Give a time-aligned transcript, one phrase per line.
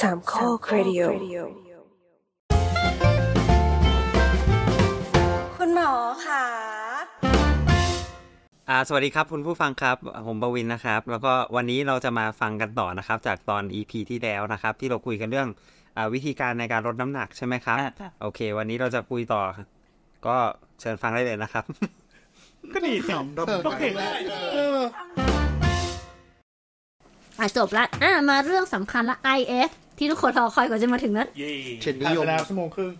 [0.00, 1.00] สามข้อครดิโอ
[5.56, 5.92] คุณหมอ
[6.26, 6.44] ค่ะ
[8.68, 9.96] อ่าสวัสดีครับคุณผู้ฟังครับ
[10.26, 15.48] ผมบวินนะครับ แล้วก็วันนี้เราจะมาฟังกันต่อนะครับ จากตอน EP ที่แล้วนะครับ ที่เราคุยกันเรื่อง
[15.96, 17.78] อาวิธีการในการลดน้ำหนักใช่ไหมครับ
[18.22, 19.42] โอเค วันนี้เราจะคุยต่อ
[20.26, 20.36] ก็
[20.80, 21.64] เชิญฟังได้เลยนะครับ
[22.74, 23.12] ก็ดีสิ
[23.66, 23.94] ต้องเห็น
[27.38, 31.50] อะจบละอะมาเรื่องสำคัญละ IF ที่ทุกคนรอคอยกว่าจะมาถึงนั้น เย่
[31.82, 32.92] เช่นนิยม ผ่าไปแล้วชั่วโมงครึ่ง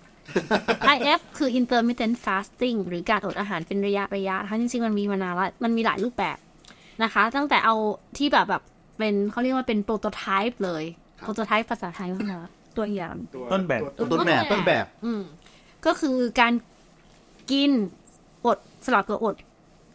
[0.94, 6.36] IF คือ intermittent fasting หรือการอดอาหารเป็นระยะระยะนะคะจริงๆ มันมีมานานละมันมีหลายรูปแบบ
[7.02, 7.74] นะคะ ตั้งแต่เอา
[8.16, 8.62] ที่แบบแบบ
[8.98, 10.84] เป็นเขาเรียกว่าเป็นโปรโตไทป์เลย
[11.20, 13.16] โปรโตไทป์ภาษาไทยว่าไงวะตัวอย่าง
[13.52, 15.22] ต้นแบบต้นแบบต้นแบบ อืม
[15.86, 16.52] ก็คือการ
[17.50, 17.70] กิน
[18.46, 19.34] อดสลับกับอด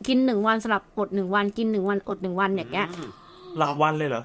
[0.07, 2.87] กินหนึ่งวันสลับอดหนึ่งวัน กินหนึ่งวันอดหนึ่งวันอย่างเงี้ย
[3.57, 4.23] หลักวันเลยเหรอ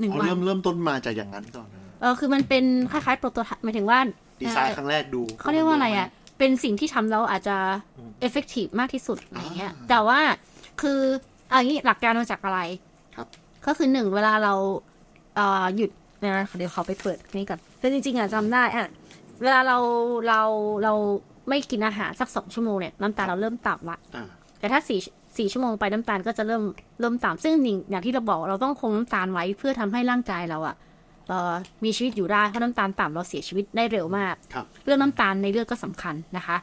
[0.00, 3.98] หนึ่งเขาวัน เริ่มเริ่มต้นมาจากอย่างนั้นก่อนนะเออคือมันเป็นคล้ายๆโปรโตไทป์หมายถึงว่า
[4.40, 7.56] ดีไซน์ครั้งแรกดูเขาเรียกว่าอะไรอะ เป็นสิ่งที่ทำแล้วอาจจะ
[8.26, 10.20] effective มากที่สุดอะไรเงี้ยแต่ว่า
[10.82, 11.00] คือ
[11.52, 12.60] อันนี้หลักการมาจากอะไร
[13.16, 13.26] ครับ
[13.66, 14.54] ก็คือหนึ่งเวลาเรา
[15.36, 15.90] เอ่อหยุด
[16.22, 18.86] นะเดี๋ยวเขาไปเปิดนี่ก่อนแต่จริงๆอะจำได้อะ
[19.42, 19.78] เวลาเรา
[20.28, 20.40] เรา
[20.84, 20.92] เรา
[21.48, 25.00] ไม่กินอาหารสักสองชั่วโมงเนี่ยน้ำตาลเราเริ่มต่ำละอ่าแต่ถ้าสี่
[25.38, 26.62] สี่ชั่วโมงไปน้ำตาลก็จะเริ่ม
[27.00, 30.93] เริ่มต่ำซึ่งหนึ่งอย่างที่เราบอกเราต้องคงน้ำตาลไว้เพื่อทำให้ร่างกายเราอะเอ่อ
[31.84, 36.56] มีชีวิตอยู่ได้เพราะน้ำตาลต่ำเราเสียชีวิตได้เร็วมากครับเรื่องน้ำตาลในเลือดก็สำคัญนะคะ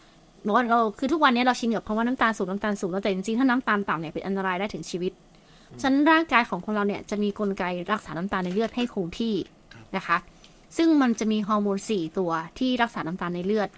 [0.44, 5.12] เพราะว่าเราคือทุกวันนี้เราชินกับคำว่าน้ำตาลสูงน้ำตาลสูงแล้วแต่จริงๆถ้าน้ำตาลต่ำเนี่ยเป็นอันตรายได้ถึงชีวิต
[5.82, 9.36] ฉะนันร่างกายของคนเราเนี่ยจะมีกลไกรักษาน้ำตาลในเลือดให้คงที่
[9.96, 10.18] นะคะ
[10.78, 13.70] ซึ่งมันจะมีฮอร์โมนสี่ตัวที่รักษาน้ำตาลในเลือด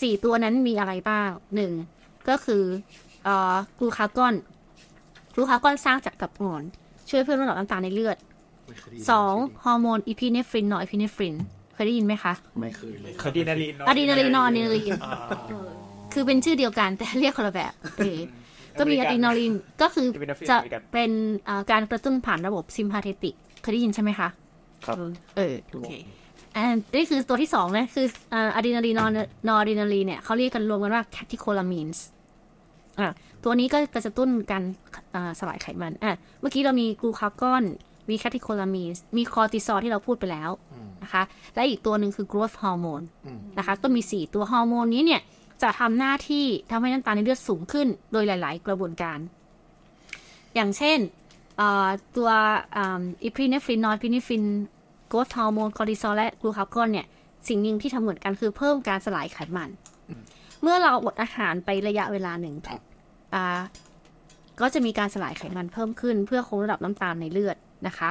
[0.00, 1.72] สี่ตัวนั้นมีอะไรบ้างหนึ่ง
[2.28, 2.62] ก็คือ
[3.24, 4.34] เอ่อ glucagon
[5.34, 6.62] glucagon สร้างจากตับอ่อน
[7.08, 8.16] ช่วยเพิ่มระดับน้ำตาลในเลือด
[8.68, 11.34] ไม่เคยได้ยินสองฮอร์โมน epinephrine norepinephrine
[11.74, 14.92] เคยได้ยินไหมคะ ไม่เคยเลยอะดรีนาลีนอะดรีนาลีน noradrenaline
[16.12, 18.18] คือเป็นชื่อเดียวกันแต่เรียกคนละแบบเออ
[18.78, 20.06] ก็มีอะดรีนาลีนก็คือ
[20.50, 20.56] จะ
[20.92, 21.10] เป็น
[21.48, 24.28] อ่าการกระตุ้นผ่านระบบ sympathetic เคยได้ยินใช่ไหมคะ
[24.86, 24.96] ครับ
[25.36, 25.92] เออโอเค
[26.54, 32.04] อันนี่คือตัวที่สองนะคืออะดรีนาลีน noradrenaline เนี่ยเขาเรียกกันรวมกันว่า catecholamines
[33.00, 33.10] อะ
[33.44, 34.62] ตัวนี้ก็กระตุ้นการ
[35.14, 37.64] อ่าสลายไขมันอะเมื่อกี้เรามี glucagon
[38.10, 40.50] มี catecholamines มีคอร์ติซอลที่เราพูดไปแล้ว
[41.02, 41.22] นะคะ
[41.54, 45.20] และอีกตัวหนึ่งคือ growth hormone อืมนะคะ ก็มี 4 ตัวฮอร์โมนนี้เนี่ย
[45.62, 49.18] จะทำหน้าที่ทำให้น้ำตาลในเลือดสูงขึ้น โดยหลาย ๆ กระบวนการ
[50.54, 50.98] อย่างเช่น
[51.56, 52.30] เอ่อตัว
[53.24, 54.44] epinephrine norepinephrine
[55.08, 57.06] growth hormone คอร์ติซอลและ glucagon เนี่ย
[57.48, 59.70] สิ่งหนึ่งที่ทำเหมือนกันคือเพิ่มการสลายไขมัน
[60.62, 62.54] เมื่อเราอดอาหารไประยะเวลาหนึ่ง
[63.34, 63.60] อ่า
[64.60, 68.10] ก็จะมีการสลายไขมันเพิ่มขึ้น เพื่อคงระดับน้ำตาลในเลือด นะคะ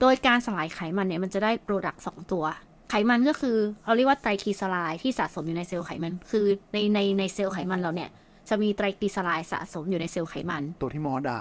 [0.00, 2.44] โดยการสลายไขมันเนี่ยมันจะได้ product สองตัว
[2.90, 8.10] ไขมันก็คือเราเรียกว่าไตรกลีเซอไรด์ที่สะสมอยู่ในเซลล์ไขมัน คือในในในเซลล์ไขมันเราเนี่ย
[8.48, 11.38] จะมีไตรกลีเซอไรด์สะสมอยู่ในเซลล์ไขมัน ตัวที่หมอด่า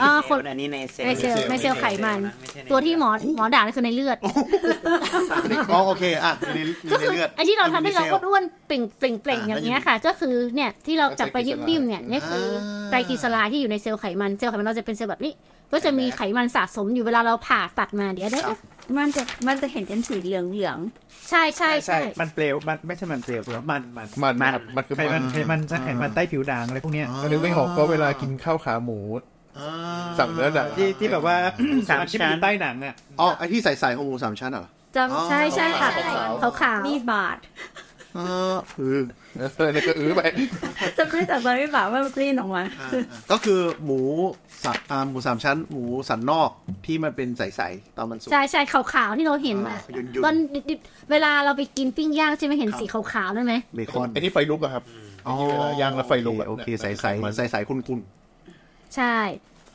[0.00, 4.18] อ่าคน อันนี้ในเซลในเซลล์ในเซลล์ไขมันไม่ใช่ในตัวที่หมอหมอด่านี่คือในเลือด
[5.72, 12.46] อ๋อโอเคอะในในก็คือเลือด ไอ้ที่เราทำให้เราในซลล์อ้วนๆเปล่งเปล่งเปล่งอย่างเงี้ยค่ะ ก็คือเนี่ยที่เราจับไปยิ้มๆเนี่ยนี่คือ
[12.90, 15.34] ไตรกลีเซอไรด์ที่อยู่ในเซลล์ไขมันเซลล์ไขมันเราจะเป็นเซลล์แบบนี้
[15.72, 18.40] ก็จะมีไขมันสะสมอยู่เวลาเราผ่าตัดมาเดี๋ยวได้
[18.98, 20.78] มันจะมันจะเห็นเป็นสีเหลืองเหลือง
[21.30, 24.06] ใช่ใช่ใช่ มันเปลว มันไม่ใช่มันเปลวหรอมัน มัน
[24.42, 29.22] มันครับมันคือไขมันไขมันจะไขมันใต้ผิวด่างอะไรพวกเนี้ย ก็นึกไม่ออกก็เวลากินข้าวขาหมูอ่า
[30.18, 31.36] สั่งเนื้อหนังที่ที่แบบว่า
[31.88, 35.88] สามที่ชั้มันนใต้หนังอะอ๋อไอที่ใส่ใส่ของหมูสามชั้นเหรอจำใช่ใช่ค่ะ
[36.42, 37.38] ขาวขาวๆมีบาท
[38.14, 38.20] เอ
[38.52, 38.94] อคือ
[39.38, 40.22] เออแล้วก็อื้อไป
[40.98, 42.90] จะไม่แต่ตอนไม่บาทว่ามันกลิ้นออกมาอ่า
[43.30, 44.00] ก็คือหมู
[44.64, 46.50] สับอ่าหมูสามชั้น หมูสันนอก
[46.86, 50.34] ที่มันเป็นใสๆตอนมันสุกใช่ใช่ขาวขาวๆที่เราเห็นอ่าอะยุ่นๆตอน
[50.70, 54.84] ดิบๆเวลาเราไปกินปิ้งย่างใช่ไหมเห็นสีขาวขาวๆนั่นไหมเบคอนไอ้ที่ไฟลุกอะครับ
[55.26, 57.06] อ๋อเวลาย่างแล้วไฟลุกอะโอเคใสใส
[57.36, 57.78] ใสใสๆคุณ
[58.96, 59.16] ใช่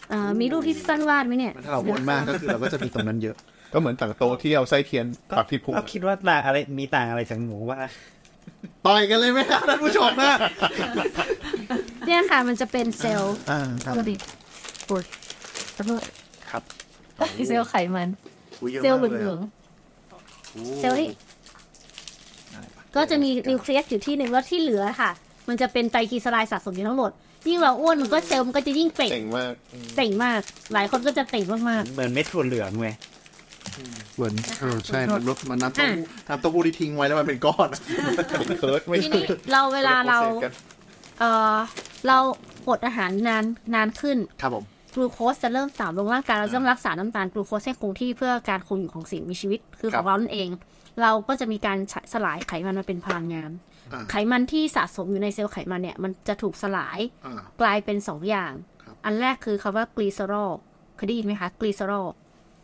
[0.09, 3.35] เอ่อมีรูปที่สั้นวาดไหมเนี่ยๆถ้าเราอ้วนมากก็คือเราก็จะมีตรงนั้นเยอะ
[3.73, 5.05] ก็เหมือนต่างโตะที่เอาไส้เทียน
[5.37, 7.79] ปักที่พุงก็คิดว่าต่างอะไรมีต่างอะไรจากหมูว่า
[8.85, 10.33] ต่อยกันเลยไหมครับท่านผู้ชมนะ
[12.05, 14.15] เนี่ยค่ะมันจะเป็นเซลล์อ่าครับก็ดิ
[14.87, 15.03] โอ้ย
[15.75, 16.01] ขอโทษ
[16.51, 16.63] ครับ
[17.47, 18.09] เซลล์ไขมัน
[18.61, 19.39] อุ๊ยยอะเซลล์มากเหยลือะอง
[20.51, 21.09] โอ้ๆเซลล์นี่
[22.95, 25.11] ก็จะมีนิวเคลียสอยู่ที่หนึ่งแล้วที่เหลือค่ะ
[25.47, 27.11] มันจะเป็นไตรกลีเซอไรด์สะสมอยู่ทั้งหมด
[27.47, 30.41] ยิ่งเราอ้วนมันก็เซลล์มันก็จะยิ่งเป่งเจ๋งมากอืมเป่งมาก
[30.73, 32.93] หลายคนก็จะเป่งมากเหมือนเม็ดถั่วเหลืองเว้ย
[34.15, 37.81] เหมือนเออใช่มันรสมันน้ำเต้าหู้อะน้ำเต้าหู้ที่ทิ้งไว้แล้วมันเป็นก้อนอะ
[38.39, 40.19] เป็น curd ไม่ๆทีนี้เราเวลาเรา
[41.19, 41.23] เอ
[41.53, 41.55] อ
[42.07, 42.17] เรา
[42.69, 43.43] อดอาหารนาน
[43.75, 44.63] นานขึ้น ครับผม
[44.95, 50.49] กลูโคสจะเริ่มต่ำลงร่างกายเราต้องรักษาน้ำตาลกลูโคสให้คงที่เพื่อการคงอยู่ของสิ่งมีชีวิตคือครัของเรานั่นเอง
[51.01, 51.77] เราก็จะมีการ
[52.13, 53.70] สลายไขมันมาเป็นพลังงานอ่า
[54.11, 58.51] ไขมันที่สะสมอยู่ในเซลล์ไขมันเนี่ย มันจะถูกสลายอ่ากลายเป็นสองอย่าง
[58.83, 60.51] ครับอันแรกคือคำว่ากลีเซอรอล
[60.95, 62.07] เคยได้ยินไหมคะกลีเซอรอล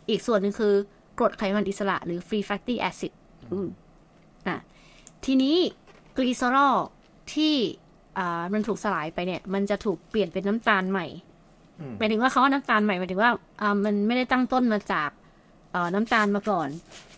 [0.10, 0.74] อีกส่วนหนึ่งคือ
[1.20, 3.12] กรดไขมันอิสระหรือ free fatty acid
[3.52, 3.68] อืม
[4.48, 4.58] อะ
[5.26, 5.58] ทีนี้
[6.18, 6.76] กลีเซอรอล
[7.34, 7.56] ที่
[8.18, 11.08] อ่ามันถูกสลายไปเนี่ย มันจะถูกเปลี่ยนเป็นน้ำตาลใหม่
[11.98, 13.32] หมายถึงว่าเขาว่าน้ำตาลใหม่หมายถึงว่า
[13.62, 15.10] อ่ามันไม่ได้ตั้งต้นมาจาก
[15.72, 16.70] เอ่อน้ำตาลมาก่อน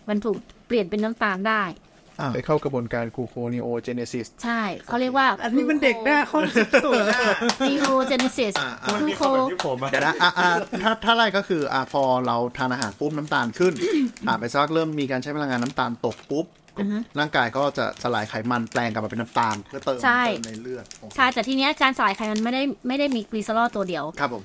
[0.08, 0.36] มันถูก
[0.66, 1.62] เปลี่ยนเป็นน้ำตาลได้
[2.34, 7.20] ไปเข้ากระบวนการกูโคนิโอเจเนซิสใช่เขาเรียกว่า อันนี้มันเด็กหน้าข้อสุดๆนะ
[7.68, 10.48] neogenesis อ่าอ่า glucoที่ผมอะเดี๋ยวนะอะอะ
[10.82, 13.72] ถ้าถ้าไล่ก็คืออะพอเราทานอาหารปุ๊บน้ำตาลขึ้น
[14.26, 16.46] ผ่านไปสักเริ่มมีการใช้พลังงานน้ำตาลตกปุ๊บ
[17.18, 24.42] ร่างกายก็จะสลายไขมันแปลงกลับมาเป็นน้ำตาลเพื่อเติมใช่เติมในเลือดโอเคใช่แต่ทีเนี้ยการสลายไขมันไม่ได้ไม่ได้มีกลีเซอรอลตัวเดียวครับผม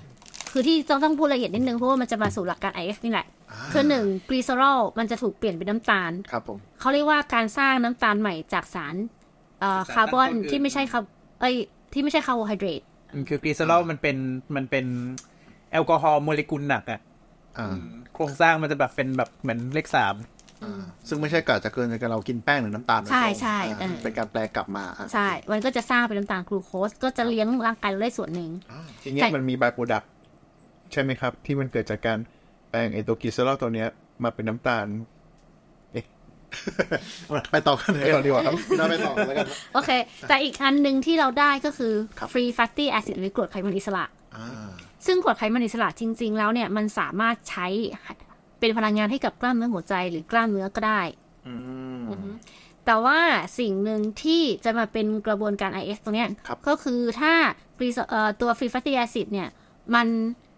[0.58, 3.28] คือที่ต้องต้องพูดละเอียดนิดนึงเพราะว่ามันจะมาสู่หลักการ IF นี่แหละ
[3.74, 8.96] คือหนึ่งกลีเซอรอลมันจะถูกเปลี่ยนเป็นน้ำตาลครับผมเขาเรียกว่าการสร้างน้ำตาลใหม่จากสาร
[9.60, 11.10] เอ่อคาร์บอนที่ไม่ใช่คาร์
[11.42, 11.56] เอ้ย
[11.94, 12.82] ที่ไม่ใช่คาร์โบไฮเดรต
[13.30, 14.18] คือกลีเซอรอลมันเป็น
[14.56, 14.86] มันเป็น
[15.72, 17.00] แอลกอฮอล์โมเลกุลหนักอะ
[17.58, 17.76] อ่า
[18.14, 20.16] โครงสร้างมันจะแบบเป็นแบบเหมือนเลขสาม
[20.64, 28.50] อ่าซึ่งไม่ใช่กะจะเกินจากเรากินแป้งหรือน้ำตาลโดยตรงใช่ใช่อ่าเออเป็นการแปลกลับมาอะใช่ มันก็จะสร้างเป็นน้ำตาลกลูโคสก็จะเลี้ยงร่างกายเราได้ส่วนหนึ่ง
[29.04, 30.04] ทีเนี้ยใช่มันมี by-product
[30.96, 32.20] ใช่ไหมครับ ที่มันเกิดจากการ
[32.70, 33.90] แปลงไอตัวกลีเซอรอลตัวเนี้ย
[34.24, 34.86] มาเป็นน้ำตาล
[37.52, 39.92] ไปต่อกันเลยไปต่อดีกว่าครับเราไปต่อกันแล้วกันโอเค
[40.30, 44.06] แต่อีกอันหนึ่งที่เราได้ก็คือครับ free fatty acid หรือกรดไขมันอิสระ
[44.36, 44.70] อ่า
[45.06, 47.68] ซึ่งกรดไขมันอิสระจริง ๆ แล้วเนี่ยมันสามารถใช้
[48.60, 51.02] เป็นพลังงานให้กับกล้ามเนื้อหัวใจหรือกล้ามเนื้อก็ได้
[51.48, 51.54] อื
[52.00, 52.04] ม
[52.86, 53.20] แต่ว่า
[53.60, 57.34] สิ่งหนึ่งที่จะมาเป็นกระบวนการ IF ตรงเนี้ยครับก็คือถ้า
[57.78, 59.48] free- เอ่อตัว free fatty acid เนี่ย
[59.96, 60.08] มัน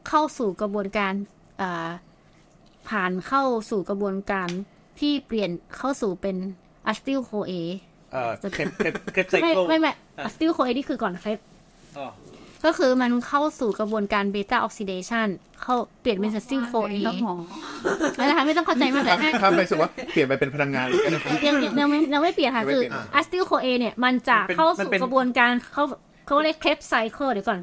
[0.07, 1.13] เข้าสู่กระบวนการ
[1.57, 1.89] เอ่อ
[2.89, 4.49] ผ่านเข้าสู่กระบวนการ
[4.99, 6.35] ที่เปลี่ยนเข้าสู่เป็น
[6.91, 7.53] acetyl CoA
[8.13, 9.91] เอ่อ Krebs Krebs Krebs cycle ไม่ไม่ไม่
[10.27, 11.39] acetyl CoA นี่คือก่อน Krebs
[11.97, 12.07] อ๋อ
[12.65, 15.27] ก็คือมันเข้าสู่กระบวนการ beta oxidation
[15.61, 17.35] เข้าเปลี่ยนเป็น acetyl CoA ต้องหมอ
[18.17, 21.13] นะคะไม่ต้องเข้าใจมากแต่ถ้าไม่รู้สึกว่าเปลี่ยนไปเป็นพลังงานยัง
[21.45, 25.83] ยังยังไม่ยังไม่เปลี่ยนค่ะยังไม่คือเปลี่ยน acetyl CoA เนี่ยมันจะเข้าสู่กระบวนการเขา
[26.25, 27.59] เขาเรียก Krebs cycle เดี๋ยวก่อน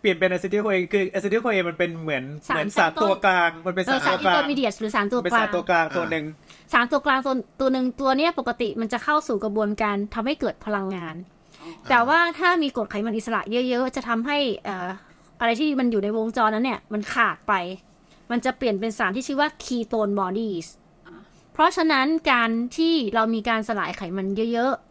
[0.00, 6.24] เปลี่ยนเป็น acetyl CoA คือ acetyl CoA มันเป็นเหมือนสารเหมือนสารตั้งต้นตัวกลาง มันเป็นเออสารสารตัวกลางอินเตอร์มีเ diate หรือสารตัวกลางเป็นกลาสารตัวกลางตัวหนึ่ง
[6.72, 11.14] สารตัวกลางตัวตัวหนึ่งตัวเนี้ยปกติมันจะเข้าสู่กระบวนการทำให้เกิดพลังงาน
[11.88, 14.88] แต่ว่าถ้ามีกรดไขมันอิสระเยอะ ๆ จะทำให้เอ่อ
[15.40, 17.54] อะไรที่มันอยู่ในวงจรนั้นเนี่ยมันขาดไป
[18.30, 20.54] มันจะเปลี่ยนเป็นสารที่ชื่อว่า ketone body
[21.52, 24.87] เพราะฉะนั้นการที่เรามีการสลายไขมันเยอะครับๆ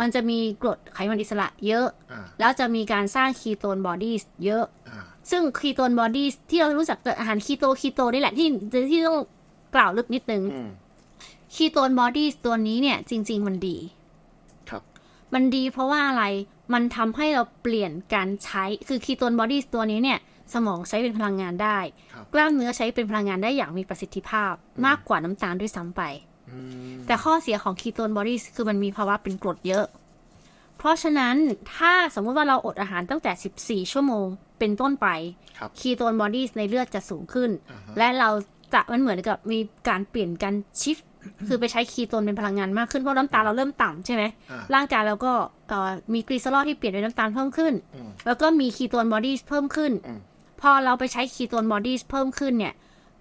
[0.00, 4.14] มันจะมีกรดไขมันอิสระเยอะอ่าแล้วจะมีการสร้าง ketone body
[4.44, 4.98] เยอะอ่า
[5.30, 8.48] ซึ่ง ketone body ที่เรารู้จักกับอาหารคีโตคีโตนี่แหละที่
[8.92, 9.18] ที่ต้อง
[9.74, 10.70] กล่าวลึกนิดนึงอืม
[11.54, 13.76] ketone body ตัวนี้เนี่ย จริง ๆ มันดี
[14.68, 14.82] ครับ
[15.34, 16.24] มันดีเพราะว่าอะไร
[16.72, 20.18] มันทำให้เราเปลี่ยนการใช้คือ ketone body ตัวนี้เนี่ย
[20.54, 21.78] สมองใช้เป็นพลังงานได้
[22.12, 24.52] ครับกล้ามเนื้อใช้เป็นพลังงานได้อย่างมีประสิทธิภาพ
[24.86, 26.31] มากกว่าน้ำตาลด้วยซ้ำไปอืม
[27.06, 29.84] แต่ข้อเสียของ ketone body คือมันมีภาวะเป็นกรดเยอะ
[30.78, 31.36] เพราะฉะนั้น
[31.76, 34.26] ถ้าสมมติว่าเราอดอาหารตั้งแต่ 14 ชั่วโมง
[34.58, 35.08] เป็นต้นไป
[35.58, 38.30] ครับ ketone body ในเลือดจะสูงขึ้นอ่าฮะและเรา
[38.74, 40.98] จะมันเหมือนกับมีการเปลี่ยนการ shift
[41.48, 45.32] คือไปใช้คีโตนเป็นพลังงานมากขึ้น เพราะน้ำตาลเราเริ่มต่ำใช่ไหมอ่าร่างกายเราก็
[45.68, 50.20] เอ่อมีกลีเซอรอลที่เปลี่ยนเป็นน้ำตาลเพิ่มขึ้นอืมแล้วก็มี ketone body เพิ่มขึ้นอืม
[50.60, 52.74] พอเราไปใช้ ketone body เพิ่มขึ้นเนี่ย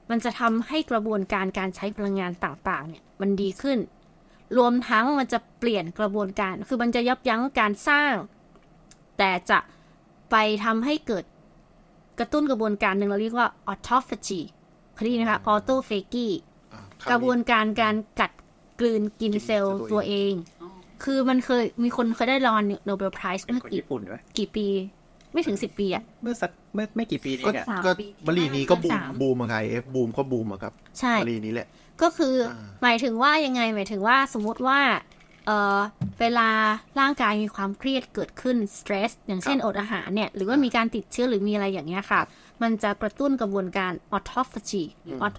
[0.10, 3.80] มันจะทำให้กระบวนการการใช้พลังงานต่างๆ เนี่ยมันดีขึ้น
[4.58, 8.14] รวมทั้งมันจะเปลี่ยนกระบวนการ คือมันจะยับยั้งการสร้าง
[9.18, 9.60] แต่จะ
[10.32, 11.24] ไปทำให้เกิด
[12.20, 14.42] กระตุ้นกระบวนการหนึ่งเราเรียกว่า autophagy
[14.94, 16.28] เคยได้ยินไหมคะ autophagy
[16.74, 16.82] อ่า
[17.12, 18.32] กระบวนการการกัด
[18.80, 20.34] กลืนกินเซลล์ตัวเอง
[21.04, 24.68] คือมันเคยมีคนเคยได้รางวัลโนเบลไพรส์เป็นเมื่อคนกี่ญี่ปุ่นด้วยกี่ปี
[25.34, 31.68] ไม่ถึงสิบปีอะเมื่อสักเมื่อไม่กี่ปีนี้ก็เนี่ยสามก็ปีวลีนี้ก็บูมสามบูมอะไงเอฟบูมก็บูมอะครับใช่วลีนี้แหละ
[32.02, 34.80] ก็คืออาหมายถึงว่ายังไงหมายถึงว่าสมมุติว่า
[35.48, 35.80] เออ
[36.20, 36.50] เวลา
[37.00, 42.22] ร่างกายมีความเครียดเกิดขึ้น stress อย่างเช่นครับอดอาหารเนี่ย หรือว่ามีการติดเชื้อหรือมีอะไรอย่างเงี้ยค่ะ
[42.62, 44.84] มันจะกระตุ้นกระบวนการ autophagy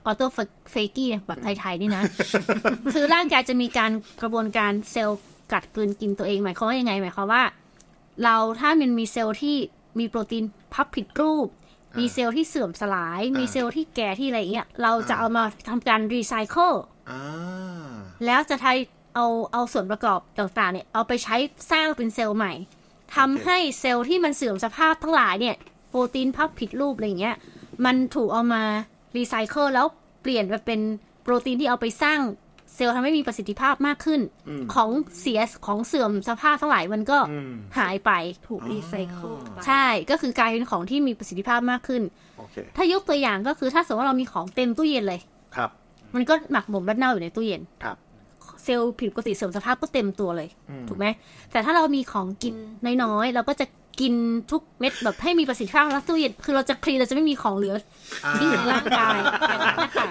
[0.09, 2.03] autophagy แบบไทยๆนี่นะ
[2.95, 3.91] คือร่างกายจะมีการ
[4.23, 5.21] กระบวนการเซลล์
[5.53, 7.43] กัดกลืนกินตัวเองหมายความว่ายังไงหมายความว่า
[8.25, 9.57] เราถ้ามันมีเซลล์ที่
[9.99, 10.45] มีโปรตีน
[10.75, 11.47] พับผิดรูป
[11.99, 16.73] มีเซลล์ที่เสื่อมสลาย มีเซลล์ที่แก่ที่อะไรอย่างเงี้ย เราจะเอามาทำการรีไซเคิล
[17.11, 17.23] อ่า
[18.27, 18.73] แล้วจะใช้
[19.15, 21.37] เอาเอาส่วนประกอบต่างๆเนี่ย เอาไปใช้
[21.71, 22.53] สร้างเป็นเซลล์ใหม่
[23.17, 25.57] ทำให้เซลล์ที่มันเสื่อมสภาพทั้งหลายเนี่ย
[25.89, 27.37] โปรตีนพับผิดรูปอะไรอย่างเงี้ย
[27.85, 28.63] มันถูกเอามา
[29.17, 29.87] รีไซเคิลแล้ว
[30.23, 30.81] เปลี่ยนไปเป็น
[31.23, 32.21] โปรตีนที่เอาไปสร้าง
[32.75, 34.21] เซลล์ทำให้มีประสิทธิภาพมากขึ้น
[34.75, 37.19] ของเสียของเสื่อมสภาพทั้งหลายมันก็
[37.79, 38.11] หายไป
[38.47, 39.33] ถูกรีไซเคิล
[39.67, 42.03] ใช่ก็คือกลายเป็นของที่มีประสิทธิภาพมากขึ้น
[42.39, 45.21] โอเคถ้ายกตัวอย่างก็คือถ้าสมมติว่าเรามีของเต็มตู้เย็นเลย
[45.57, 45.71] ครับ
[46.15, 47.97] มันก็หมักหมมและเน่าอยู่ในตู้เย็นครับ
[48.65, 50.49] เซลล์ผิดปกติเสื่อมสภาพก็เต็มตัวเลย
[50.89, 51.07] ถูกไหม
[51.53, 52.55] แต่ถ้าเรามีของกิน
[53.03, 53.67] น้อยๆเราก็จะ
[54.01, 54.15] กิน
[54.51, 57.75] ทุกเม็ดแบบให้มีประสิทธิภาพแล้วตู้เย็นคือเราจะคลีนเราจะไม่มีของเหลือ
[58.39, 60.05] ที่อยู่ในร่างกายแบบนั้นนะคะ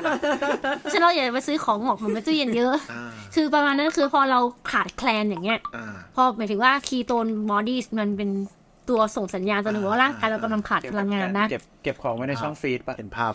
[0.79, 4.39] เพราะฉะนั้นเราอย่าไปซื้อของหมักหมมในตู้เย็นเยอะอ่าคือประมาณนั้นคือพอเรา
[4.71, 8.29] ขาดแคลนอย่างเงี้ยอ่าพอหมายถึงว่า ketone body มันเป็น
[8.89, 13.31] ตัวส่งสัญญาณตัวหนึ่งว่าร่างกายเรากำลังขาดพลังงานนะเก็บเก็บของไว้ในช่อง freeze ปะเห็นภาพ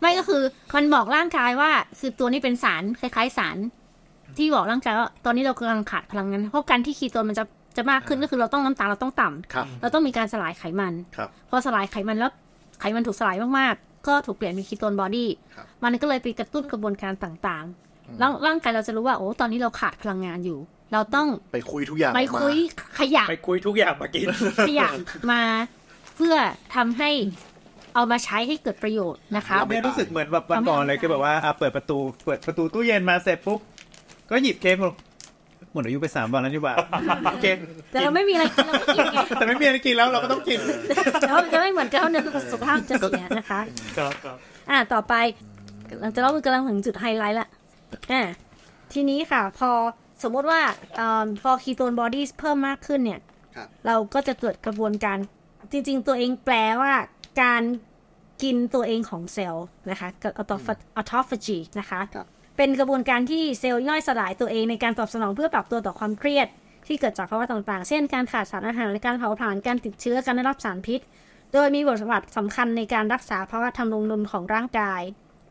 [0.00, 0.42] ไม่ก็คือ
[0.74, 3.56] มันบอกร่างกายว่า คือตัวนี้เป็นสารคล้ายๆสาร
[4.36, 7.44] ที่บอกร่างกายว่าตอนนี้เรากำลังขาดพลังงานเพราะการที่คีโตนมันจะ
[7.76, 12.30] จะมากขึ้นก็คือเราต้องน้ำตาลเราต้องต่ำครับเราต้องมีการสลายไขมันครับพอสลายไขมันแล้ว
[12.80, 20.58] ไขมันถูกสลายมากๆ ก็ถูกเปลี่ยนเป็นคีโตนบอดี้ครับมันก็เลยไปกระตุ้นกระบวนการต่างๆแล้วร่างกายเราจะรู้ว่าโอ้ตอนนี้เราขาดพลังงานอยู่
[20.92, 22.56] เราต้องไปคุยทุกอย่างไปออกมาคุย
[22.98, 24.26] ขยับไปคุยทุกอย่างมากิน
[24.68, 24.92] ขยับ
[25.32, 25.42] มา
[26.16, 26.36] เพื่อ
[26.74, 27.10] ทำให้
[27.94, 33.60] เอามาใช้ให้เกิดประโยชน์นะคะเนี่ยรู้สึกเหมือนแบบวันก่อนเลยคือแบบว่าอะเปิดประตู เปิดประตูตู้เย็นมาเสร็จปุ๊บ
[34.30, 35.05] ก็หยิบเค้กลงห
[35.76, 36.74] มดอายุไปสามวันแล้วนี่หว่า
[37.32, 37.46] โอเค
[37.90, 40.58] แต่เราไม่มีอะไรกินเราก็กินไงแต่ไม่มีอะไรกินแล้วเราก็ต้องกิน
[41.20, 43.60] แต่ว่ามันจะไม่เหมือนกันเนี่ยสุขภาพจะเสียนะคะ
[43.98, 44.36] ครับครับ
[44.70, 45.14] อ่าต่อไป
[46.00, 47.48] หลังจากเรากำลังถึงจุดไฮไลท์ละ
[48.12, 48.22] อ่า
[48.92, 49.70] ทีนี้ค่ะ พอ
[50.22, 50.60] สมมติว่า
[50.96, 53.20] เอ่อพอ ketone body เพิ่มมากขึ้นเนี่ย
[53.56, 55.18] ครับเราก็จะเกิดกระบวนการ
[55.72, 56.92] จริง ๆ ตัวเองแปลว่า
[57.42, 57.62] การ
[58.42, 60.32] กินตัวเองของเซลล์นะคะกับ
[60.98, 66.48] autophagy นะคะครับ เป็นกระบวนการที่เซลล์ย่อยสลายตัวเองในการตอบสนองเพื่อปรับตัวต่อความเครียด
[66.86, 71.00] ที่เกิดจากภาวะต่างๆ เช่นการขาดสารอาหารและการเผาผลาญการติดเชื้อการได้รับสารพิษ
[71.52, 75.02] โดยมีบทบาทสำคัญในการรักษาภาวะทางสมดุลของร่างกาย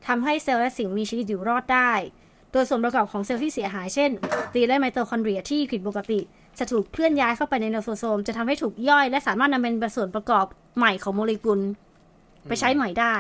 [0.08, 1.92] ทำให้เซลล์และสิ่งมีชีวิตอยู่รอดได้
[2.52, 4.12] โดยส่วนประกอบของเซลล์ที่เสียหายเช่นโปร
[4.54, 6.20] ตีนและไมโตคอนเดรียที่ผิดปกติ
[6.60, 10.46] จะถูกเคลื่อนย้ายเข้าไปในไลโซโซม จะทำให้ถูกย่อย และสามารถนำเป็นส่วนประกอบ
[10.78, 11.60] ใหม่ของโมเลกุล
[12.48, 13.16] ไปใช้ใหม่ได้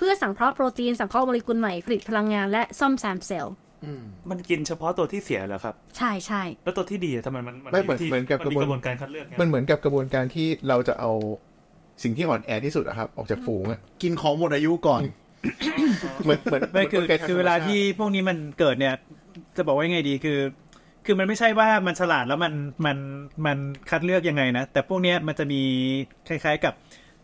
[0.00, 3.54] เพื่อสังเคราะห์โปรตีนสังเคราะห์โมเลกุลใหม่ผลิตพลังงานและซ่อมแซมเซลล์
[4.30, 11.10] มันกินเฉพาะตัวที่เสียเหรอครับ ใช่ใช่แล้วตัวที่ดีอะทำไมมันไม่เหมือนที่เหมือนกับมักระมีบวนกระบวนการคัดเลือกไงมันเหมือนกับกระบวนการที่เราจะเอา
[12.02, 15.02] สิ่งที่อ่อนแอที่สุดอะครับ ออกจากฝูงอะกินของหมดอายุก่อน
[16.24, 18.94] เหมือนเหมือนไม่คือหนกลกคือเวลาที่พวกนี้มันเกิดเนี่ย
[19.56, 20.38] จะบอกว่ายังไงดีคือ
[21.06, 22.54] คือมันไม่ใช่ว่ามันฉลาดแล้วมัน
[22.86, 22.98] มัน
[23.46, 23.58] มัน
[23.90, 25.62] คัดเลือกยังไงนะ แต่พวกเนี้ยมันจะมี
[26.28, 26.74] คล้าย ๆกับ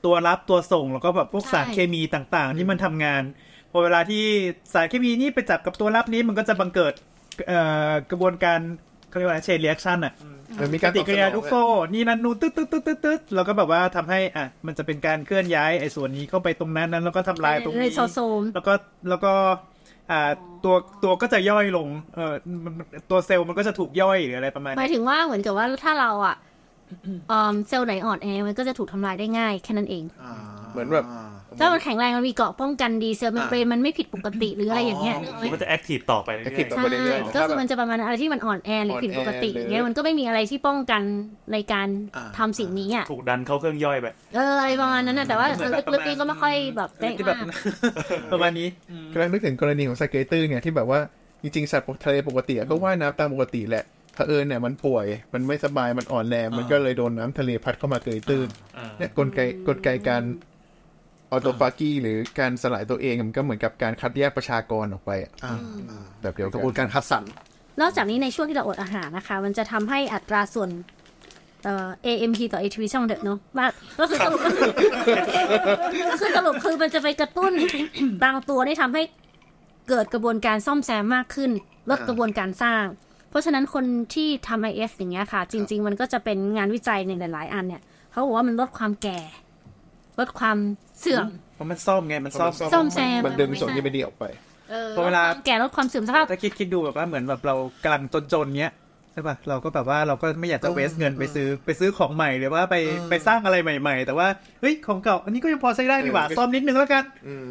[0.07, 3.23] ตัวรับตัวส่งแล้วก็แบบพวกสารเคมีต่างๆ ที่มันทำงาน
[3.71, 4.25] พอเวลาที่
[4.73, 6.95] สารเคมีนี่ไปจับกับตัวรับนี้มันก็จะบังเกิด
[7.47, 7.61] เอ่
[7.91, 8.59] อกระบวนการ
[9.09, 10.15] เขาเรียกว่า chain reaction อะ
[10.61, 18.75] มันมีการปฏิกิริยาตอบสนองทุกโซ่ นี่นั่นนู่นตึ๊ดตึ๊ดตึ๊ดตึ๊ดตึ๊ดแล้วก็แบบว่าทำให้อะมันจะเป็นการเคลื่อนย้ายไอ้ส่วนนี้เข้าไปตรงนั้นนั้นแล้วก็ทำลายตรงนี้ไลโซโซมแล้วก็
[19.09, 19.33] แล้วก็
[20.11, 20.31] อ่า
[20.65, 22.35] ตัวตัวก็จะย่อยลงเออ
[22.65, 26.56] มันมันตัวเซลล์มันก็จะถูกย่อยหรืออะไรประมาณหมายนี้ถึงว่าเหมือนกับว่าถ้าเราอะอืม
[27.69, 30.05] เซลล์ไหนอ่อนแอมันก็จะถูกทำลายได้ง่ายแค่นั้นเอง
[30.73, 31.07] เหมือนแบบ
[31.61, 41.03] ถ้ามันแข็งแรงมันมีเกราะป้องกันดี cell membrane มันไม่ผิดปกติหรืออะไรอย่างเงี้ยมันก็จะแอคทีฟต่อไปเรื่ active อยต่อใช่ไปเรื่อยๆก็คือมันจะประมาณอะไรที่มันอ่อนแอหรือผิดปกติอ่อนแออย่างเงี้ยมันก็ไม่มีอะไรที่ป้องกัน
[41.53, 41.89] ในการ
[42.39, 45.47] ทำสิ่งนี้อะๆถูกดันเข้าเครื่องย่อยไปเอออะไรประมาณนั้นนะแต่ว่า
[45.93, 47.57] ลึกๆนี่ก็ไม่ค่อยแบบได้ที่แบบมาก
[48.33, 48.69] ประมาณนี้
[49.13, 51.01] กำลังนึกถึงกรณีของสเกตเตอร์เนี่ยที่แบบว่า
[51.43, 53.85] จริงๆสัตว์ทะเลปกติอะก็ว่ายน้ำตามปกติแหละ
[54.17, 60.23] เผอิญเนี่ยมันป่วย มันไม่สบายมันอ่อนแรงมันก็เลยโดนน้ำทะเลพัดเข้ามาเกยตื้นอ่าเนี่ยกลไกกลไกการ
[61.31, 65.57] ออโตฟากีหรือการสลายตัวเองมันก็เหมือนกับการคัดแยกประชากรออกไปอะอ่า
[66.23, 67.25] แบบเดียวกกัระนบวนการคัดสรร
[67.81, 70.71] นอกจากนี้ในช่วงที่เราอดอาหารนะคะ มันจะทำให้อัตราส่วน
[71.65, 77.53] เอ่อ AMP ต่อ ATP ช่องเด็ดเนาะมากก็คือสรุปก็คือสรุปคือมันจะไปกระตุ้น
[78.25, 79.03] บางตัวที่ทำให้
[79.89, 81.51] เกิดกระบวนการซ่อมแซมมากขึ้น
[81.91, 83.06] ลดกระบวนการสร้างเพ
[83.37, 89.19] ราะฉะนั้นคนที่ทำ IF อย่างเงี้ยค่ะ จริง ๆ มันก็จะเป็นงานวิจัยในหลาย ๆ อันเนี่ยเขาบอกว่ามันลดความแก่
[90.19, 90.59] ลดความ
[91.01, 94.25] เสื่อมเพราะมันซ่อมไงมันซ่อมซ่อมแซมมันดึงส่วนที่ไม่ดีออกไป
[94.71, 98.03] เออพอเวลาดความแก่ลดความเสื่อมสภาพถ้าคิดคิดดูแบบว่าเหมือนแบบเรากำลัง
[98.33, 98.75] จนๆเงี้ย
[99.13, 102.77] ใช่ป่ะเราก็แบบว่าเราก็ไม่อยากจะเวสเงินไปซื้อไปซื้อของใหม่หรือว่าไป
[103.11, 104.29] ไปสร้างอะไรใหม่ ๆ แต่ว่า
[104.61, 107.47] เฮ้ยของเก่าอันนี้ก็ยังพอใช้ได้นี่หว่าเออซ่อมนิดนึงแล้วกันเออ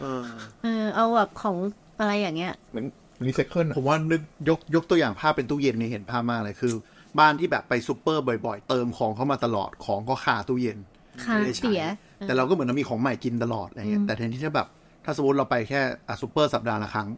[0.00, 0.24] เออ
[0.62, 1.56] เออเอาแบบของ
[1.98, 2.86] อะไรอย่างเงี้ยเหมือน
[3.26, 6.74] รีไซเคิลผมว่านึกยกยกตัวอย่างภาพเป็นตู้เย็นนี่เห็นภาพมากเลยคือ
[7.18, 10.78] บ้านที่แบบไปซูเปอร์บ่อยๆ เติมของเข้ามาตลอดของก็คาตู้เย็น
[11.24, 11.82] ค่ะไม่ได้ใช้เสีย
[12.20, 14.66] แต่เราก็เหมือนเรามีของใหม่กินตลอดอะไรเงี้ยแต่แทนที่จะแบบ
[15.04, 17.08] ถ้าสมมติเราไปแค่อะซูเปอร์สัปดาห์ละครั้ง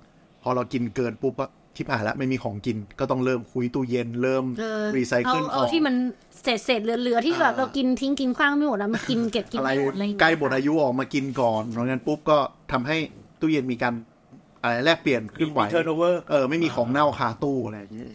[0.43, 5.95] พอเรากินเกินปุ๊บก็ชิบหายแล้วไม่มีของกินก็ต้องเริ่มคุ้ยตู้เย็นเริ่มเออรีไซเคิลเอาเอาของที่มัน
[6.43, 12.39] เศษเศษๆเหลือๆที่แบบอ่าเรากินทิ้งกินขว้างไม่หมดแล้วมากินเก็บกินอะไรไม่หมดอะไรอย่างใกล้เงี้ยหมดอายุออกมากินก่อนเพราะงั้นปุ๊บก็
[12.73, 12.97] ทำให้
[13.41, 13.95] ตู้เย็นมีการ
[14.63, 18.11] อะไรแลกเปลี่ยนขึ้นไหวมี turnover เออไม่มีของเน่าคาตู้อะไรอย่างเงี้ย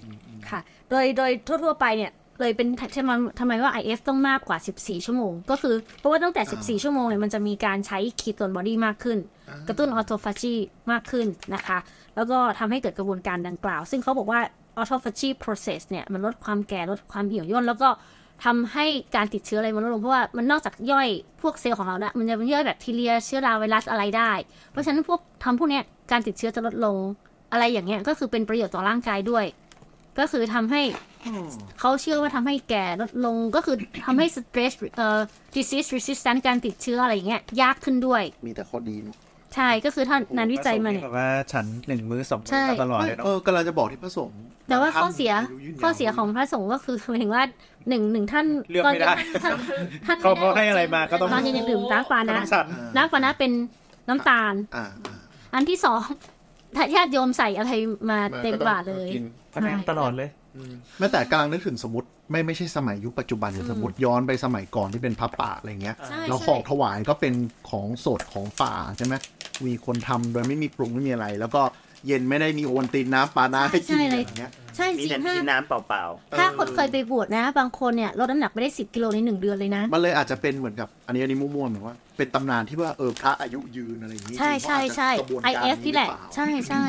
[0.50, 2.12] ค่ะ โดยโดยทั่วๆไปเนี่ย
[2.42, 9.18] เลยเป็นใช่ไหมทำไมว่า IF ต้องมากกว่า 14 ชั่วโมง ก็คือเพราะว่าตั้งแต่ 14 ชั่วโมงเนี่ยมันจะมีการใช้ ketone body มากขึ้น
[9.68, 10.54] กระตุ้น autophagy
[10.92, 11.78] มากขึ้นนะคะ
[12.16, 14.40] แล้วก็ทำให้เกิดกระบวนการดังกล่าว ซึ่งเขาบอกว่า
[14.78, 17.90] ออโตฟาจี process เนี่ย มันลดความแก่ลดความเหี่ยวย่น แล้วก็
[18.46, 21.08] ทำให้การติดเชื้ออะไรมันลดลงเพราะว่ามันนอกจากย่อย
[21.42, 24.32] พวกเซลล์ของเราเนี่ยมันจะเป็นย่อยแบคทีเรียเชื้อราไวรัสอะไรได้
[24.72, 26.98] เพราะฉะนั้นพวกทำพวกเนี้ยการติดเชื้อจะลดลง
[27.52, 29.46] อะไรอย่างเงี้ยก็คือเป็นประโยชน์ต่อร่างกายด้วย
[30.20, 30.82] ก็คือทำให้
[31.80, 33.76] เขาเชื่อว่าทำให้แก่ลดลงก็คือ
[34.06, 35.20] ทำให้ stress เอ่อ
[35.56, 39.16] disease resistant การติดเชื้ออะไรอย่างเงี้ยยากขึ้นด้วย มีแต่ข้อดีเนอะ
[39.56, 44.40] ใช่ก็คือถ้านานวิจัยมาเนี่ยแบบว่าฉันหนึ่งมื้อสองใช่มื้อตลอดไม่เลยเนาะเออกำลังจะบอกที่พระสงฆ์
[44.70, 47.44] แต่ว่าข้อเสียท่านายุนนข้อเสียของพระสงฆ์ก็คือหมายถึงว่า
[47.90, 49.14] หนึ่งหนึ่งท่านเลือกไม่ได้
[49.44, 49.54] ท่าน
[50.06, 53.52] ท่านเขาเขาให้อะไรมาก็ต้องตอนเย็นอย่าดื่มน้ำปาก็นะต้องฉันน้ำปานะเป็น
[54.10, 55.18] น้ำตาลอ่าอ่า
[55.54, 56.02] อันที่สอง
[56.76, 57.72] ถ้าญาติโยมใส่อะไร
[58.10, 59.24] มาเต็มบาทเลยกิน
[59.54, 60.30] พนักตลอดเลย
[61.00, 67.34] แม้แต่กำลังนึกถึงสมมติไม่ไม่ใช่สมัยยุคปัจจุบันอย่างสมมติย้อนไปสมัยก่อนที่เป็นพระป่าอะไรเงี้ยใช่แล้วใช่ของถวายก็เป็น
[67.70, 69.14] ของสดของป่าใช่ไหม
[69.66, 71.62] มีคนทำโดยไม่มีปรุงไม่มีอะไร แล้วก็
[72.08, 76.04] เย็นไม่ได้มีโอวัลตินน้ำปลาน้าให้กินใช่อะเลไรยอย่างเงี้ยใช่จมีริงแต่ๆถ้ากินน้ำเปล่า
[76.38, 86.84] ถ้าคนเคยไปบวชนะ บางคนเนี่ยลดน้ำหนักไปได้สิบกิโลในหนึ่งเดือนเลยนะ มันเลยอาจจะเป็นเหมือนกับอันนี้อันนี้มั่วๆเหมือนว่าเป็นตำนานที่ว่าเออพระอายุยืนอะไรอย่างนี้ใช่ใช่ใช่จริงๆว่าอาจจะกระบวนการ IF นี่แหละรือเปาใช่ใช่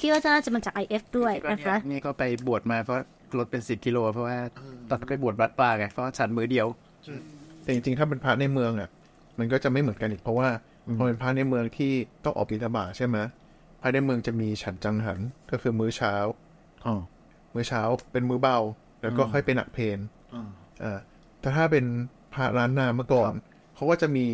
[0.00, 2.98] คิดว่าจะน่าจะมาจาก IF ด้วยนะคะ นี่ก็ไปบวชมาเพราะ
[3.38, 4.38] ลดเป็นสิบกิโลเพราะว่า
[4.90, 6.66] ตอนไปบวชวัดป่าไงเพราะฉันมื้อเดียว
[7.62, 8.88] แต่จริงๆถ้าเป็นพระในเมืองอะ
[9.38, 10.48] มันก็จะไม่เหมือนกันอีกเพราะว่า
[10.96, 11.92] พอเป็นพระในเมืองที่
[12.24, 13.18] ต้องออกบิณฑบาตใช่ไหม
[13.80, 15.18] พระในเมืองจะมีฉันจังหัน
[15.50, 16.14] ก็คือมื้อเช้า
[16.86, 16.94] อ๋อ
[17.54, 18.58] มื้อเช้าเป็นมื้อเบา
[19.02, 19.98] แล้วก็อืมค่อยเป็นหนักเพน
[20.34, 20.42] อ๋อ
[20.82, 20.98] อ่า
[21.40, 21.84] แต่ถ้าเป็น
[22.34, 23.32] พระร้านนาเมื่อก่อน
[23.74, 24.26] เขาก็จะมี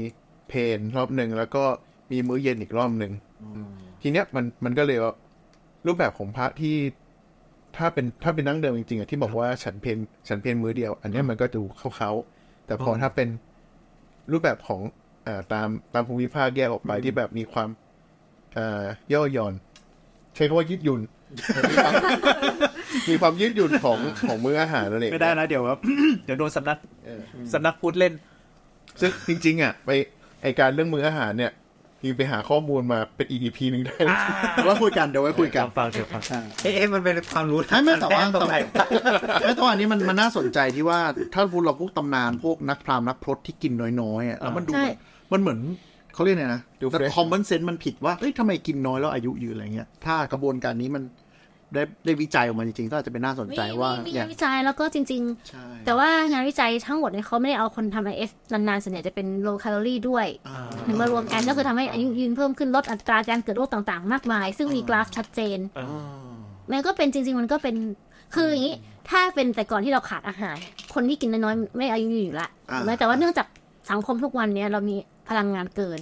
[0.49, 1.65] เพนรอบหนึ่งแล้วก็
[2.11, 3.13] มีมื้อเย็นอีกรอบหนึ่ง
[4.03, 5.15] ทีเนี้ยมันมันก็เลยว่า
[5.87, 6.77] รูปแบบของพระที่
[7.77, 11.62] ถ้าเป็นถ้าเป็นนั่งเดิมจริงๆอะที่บอกว่าฉันเพนฉันเพนมื้อเดียว อันเนี้ยมันก็ดู
[11.97, 13.29] เขาๆแต่พอถ้าเป็น
[14.33, 14.81] รูปแบบของ
[15.27, 17.69] อ่าตามตามภูมิภาคแยกออกไปที่แบบมีความ
[18.59, 18.83] อ่า
[19.13, 19.55] ย่อหย่อน
[20.35, 21.01] ใช้คำว่ายืดหยุ่น
[23.11, 25.77] มีความยืดหยุ่นของของมื้ออาหารนั่นเองไม่ได้นะเดี๋ยวว่า
[26.25, 27.21] เดี๋ยวโดนสำนักเออ
[27.53, 28.13] สำนักพูดเล่น
[29.01, 29.91] ซึ่งจริง ๆ อะ ไป
[30.43, 31.53] ไอการเรื่องมื้ออาหารเนี่ย
[32.05, 34.17] ยิงไปหาข้อมูลมาเป็น EP หนึ่งได้นะ
[34.55, 38.57] เดี๋ยวไว้คุยกันเดี๋ยวไว้คุยกันฟังเถอะฟังอ่าๆเอ๊ะมันเป็นความรู้ไม่ไม่แต่ว่าตรงไหน
[39.43, 41.01] ไม่แต่ว่าอันนี้มันมันน่าสนใจที่ว่า
[41.35, 44.87] ถ้าพูดเราพวกตำนานพวกนักพราหมณ์นักพรตที่กินน้อยๆอะแล้วมันดูใช่
[45.33, 45.61] มันเหมือน
[46.14, 51.03] เขาเรียกไงนะดูแต่ fresh คอมมอนเซนส์มันผิดว่าเฮ้ยทำไมกินน้อยแล้วอายุยืนอะไรเงี้ย ถ้ากระบวนการนี้มัน
[51.75, 65.59] ได้ได้วิจัยออกมาจริงๆ ก็อาจจะเป็นน่าสนใจว่ามีอย่างงานวิจัยแล้วก็จริงใช่ๆแต่ว่างานวิจัยทั้งหมดเนี่ยเขาไม่ได้เอาคนทำ IF นานๆส่วนใหญ่จะเป็น low calorie ด้วยอ่าถึงมารวมกันก็คือทำให้อายุยืนเพิ่มขึ้นลดอัตราการเกิดโรคต่างๆ มากมาย ซึ่งมีกราฟชัดเจน
[66.71, 67.77] มันก็เป็นจริง ๆ มันก็เป็น
[68.35, 68.75] คืออย่างนี้
[69.11, 70.57] ถ้าเป็นแต่ก่อนที่เราขาดอาหาร
[70.95, 73.47] คนที่กินน้อยๆไม่อายุยืนอยู่ละอ่าถูกไหมแต่ว่าเนื่องจาก
[73.90, 74.97] สังคมทุกวันเนี้ยเรามี
[75.29, 76.01] พลังงานเกิน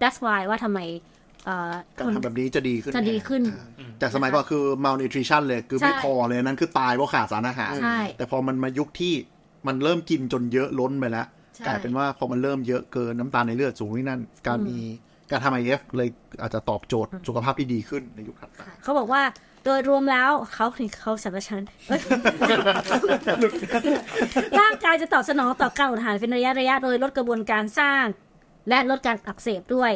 [0.00, 0.80] that's why ว่าทำไม
[1.44, 9.14] เอ่อการทำแบบนี้จะดีขึ้นจะดีขึ้นอ่าจากสมัยก่อนคือ malnutrition เลยคือไม่ใช่พอเลยนั่นคือตายเพราะขาดสารอาหารใช่แต่พอมันมายุคที่
[9.66, 14.78] มันเริ่มกินจนเยอะล้นไปแล้วใช่กลายเป็นว่าพอมันเริ่มเยอะเกินน้ำตาลในเลือดสูงนี่นั่น การมี
[15.30, 16.08] การทำไอเอฟเลย
[16.42, 19.22] อาจจะตอบโจทย์สุขภาพที่ดีขึ้นในยุคถัดไปเขาบอกว่า
[19.64, 22.00] โดยรวมแล้วเขาถึงเขาสรรพชันเอ้ย
[24.60, 28.04] ร่างกายจะตอบสนองต่อการอุดอาหารเป็นระยะระยะโดยลดกระบวนการสร้าง
[28.68, 29.92] และลดการอักเสบด้วย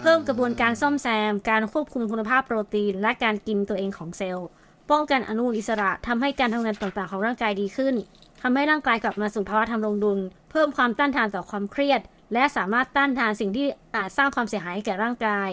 [0.00, 4.48] เพิ่มกระบวนการซ่อมแซม การควบคุมคุณภาพโปรตีน และการกินตัวเองของเซลล์
[4.90, 7.94] ป้องกันอนุมูลอิสระทำให้การทำงานต่างๆ ของร่างกายดีขึ้น
[8.42, 10.18] ทำให้ร่างกายกลับมาสู่ภาวะทำรงดุล
[10.50, 12.00] เพิ่มความต้านทานต่อความเครียด
[12.32, 15.50] และสามารถต้านทานสิ่งที่อาจสร้างความเสียหายให้แก่ร่างกาย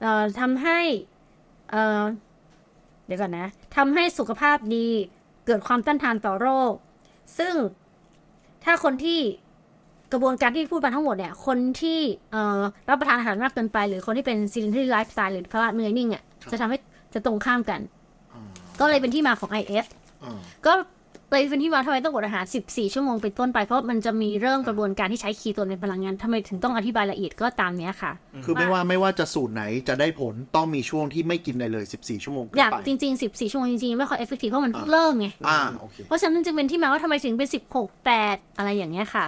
[0.00, 0.80] เอ่อทำให้
[1.70, 2.02] เอ่อ
[3.06, 4.86] เดี๋ยวก่อนนะทำให้สุขภาพดี
[5.46, 6.72] เกิดความต้านทานต่อโรค
[7.38, 7.54] ซึ่ง
[8.64, 9.20] ถ้าคนที่
[10.12, 12.00] กระบวนการที่พูดมาทั้งหมดเนี่ย คนที่
[12.32, 16.78] เอ่อรับประทานอาหารมากเกินไป หรือคนที่เป็น sedentary lifestyle หรือภาวะเหนื่อยนิ่งอะจะทำให้
[17.14, 17.80] จะตรงข้ามกัน
[18.80, 19.86] ก็เลยเป็นที่มาของ IF
[20.24, 20.72] อ่าก็
[21.30, 28.12] เลยเป็นที่มาทำไมต้องอดอาหาร 14 ชั่วโมงเป็นต้นไปเพราะมันจะมีเริ่มกระบวนการที่ใช้คีโตนเป็นพลังงานทำไมถึงต้องอธิบายละเอียดก็ตามเนี้ยค่ะ
[28.44, 39.24] คือไม่ว่าไม่ว่าจะสูตรไหนจะได้ผลต้องมีช่วงที่ไม่กินอะไรเลย 14 ชั่วโมงขึ้นอยากไปจริง ๆ 14 ชั่วโมงจริงๆ ไม่ค่อย effective เพราะมันเพิ่งเริ่มไงอ่าโอเคเพราะฉะนั้นจึงเป็นที่มาว่าทำไมถึงเป็น 16 8 อะไรอย่างเงี้ยค่ะ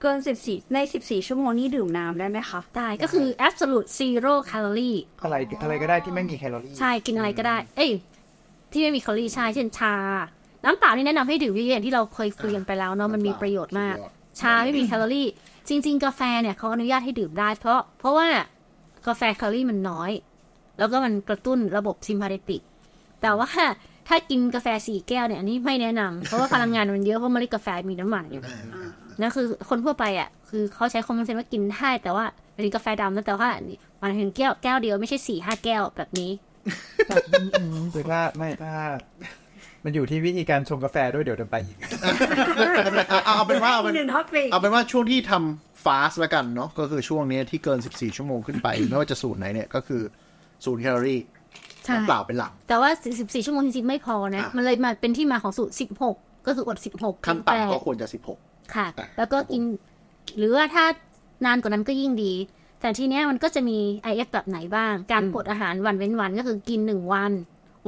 [0.00, 7.90] เกิน 14 ใน 14 ชั่วโมงนี้ดื่มน้ำได้ไหมคะ ได้ ก็คือ absolute zero calorie อะไรอะไรก็ได้ที่ไม่มีแคลอรี่ ใช่ กินอะไรก็ได้ เอ้ย
[8.72, 9.94] ที่ไม่มีแคลอรี่ ใช่ เช่นชา
[10.64, 13.96] น้ำเปล่านี่แนะนำให้ดื่มเยอะๆอย่างที่เราเคยคุยกันไปแล้วเนาะมันมีประโยชน์มาก
[14.40, 15.28] ชาไม่มีแคลอรี่
[15.68, 18.26] จริง ๆ กาแฟเนี่ยเขาอนุญาตให้ดื่มได้ เพราะเพราะว่า
[19.06, 20.10] กาแฟแคลอรี่มันน้อย
[20.78, 22.62] แล้วก็มันกระตุ้นระบบ sympathetic
[23.22, 23.48] แต่ว่า
[24.08, 28.42] ถ้ากินกาแฟสี่แก้วเนี่ยอันนี้ไม่แนะนำเพราะว่าพลังงานมันเยอะเพราะเมล็ดกาแฟมีน้ำมันอยู่
[29.20, 33.48] นั่นคือคนทั่วไปอะคือเขาใช้ common sense ว่ากินได้แต่ว่าเป็นกาแฟดำนะแต่ว่า
[34.00, 36.30] มันถึงแก้วแก้วเดียวไม่ใช่สี่ห้าแก้วแบบนี้
[37.94, 38.74] คือถ้าไม่ถ้า
[39.88, 41.76] มันอยู่ที่วิธีการชงกาแฟด้วยเดี๋ยวจะไปอีก
[43.08, 50.02] เอาเอาเป็นว่าเอาเป็นหนึ่ง topic เอาเป็นว่าช่วงที่ทำ fast แล้วกันเนาะก็คือช่วงเนี้ยที่เกิน 14 ชั่วโมงขึ้นไป ไม่ว่าจะสูตรไหนเนี่ยก็คือ
[50.64, 51.20] ศูนย์แคลอรี่
[51.84, 55.74] ใช่น้ำเปล่าเป็นหลัก แต่ว่า 14 ชั่วโมงจริงๆ ไม่พอนะอะมันเลยมาเป็นที่มาของสูตร
[56.08, 58.08] 16 ก็คืออด 16 แปดขั้นต่ำก็ควรจะ
[58.74, 59.62] ค่ะอะ แล้วก็กิน
[60.38, 60.84] หรือว่าถ้า
[61.46, 62.32] นานกว่านั้นก็ยิ่งดี
[62.80, 63.78] แต่ทีเนี้ยมันก็จะมี
[64.12, 67.32] IF แบบไหนบ้าง การอดอาหารวันเว้นวันก็คือกิน 1 วัน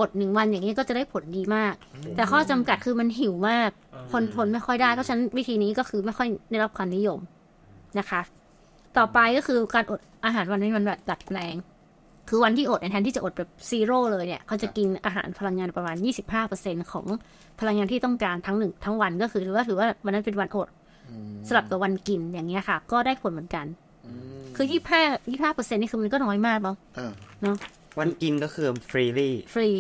[0.01, 1.75] อด1วันอย่างนี้ก็จะได้ผลดีมาก
[2.17, 3.71] แต่ข้อจำกัดคือมันหิวมาก
[4.13, 7.19] คนทนไม่ค่อยได้เพราะฉะนั้นวิธีนี้ก็คือไม่ค่อยได้รับความนิยม
[7.99, 8.21] นะคะ
[8.97, 11.55] ต่อไปก็คือการอดอาหารวันเว้นวันแบบดัดแปลง
[12.29, 15.97] คือวันที่อดเนี่ยแทนที่จะอดแบบซีโร่เลยเนี่ยเขาจะกินอาหารพลังงานประมาณ
[16.45, 17.07] 25%ของ
[17.61, 20.69] พลังงานที่ต้องการทั้งหนึ่งทั้งวันก็คือถือว่าถือว่าวันนั้นเป็นวันอด
[21.49, 23.67] สลับกับวันกินอย่างเงี้ยค่ะ ก็ได้ผลเหมือนกัน
[24.57, 24.73] คือ 25
[25.31, 27.57] 25%นี่คือมันก็น้อยมากเนาะ16อ่าเนาะ
[27.99, 29.71] วันกินก็คือ freely ฟรี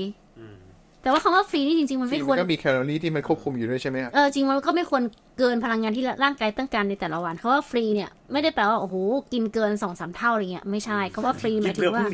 [1.02, 5.02] แต่ว่าคำว่าฟรีนี่จริงๆ มันฟรีไม่ควรมันก็มีแคลอรี่ที่มันควบคุมอยู่ด้วยใช่ไหมครับเออจริงมันก็ไม่ควร
[5.38, 8.96] เกินพลังงานที่ร่างกายต้องการในแต่ละวันเขาว่าฟรีเนี่ยไม่ได้แปลว่าโอ้โห
[9.32, 12.04] กินเกินสองสามเท่าอะไรเงี้ยไม่ใช่เขาว่าฟรีหมายถึงว่า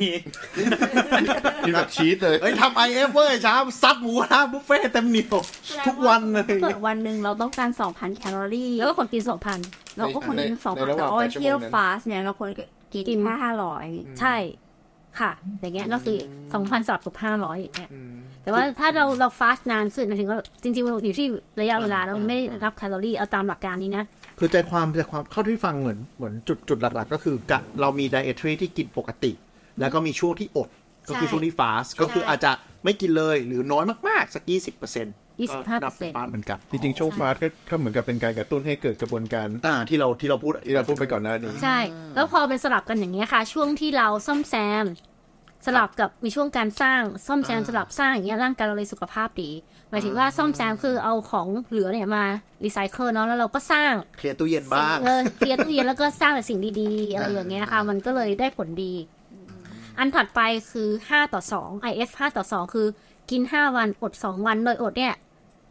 [1.64, 5.36] กินแบบ cheat เลยเอ้ยทำ IF เว้ยเช้าซัดหมูกระทะบุฟเฟ่ต์เต็มเหนียว
[5.86, 9.58] ทุกวันเลยเกิดวันหนึ่งเราต้องการ2,000แคลอรี่ แล้วก็คนกินสองพัน
[9.98, 12.50] เราก็ควรกินใน2,000ในระหแต่ว่างแปดชั่วที่โมงนั้นแต่ว่าที่เรา fast เนี่ยเราควร
[12.92, 13.86] กินกินแค่ห้าร้อย
[14.20, 14.36] ใช่
[15.20, 16.18] ค่ะ อย่างเงี้ยก็คือ
[16.54, 17.90] สองพันสลับกับห้าร้อยอย่างเงี้ย
[18.42, 21.26] แต่ว่าถ้าเราเรา fast นานขึ้นหมายถึงว่าจริงๆมันอยู่ที่
[21.60, 24.04] ระยะเวลาเราไม่ได้รับแคลอรี่เอาตามหลักการนี้นะ
[24.38, 29.32] คือใจความใจความเข้าที่ฟังเหมือนเหมือนจุดจุดหลัก ๆ ก็คือกะเรามี dietary ที่กินปกติ
[29.80, 30.68] แล้วก็มีช่วงที่อด
[31.08, 32.52] ก็คือช่วงที่ fast ก็คืออาจจะ
[32.84, 41.78] ไม่กินเลยหรือน้อยมากๆสักยี่สิบเปอร์เซ็นต์ 25% fast เหมือนกันจริงๆช่วง fast ก็ก็เหมือนกับเป็นการกระตุ้นให้เกิดกระบวนการอ่าที่เราที่เราพูดที่เราพูดไปก่อนหน้านี้ใช่
[42.14, 44.86] แล้วพอเป็นสลับกันอย่างเงี้ยค่ะ ช่วงที่เราซ่อมแซม
[45.66, 49.50] สลับกับมีช่วงการสร้างซ่อมแซมสลับสร้างอย่างเงี้ยร่างกายเราเลยสุขภาพดี
[49.90, 52.24] หมายถึงว่าซ่อมแซมคือเอาของเหลือเนี่ยมา
[52.64, 58.94] รีไซเคิลเนาะแล้วเราก็สร้างเคลียร์ตู้เย็นบ้างเออเคลียร์ตู้เย็นแล้วก็สร้างแต่สิ่งดีๆอะไรอย่างเงี้ยค่ะ มันก็เลยได้ผลดี
[59.98, 60.40] อันถัดไป
[60.72, 62.86] คือห้าต่อสอง IF ห้าต่อสองคือ
[63.30, 65.14] กินห้าวันอดสองวันโดยอดเนี่ย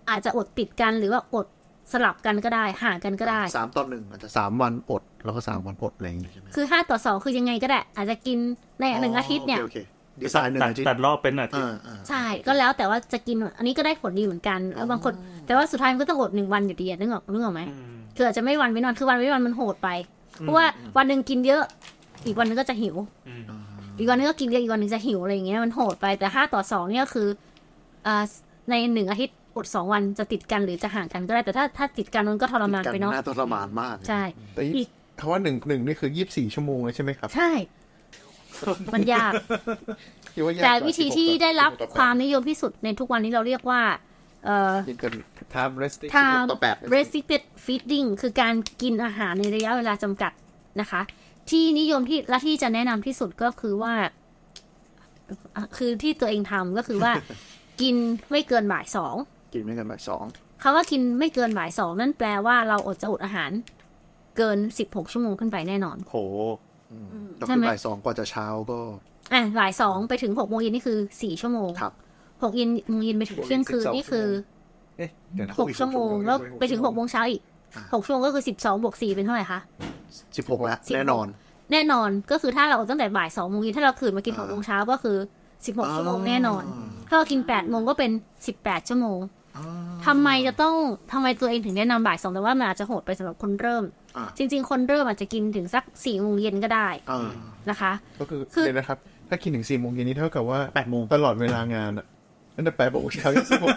[0.09, 1.47] อาจจะอดติดกันหรือว่าอด
[1.91, 8.37] สลับกันก็ได้ห่างกันก็ได้สามต่อหนึ่งอาจจะสามวันอด แล้วก็สามวันอดอะไรอย่างงี้ใช่ไหมคือห้าต่อสองคือยังไงก็ได้ อาจจะกิน
[8.79, 9.77] ในหนึ่งอาทิตย์เนี่ยโอเค
[10.13, 15.13] โอเคดีไซน์หนึ่งตัดอาทิตย์ตัดรอบเป็นอาทิตย์อ่าอ่าใช่ก็แล้วแต่ว่าจะกินอันนี้ก็ได้ผลดีเหมือนกันแล้วบางคน
[15.45, 19.89] แต่ว่าสุดท้ายมันก็ต้องอดหนึ่งวันอยู่ดีอะนึกออกนึกออกไหมอืมคืออาจจะไม่วันไม่นอนคือวันไม่วันมันโหดไป
[20.39, 20.65] เพราะว่า
[20.97, 21.63] วันหนึ่งกินเยอะ
[22.25, 22.95] อีกวันหนึงก็จะหิว
[23.93, 27.27] อืมอีกวันหนึงก็กินเยอะอีกวันหนึงจะหิวอะไรอย่างเงี้ยมันโหดไปแต่ห้าต่อสองเนี่ยก็คือ
[28.07, 28.23] อ่า
[28.69, 34.21] ในหนึ่งอาทิตย์อดสองวันจะติดกันหรือจะห่างกันก็ได้แต่ถ้าถ้าติดกันมันก็ทรมานไปเนาะน่าทรมานมากใช่
[34.55, 34.85] แต่ยี่
[35.19, 37.51] คำว่าหนึ่งหนึ่งนี่คือยี่สิบสี่ชั่วโมงเลยใช่ไหมครับ ใช่
[38.93, 39.31] มันยาก
[40.33, 43.81] คิดว่ายากแต่กาวิธีที่ได้รับความนิยมที่สุดในทุกวันนี้เราเรียกว่า
[44.45, 45.13] เอ่อยิ่งเกิน
[45.53, 50.31] time restriction time ต่อแปด restricted feeding คือการกินอาหารในระยะเวลาจำกัด
[50.81, 51.01] นะคะ
[51.49, 53.93] ที่นิยมที่และที่จะแนะนำที่สุดก็คือว่า
[55.55, 57.11] อะคือที่ตัวเองทำก็คือว่า
[57.81, 57.95] กิน
[58.31, 59.15] ไม่เกินบ่ายสอง
[59.53, 60.23] กินไม่เกินบ่ายสอง
[60.61, 63.51] คำว่ากินไม่เกินบ่ายสองนั่นแปลว่าเราอดจะอดอาหาร
[64.37, 66.17] เกินสิบหกชั่วโมงขึ้นไปแน่นอนโห
[67.39, 68.79] ก็ใช่คือไหมบ่ายสองกว่าจะเช้าก็
[69.33, 71.93] อะบ่ายสองไปถึงหกโมงเย็นนี่คือสี่ชั่วโมงครับ
[72.43, 74.27] หกเย็นโมงเย็นไปถึงเที่ยงคืนนี่คือ
[74.97, 77.41] เอ๊ะเดี๋ยวนะหกชั่วโมงแล้วไปถึงหกโมงเช้าอีก
[77.75, 79.59] อ่าหกชั่วโมงก็คือสิบสองบวกสี่เป็นเท่าไหร่คะ
[80.37, 81.27] สิบหกแล้ว16แน่นอน
[81.71, 85.17] แน่นอนก็คือถ้าเราตั้งแต่บ่ายสองโมงเย็นถ้าเราตื่นมากินหอ่ากโมงเช้าก็คือ
[85.65, 86.63] สิบหกอ่าชั่วโมงแน่นอน
[87.07, 88.11] ถ้าเรากินแปดโมงก็เป็น
[88.47, 89.19] สิบแปดชั่วโมง
[90.05, 90.75] ทำไมจะต้อง
[91.11, 93.83] ทำไมตัวเองถึงแนะนำบ่ายสองแต่ว่ามันอาจจะโหดไปสำหรับคนเริ่ม
[94.17, 97.29] อ่าจริง ๆ คนเริ่มอาจจะกินถึงสักสี่โมงเย็นก็ได้อ่า
[97.69, 98.97] นะคะ ก็คือคือเดี๋ยวนะครับ
[99.29, 102.05] ถ้ากินถึงสี่โมงเย็นนี่เท่ากับว่าแปดโมงตลอดเวลางานอะ
[102.55, 103.75] นั่นแต่แปดโมงเช้ายี่สิบหก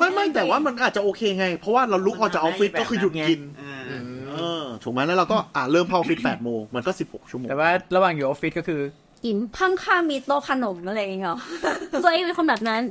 [0.00, 8.82] ไม่ไม่แต่ว่ามันอาจจะโอเคไง เพราะว่าเราลุกออกจากออฟฟิศก็คือหยุดกินอ่า เออถูกไหมแล้วเราก็อ่าเริ่มเข้าออฟฟิศแปดโมงมันก็สิบหกชั่วโมงแต่ว่าระหว่างอยู่ออฟฟิศก็คือ
[9.24, 11.38] กินข้างๆมีโต๊ะขนมอะไรอย่างเงี้ยเหรอ
[12.04, 12.82] ตัวเองเป็นคนแบบนั้น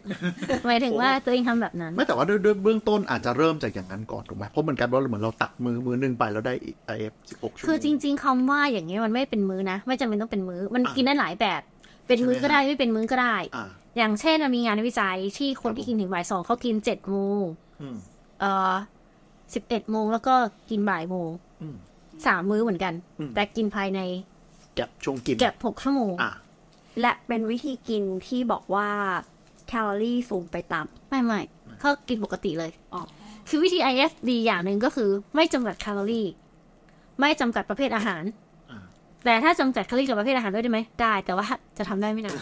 [0.67, 11.61] หมายถึงว่าตัวเองทำแบบนั้น ไม่แต่ว่าด้วยด้วยเบื้องต้นอาจจะเริ่มจากอย่างนั้นก่อนถูกไหมเพราะเหมือนกันว่าเหมือนเราตัดมื้อมื้อหนึ่งไปแล้วได้อีก IF สิบหกชั่วโมงคือจริง ๆคำว่าอย่างเงี้ยมันไม่เป็นมื้อนะ ไม่จำเป็นต้องเป็นมื้อมันอ่ากิกินได้หลายแบบ
[12.07, 13.65] เป็นมื้อก็ได้ไม่เป็นมื้อก็ได้อ่า
[13.97, 17.43] อย่างเช่นมันมีงานวิจัยที่คนที่กินถึงบ่ายสองเขากินเจ็ดโมง
[17.81, 17.97] อืม
[18.41, 18.73] เอ่อ
[19.53, 20.35] สิบเอ็ดโมงแล้วก็
[20.69, 21.29] กินบ่ายโมง
[21.61, 21.75] อืม
[22.25, 23.99] สามมื้อเหมือนกันอืมแต่กินภายใน
[24.75, 26.31] gap ช่วงกิน gap หกชั่วโมงอะ
[27.01, 28.89] และเป็นวิธีกินที่บอกว่า
[29.67, 31.39] แคลอรี่สูงไปต่ไม่ไม่
[31.79, 33.01] เขากินปกติเลยอ๋อ
[33.49, 36.27] คือวิธี IF ดีอย่างหนึ่งก็คือ ไม่จำกัดแคลอรี่
[37.19, 38.23] ไม่จำกัดประเภทอาหาร
[38.71, 38.79] อ่า
[39.25, 41.45] แต่ถ้าจำกัดแคลอรี่กับประเภทอาหารด้วยได้ไหมได้ แต่ว่า
[41.77, 42.39] จะทำได้ไม่นาน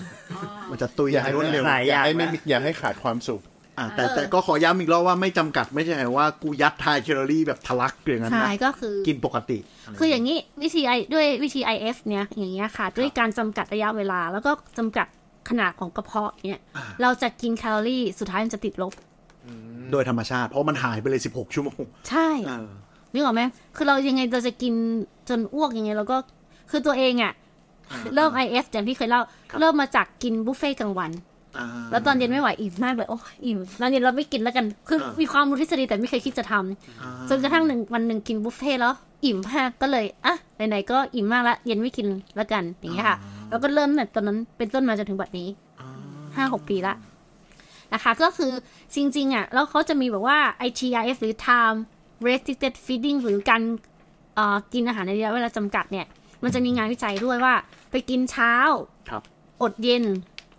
[0.70, 3.42] มันจะตุยอย่างรวดเร็วหลายอย่าให้ไม่มีอย่าให้ขาดความสุข
[3.80, 9.58] อะแต่แต่ก็ขอย้ำอีกรอบว่าไม่จำกัดไม่ใช่ว่ากูยัดทายแคลอรี่แบบทะลักอย่างนั้นใช่นะก็คือกินปกติ
[10.00, 15.08] คืออย่างนี้วิธี I ด้วยวิธี IF เนี่ยอย่างเงี้ยค่ะ ด้วยการจำกัดระยะเวลา แล้วก็จำกัด
[15.50, 18.94] ขนาดของกระเพาะเนี่ยอ่าเราจะกินแคลอรี่สุดท้ายมันจะติดลบ
[19.92, 22.70] โดยธรรมชาติ เพราะมันหายไปเลย16ชั่วโมง ใช่เออ
[23.14, 23.42] นึกออกไหม
[23.76, 24.74] คือเรายังไงเราจะกิน
[25.30, 26.18] จนอ้วกยังไงเราก็
[26.72, 27.34] คือตัวเองอะ่ะ
[28.16, 31.29] เริ่ม IF อย่างที่เคยเล่าครับเริ่มมาจากกินบุฟเฟ่ต์กลางวันอ่า
[31.92, 38.94] แล้วตอนเย็นไม่ไหวอิ่มมากเลยโอ้อิ่มตอนเย็นเราไม่กินแล้วกัน คืออ่ามีมีความรู้ทฤษฎีแต่ไม่เคยคิดจะทำอ่าจนกระทั่งหนึ่งวันหนึ่งกินบุฟเฟ่ต์แล้ว
[39.26, 40.36] อิ่มมากก็เลยอะ
[40.70, 43.18] ไหนๆก็อิ่มมากละเย็นไม่กินแล้วกันอย่างเงี้ยค่ะ
[43.50, 45.48] แล้วก็เริ่มตั้งแต่ตอนนั้นเป็นต้นมาจนถึงบัดนี้
[45.80, 45.90] อ่า
[46.36, 46.94] ห้าหกปีละ
[47.94, 48.52] นะคะก็คือ
[48.96, 51.78] จริงๆอะแล้วเขาจะมีแบบว่า ITRF หรือ time
[52.28, 53.62] restricted feeding หรือการ
[54.36, 56.06] เอ่อกินอาหารในระยะเวลาจำกัดเนี่ย
[56.44, 57.54] มันจะมีงานวิจัยด้วยว่า
[57.92, 58.54] ไปกินเช้า
[59.10, 59.22] ครับ
[59.62, 60.04] อดเย็น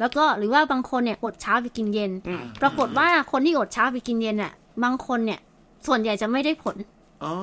[0.00, 2.10] แล้วก็หรือว่าบางคนเนี่ยอดเช้าไปกินเย็น
[2.62, 4.52] ปรากฏว่าคนที่อดเช้าไปกินเย็นอะ
[4.84, 5.40] บางคนเนี่ย
[5.86, 6.76] ส่วนใหญ่จะไม่ได้ผล
[7.24, 7.34] อ๋อ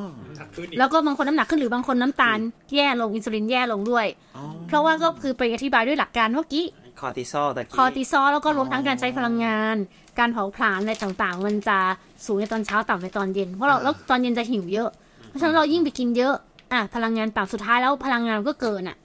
[0.77, 2.39] แล้วก็บางคนน้ำหนักขึ้นหรือบางคนน้ำตาล
[2.75, 4.05] แย่ลงอินซูลินแย่ลงด้วย
[4.37, 6.65] อ๋อเพราะว่าก็คือไปอธิบายด้วยหลักการเมื่อกี้
[6.99, 9.75] คอร์ติซอลตะกี้คอร์ติซอลแล้วก็รวมทั้งการใช้พลังงาน
[10.19, 11.77] การเผาผลาญอะไรต่างๆ มันจะ
[12.25, 14.89] สูงในตอนเช้าต่ำในตอนเย็น เพราะเราแล้วตอนเย็นจะหิวเยอะ
[15.27, 16.35] เพราะฉะนั้นเรายิ่งไปกินเยอะ
[16.73, 18.97] อะพลังงานต่ำสุดท้ายแล้วพลังงานก็เกินอะ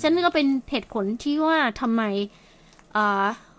[0.00, 2.49] ฉะนั้นก็เป็นเหตุผลที่ว่าทำไมเอ่อ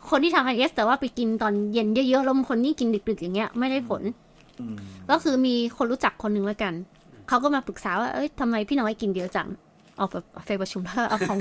[0.09, 4.01] คนที่ทำ IF แต่ว่าไปกินตอนเย็นเยอะๆแล้วบางคนยิ่งกินดึกๆอย่างเงี้ยไม่ได้ผล
[4.59, 4.75] อืม
[5.09, 6.73] ก็คือมีคนรู้จักคนหนึ่งแล้วกัน
[7.27, 9.47] เขาก็มาปรึกษาว่า เอ้ยทำไมพี่น้อยกินเยอะจัง
[9.97, 11.37] เอาแบบไปประชุมแล้วเอาของ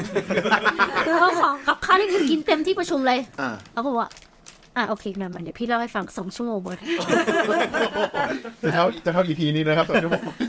[1.21, 4.11] เอาของกับข้าวที่กินเต็มที่ประชุมเลยอ่าแล้วก็บอกว่า
[4.77, 6.79] อะโอเคมาเดี๋ยวพี่เล่าให้ฟังสองชั่วโมงเลย
[8.63, 9.87] จะเท่าจะเท่าอีพีนี้นะครับ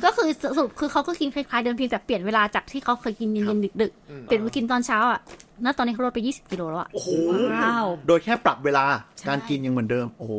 [0.05, 5.19] ก็คือสรุปคือเขาก็กินคล้ายๆเดิมเพียงแต่เปลี่ยนเวลาจากที่เขาเคยกินเย็นๆดึกๆเปลี่ยนมากินตอนเช้าอะ
[5.65, 7.09] ณตอนนี้เขาลดไป 20 กิโลแล้วอะโอ้โห
[7.53, 8.85] ว้าวโดยแค่ปรับเวลา
[9.27, 10.33] การกินยังเหมือนเดิม โอ้โห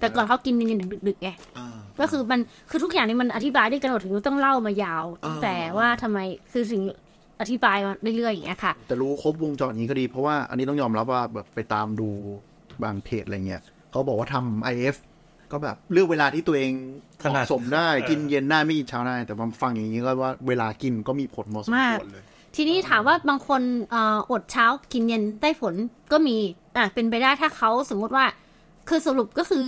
[0.00, 1.66] แต่ก่อนเขากินเย็นๆดึกๆไงอ่า
[2.00, 6.18] ก็คือมันคือทุกอย่างนี้มันอธิบายด้วยกันหมดถึงต้องเล่ามายาวอ่าแต่ว่าทำไม
[6.52, 6.82] คือสิ่ง
[7.40, 12.08] อธิบายมาเรื่อยๆอย่างเงี้ยค่ะ แต่รู้ครบวงจรอย่างนี้ก็ดี เพราะว่าอันนี้ต้องยอมรับว่าแบบไปตามดู
[12.82, 14.96] บางเพจอะไรเงี้ยเขาบอกว่าทำ IF
[15.52, 16.72] ก็แบบเลือกเวลาที่ตัวเอง
[17.18, 21.70] เหมาะสมได้กินเย็นได้ไม่กินเช้าได้แต่มาฟังอย่างนี้ก็ว่าเวลากินก็มีผลพอสม
[22.00, 22.24] ควรเลย
[22.56, 25.74] ทีนี้ถามว่าบางคนเอ่ออดเช้ากินเย็นได้ผล
[26.12, 26.36] ก็มี
[26.76, 28.24] อะเป็นไปได้ถ้าเขาสมมุติว่า
[28.88, 29.64] คือสรุปก็คือ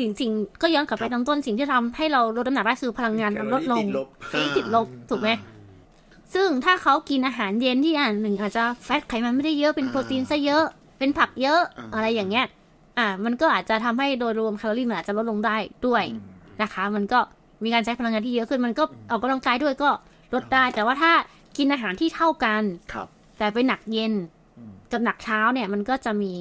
[0.00, 3.84] จริงๆก็ย้อนกลับไปตอนต้นสิ่งที่ทำให้เราลดน้ำหนักได้คือพลังงานมันลดลง
[4.28, 5.28] แคลอรี่ที่ติดลบถูกไหม
[6.34, 10.64] ซึ่งถ้าเขากินอาหารเย็นที่อ่านหนึ่งอาจจะแฟตไขมันไม่ได้เยอะเป็นโปรตีนซะเยอะ
[10.98, 12.46] เป็นผักเยอะอ่าอะไรอย่างเงี้ย
[12.98, 16.04] อ่า มันก็อาจจะทำให้โดยรวมแคลอรี่มันอาจจะลดลงได้ด้วย
[16.62, 17.20] นะคะ มันก็
[17.64, 19.90] มีการใช้พลังงานที่เยอะขึ้นมันก็ออกกำลังกายด้วยก็
[20.34, 21.12] ลดได้ แต่ว่าถ้า
[21.58, 22.62] กินอาหารที่เท่ากัน
[22.92, 24.12] ครับ แต่ไปหนักเย็น
[24.58, 26.34] อืมกับหนักเช้าเนี่ยมันก็จะมี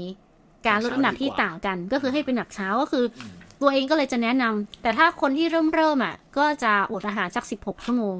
[0.67, 3.21] การลดน้ำหนักที่ต่างกัน ก็คือให้เป็นหนักเช้าก็คืออ
[3.61, 8.15] ตัวเองก็เลยจะแนะนำแต่ถ้าคนที่เริ่มเริ่มอะ ก็จะอดอาหารสักสิบหกชั่วโมง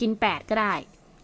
[0.00, 0.74] กินแปดก็ได้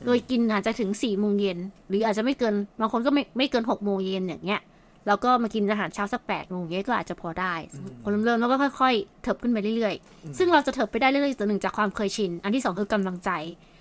[0.07, 4.61] โดยกินอาจจะถึงสี่โมงเย็นหรืออาจจะไม่เกินบางคนก็ไม่ไม่เกินหกโมงเย็นอย่างเงี้ย
[5.07, 7.55] แล้วก็มากินอาหารเช้าสักแปดโมงเย็นก็อาจจะพอได้
[8.03, 13.31] คนเริ่มเริ่มแล้วก็ค่อยๆเถิบขึ้นไปเรื่อยๆ ซึ่งเราจะเถิบไปได้เรื่อยๆตัวหนึ่งจากความเคยชิน อันที่สองคือกำลังใจ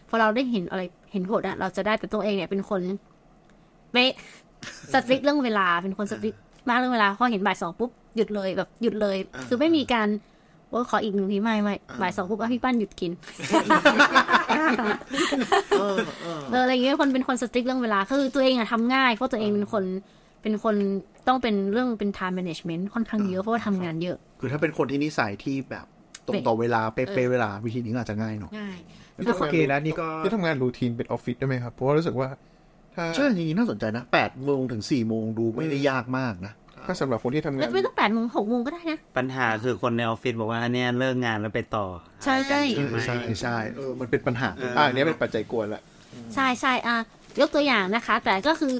[0.10, 2.82] พอเราได้เห็นอะไร เห็นผลอะเราจะได้แต่ตัวเองเนี่ยเป็นคน
[3.94, 4.04] ไม่
[4.94, 6.36] สตริกเรื่องเวลาเป็นคนสตริก
[6.70, 9.18] มากเรื่องเวลาพอเห็นบ่ายสองปุ๊บหยุดเลยแบบหยุดเลย
[9.48, 10.08] คือไม่มีการ
[10.70, 13.12] โอ้ยขออีกหนึ่งทีไม่ไม่บ่ายสองปุ๊บอะพี่ปั้นหยุดกิน
[15.80, 19.84] เออเออเอออะไรอย่างเงี้ยคนเป็นคนสตริกเรื่องเวลาคือตัวเองอะทำง่าย เพราะตัวเองเป็นคน
[20.42, 20.76] เป็นคน
[21.28, 25.86] ต้องเป็นเรื่องเป็น time management ค่อนข้างเยอะเพราะว่าทำงานเยอะ คือถ้าเป็นคนที่นิสัยที่แบบ
[26.28, 28.78] ตรงต่อเวลาเป๊ะๆเวลาวิธีนี้ก็อาจจะง่ายหน่อยง่าย
[29.28, 32.30] ก็โอเคแล้วนี่ก็ที่ทำงานรูทีนเป็นออฟฟิศได้ไหมครับ เพราะว่ารู้สึกว่า
[32.96, 36.54] ถ้าใช่จริงๆน่าสนใจนะแปดโมงถึงสี่โมงดูไม่ได้ยากมากนะ
[36.88, 41.86] ถ้าสำหรับคนที่ทำงาไม่นไม่ต้องแปดโมงหกโมงก็ได้นะ ปัญหาคือคนในออฟฟิศบอกว่าเนี่ยเลิกงานแล้วไปต่อ
[42.24, 42.62] ใช่ใช่
[43.06, 45.82] ใช่ใช่เออมันเป็นปัญหาอ่าอันนี้เป็นปัจจัยกวนละ
[46.36, 46.98] ใช่ใช่อะ
[47.40, 48.74] ยกตัวอย่างนะคะ แต่ก็คือ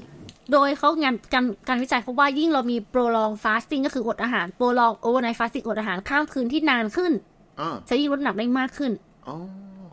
[0.52, 7.12] โดยเขางานการการวิจัยเขาว่ายิ่งเรามี prolong fasting ก็คืออดอาหาร prolong overnight fasting อดอาหารข้ามคืนที่นานขึ้น
[7.60, 8.92] อ๋อจะยิ่งลดน้ำหนักได้มากขึ้น
[9.28, 9.36] อ๋อ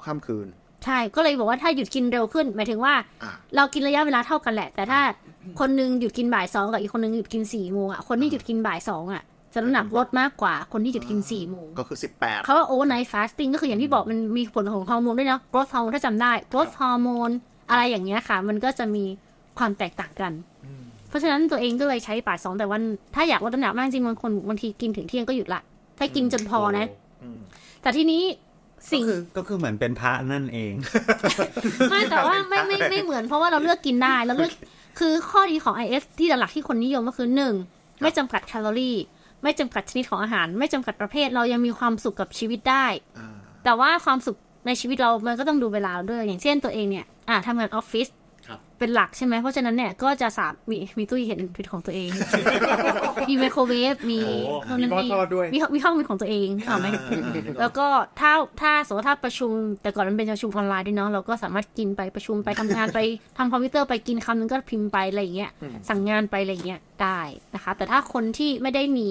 [0.06, 0.48] ข้ามคืน
[0.86, 5.00] ใช่ก็เลยบอกว่าถ้าหยุดกินเร็วขึ้น หมายถึงว่าอะเรากินระยะเวลาเท่ากันแหละ แต่ถ้า
[5.60, 17.34] คนหนึงหยุดกินบ่ายสองกับอีกคนหนึงหยุดกินสี่โมงอะคนที่หยุดกินบ่ายสองอะจะน้ำหนักลดมากกว่าคนที่หยุดกินสี่โมงก็คือสิบแปดเขาว่า overnight fasting ก็คืออย่างที่บอกมันมีผลของฮอร์โมนด้วยนะ growth hormone ถ้าจำได้ growth hormone
[17.70, 19.04] อะไรอย่างเงี้ยค่ะ มันก็จะมี
[19.58, 20.34] ความแตกต่างกัน
[21.10, 22.82] เพราะฉะนั้นตัวเองก็เลยใช้บ่ายสองแต่วัน
[23.16, 25.62] ถ้าอยากลดน้ำหนักมากจริงบางคนบางทีกินถึงเที่ยงก็หยุดละ
[25.98, 26.86] ถ้ากินจนพอนะ
[27.82, 28.47] แต่ทีนี้ก็
[28.92, 30.74] สิ่งคือก็คือเหมือนเป็นพระนั่นเอง
[31.90, 34.52] ไม่แต่ว่าไม่ไม่ไม่เหมือนเพราะว่าเราเลือกกินได้เราเลือก
[35.00, 37.54] คือข้อดีของ IF ที่หลักๆที่คนนิยมก็คือหนึ่ง
[38.02, 38.98] ไม่จำกัดแคลอรี่
[39.44, 42.86] ไม่จำกัดชนิดของอาหาร ไม่จำกัดประเภทเรายังมีความสุขกับชีวิตได้
[43.64, 44.36] แต่ว่าความสุข
[44.68, 48.27] ในชีวิตเรามันก็ต้องดูเวลาด้วยอย่างเช่นตัวเองเนี่ยอ่าทำงานออฟฟิศครับ
[48.80, 52.10] เป็นหลักใช่ไหม เพราะฉะนั้นเนี่ยก็จะสามมีมีตู้เห็นพิของตัวเอง
[53.30, 56.88] มีไมโครเวฟ มีโอ้ตรงนั้นมีหม้อทอดด้วยมีมีห้องเป็นของตัวเองเอาไหม
[57.60, 57.88] แล้วก็
[58.20, 58.32] ถ้า
[58.62, 63.00] ถ้าสมมติถ้าประชุม แต่ก่อนมันเป็นประชุมออนไลน์ด้วยเนาะ เราก็สามารถกินไปประชุมไปทำงานไป
[63.38, 65.52] ทำคอมพิวเตอร์ไปกินคำนึงก็พิมพ์ไปอะไรอย่างเงี้ย
[65.90, 67.20] สั่งงานไปอะไรอย่างเงี้ยได้
[67.56, 69.08] นะคะ แต่ถ้าคนที่ไม่ได้มี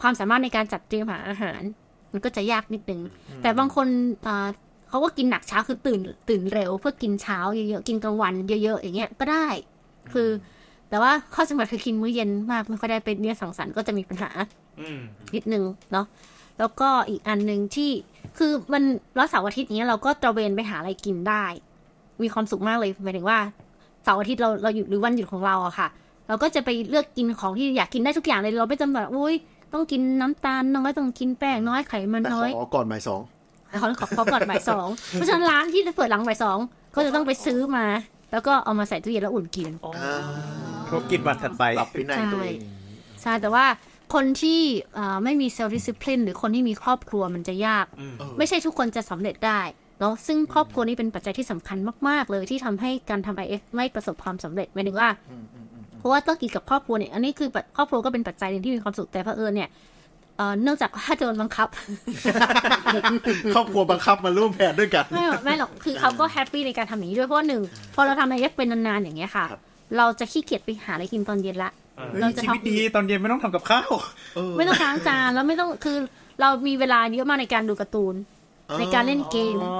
[0.00, 1.62] ความสามารถในการจัดเตรียมหาอาหาร
[2.12, 3.00] มันก็จะยากนิดนึง
[3.42, 3.86] แต่บางคน
[4.26, 4.48] อ่า
[4.90, 9.46] เขาก็กินหนักเช้าคือตื่นตื่นเร็ว เพื่อกินเช้าเยอะๆกินกลางวันเยอะๆอย่างเงี้ยก็ได้
[10.12, 10.28] คือ
[10.88, 14.30] แต่ว่าข้อจำกัดคือกินมื้อเย็นมากไม่ค่อยได้เป็นเนี่ยสังสรรค์ก็จะมีปัญหา
[14.80, 15.00] อืม
[15.34, 16.06] นิดนึงเนาะ
[16.58, 17.90] แล้วก็อีกอันหนึ่งที่
[18.38, 18.82] คือมัน
[19.16, 21.44] แล้วเสาร์อาทิตย์เนี้ยเราก็ตระเวนไปหาอะไรกินได้
[22.22, 23.38] มีความสุขมากเลยหมายถึงว่า
[24.04, 25.88] เสาร์อาทิตย์เราเราหยุดหรือวันหยุดของเราอะค่ะ
[26.28, 29.34] เราก็จะไปเลือกกินของที่อยากกินได้ทุกอย่างเลยเราไม่จำแบบอุ้ย
[29.72, 33.20] ต้องกินน้ำตาลน้อยต้องกินแป้งน้อยไขมันแต่น้อยขอก่อนบ่ายสอง
[33.78, 36.58] เขาขอขอก่อนบ่ายสองเพราะฉะนั้นร้านที่เปิดหลังบ่ายสอง
[36.94, 37.86] ก็จะต้องไปซื้อมา
[38.32, 39.70] แล้วก็เอามาใส่ตู้เย็นแล้วอุ่นกิน
[40.88, 42.58] ครบกินวันถัดไปปรับวินัยตัวเอง
[43.22, 43.66] ใช่แต่ว่า
[44.14, 44.60] คนที่
[44.98, 49.60] อ่าไม่มีเซลล์ดิสซิ p ลินหรือคนที่มีครอบครัวมันจะยากอืมไม่ใช่ทุกคนจะสำเร็จได้
[50.00, 51.78] เนาะซึ่งครอบครัวนี้เป็นปัจจัยที่สำคัญ
[52.08, 55.08] มาก ๆ เลยที่ทำให้การทำ IF ไม่ประสบความสำเร็จหมายถึงว่า
[55.98, 59.68] เพราะว่าต้องกินกับครอบครัวเนี่ยอันนี้คือปัจครอบครัวก็เป็นปัจจัยหนึ่งที่มีความสุขแต่เผอิญเนี่ย
[60.40, 61.68] เอ่อเนื่องจากว่าโดนบังคับ
[63.54, 67.62] ครอบครัวบังคับมาร่วมแผนด้วยกัน ไม่หรอกไม่หรอกคือเขาก็แฮปปี้ในการทำอย่างนี้ด้วยเพราะว่าหนึ่ง
[67.94, 69.60] พอเราทำไอเอฟเป็นนานๆอย่างเงี้ยค่ะครับ
[69.96, 73.90] เราจะขี้เกียจไปหาอะไรกินตอนเย็นละเออเราจะชีทำวิตดีตอนเย็นไม่ต้องทำกับข้าว
[74.56, 75.96] ไม่ต้องล้างจานแล้วไม่ต้องคือ
[76.40, 78.14] เรามีเวลาเยอะมากในการดูการ์ตูน
[78.78, 79.78] ในการเล่นเกม อ๋อ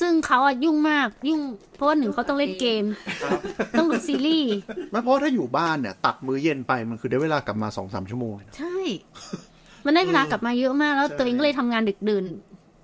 [0.00, 1.40] ซึ่งเขาอะยุ่งมากยุ่ง
[1.76, 2.84] เพราะว่าหนึ่งเขาต้องเล่นเกม
[3.78, 4.54] ต้องดูซีรีส์
[4.90, 8.78] ไม่เพราะว่าถ้าอยู่บ้านเนี่ย ตัดมื้อเย็นไปมันคือได้เวลากลับมาสองสามชั่วโมงเลยนะใช่
[9.86, 12.24] มันได้เวลากลับมาเยอะมากแล้วใช่ตัวเองก็เลยทำงานดึกดื่น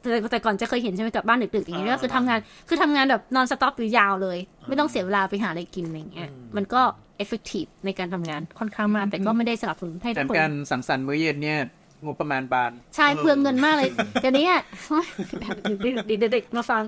[0.01, 6.83] แต่แต่ก่อนจะเคยเห็นใช่ไหมกลับบ้านดึกๆอย่างเงี้ยก็คือทำงานคือทำงานแบบ non-stop หรือยาวเลย ไม่ต้องเสียเวลาไปหาอะไรกินอะไรอย่างเงี้ยมันก็
[7.19, 11.59] effective ในการทำงานค่อนข้างมากแต่ก็ไม่ได้สนับสนุนให้แต่ทุกคนการสังสรรค์มื้อเย็นเนี่ย
[12.05, 14.63] งบประมาณบานใช่เปลืองเงินมากเลยเดี๋ยวนี้อะ
[16.23, 16.83] เด็กๆมาฟัง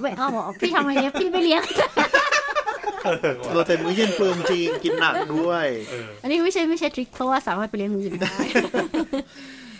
[0.00, 1.62] ไม่เอาหรอกพี่ทำอะไรเนี่ยพี่ไม่เลี้ยง
[3.54, 8.34] เราแต่มื้อเย็นเปลืองจริงกินหนักด้วยเอออันนี้ไม่ใช่ไม่ใช่ทริคเพราะว่าสามารถไปเลี้ยงมืออื่นได้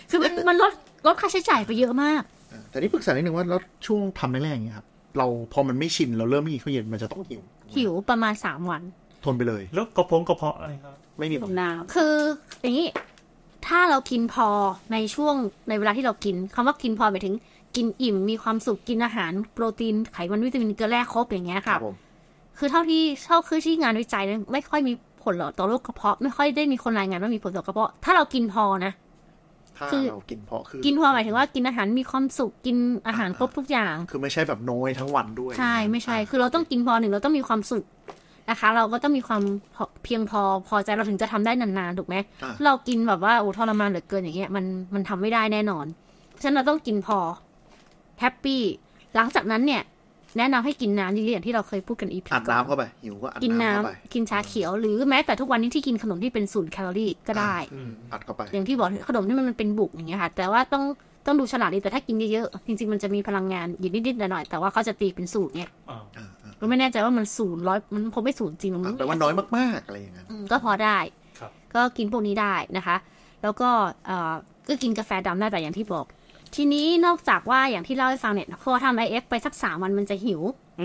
[0.09, 0.71] คือมันมันลด
[1.07, 2.21] ลดค่าใช้จ่ายไปเยอะมาก
[2.69, 7.41] แต่นี่ปรึกษานิดนึงว่าแล้วช่วงทำแรกๆอย่างเงี้ยครับเราพอมันไม่ชินเราเริ่มไม่กินข้าวเย็นมันจะต้องหิว
[7.75, 8.81] หิวประมาณสามวัน
[9.23, 12.13] ทนไปเลย แล้วกระพงกระเพาะอะไรครับไม่มีผมน้คือ
[12.61, 12.87] อย่างนี้
[13.67, 14.47] ถ้าเรากินพอ
[14.93, 15.35] ในช่วง
[15.69, 17.35] ในเวลาที่เรากินคำว่ากินพอหมายถึง
[17.75, 21.95] กินอิ่มมีความสุขกินอาหารโปรตีนไขมันวิตามินเกลือแร่ครบอย่างเงี้ยครัค่ะบผม
[22.57, 28.93] คือเท่าที่เท่าคือที่งานวิจัยเนี่ยไม่ค่อยมีผลต่อโรคกระเพาะ ไม่ค่อยได้มีคนรายงานว่ามีผลต่อกระเพาะ ถ้าเรากินพอนะ
[29.77, 37.85] ถ้าคือเรากินเพราะคือกินพอหมายถึงว่ากินอาหารมีความสุขกินอาหารครบทุกอย่าง คือไม่ใช่แบบน้อยทั้งวันด้วย ใช่ไม่ใช่ คือเราต้องกินพอหนึ่งเราต้องมีความสุข
[38.49, 39.41] นะคะ เราก็ต้องมีความ
[39.75, 45.85] พอเพียงพอพอใจเราถึงจะทำได้นานๆถูกไหมอะเรากินแบบว่าโอ้ทรมานเหลือเกินอย่างเงี้ยมันมันทำไม่ได้แน่นอน
[46.41, 47.19] ฉะนั้นเราต้องกินพอ
[48.19, 48.61] แฮปปี้
[49.15, 49.81] หลังจากนั้นเนี่ย
[50.37, 57.55] แนะนำให้กินน้ำเยอะๆอย่างที่เราเคยพูดกันอีพีอัดน้ำเข้าไปหิวก็อัดกินน้ำน้ำเข้าไปกินชาเขียวหรือแม้แต่ทุกวันนี้ที่กินขนมที่เป็นศูนย์แคลอรี่ก็ได้
[58.13, 60.83] อัดเข้าไป อย่างที่บอกขนมที่มันเป็นบุกอย่างเงี้ยค่ะ แต่ว่าต้อง
[61.25, 66.01] ต้องดูฉลากดีแต่ถ้ากินเยอะๆจริงๆมันจะมีพลังงานอยู่นิดๆหน่อยๆแต่ว่าเขาจะตีเป็นสูตรเนี่ยอ่า
[66.59, 70.97] ก็ไม่แน่ใจว่ามันศูนย์ร้อยมันคงไม่ศูนย์จริงหรอกอะมั้งแปลว่าน้อยมากๆอะไรอย่างเงี้ยอืมก็พอได้
[71.39, 72.95] ครับก็กินพวกนี้ได้นะคะ
[73.43, 73.69] แล้วก็
[74.05, 74.33] เอ่อ
[74.67, 76.05] ก็กินกาแฟดำได้แต่อย่างที่บอก
[76.55, 80.41] ทีนี้นอกจากว่าอย่างที่เล่าให้ฟังเนี่ยพอทำไอเอฟไปสักสามวันมันจะหิว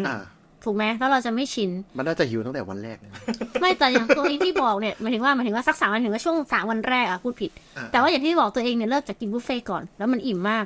[0.09, 0.21] อ่า
[0.65, 3.23] ถูกไหมแล้วเราจะไม่ชิน มันน่าจะหิวตั้งแต่วันแรกเลยนะ
[3.61, 10.65] ไม่แต่อย่างตัวเองที่บอกเนี่ยหมายถึงว่าหมายถึงว่าสักสามวันถึงว่าช่วงสามวันแรกอะพูดผิดอ่าแต่ว่าอย่างที่บอกตัวเองเนี่ยเลิกจากกินบุฟเฟ่ต์ก่อน แล้วมันอิ่มมาก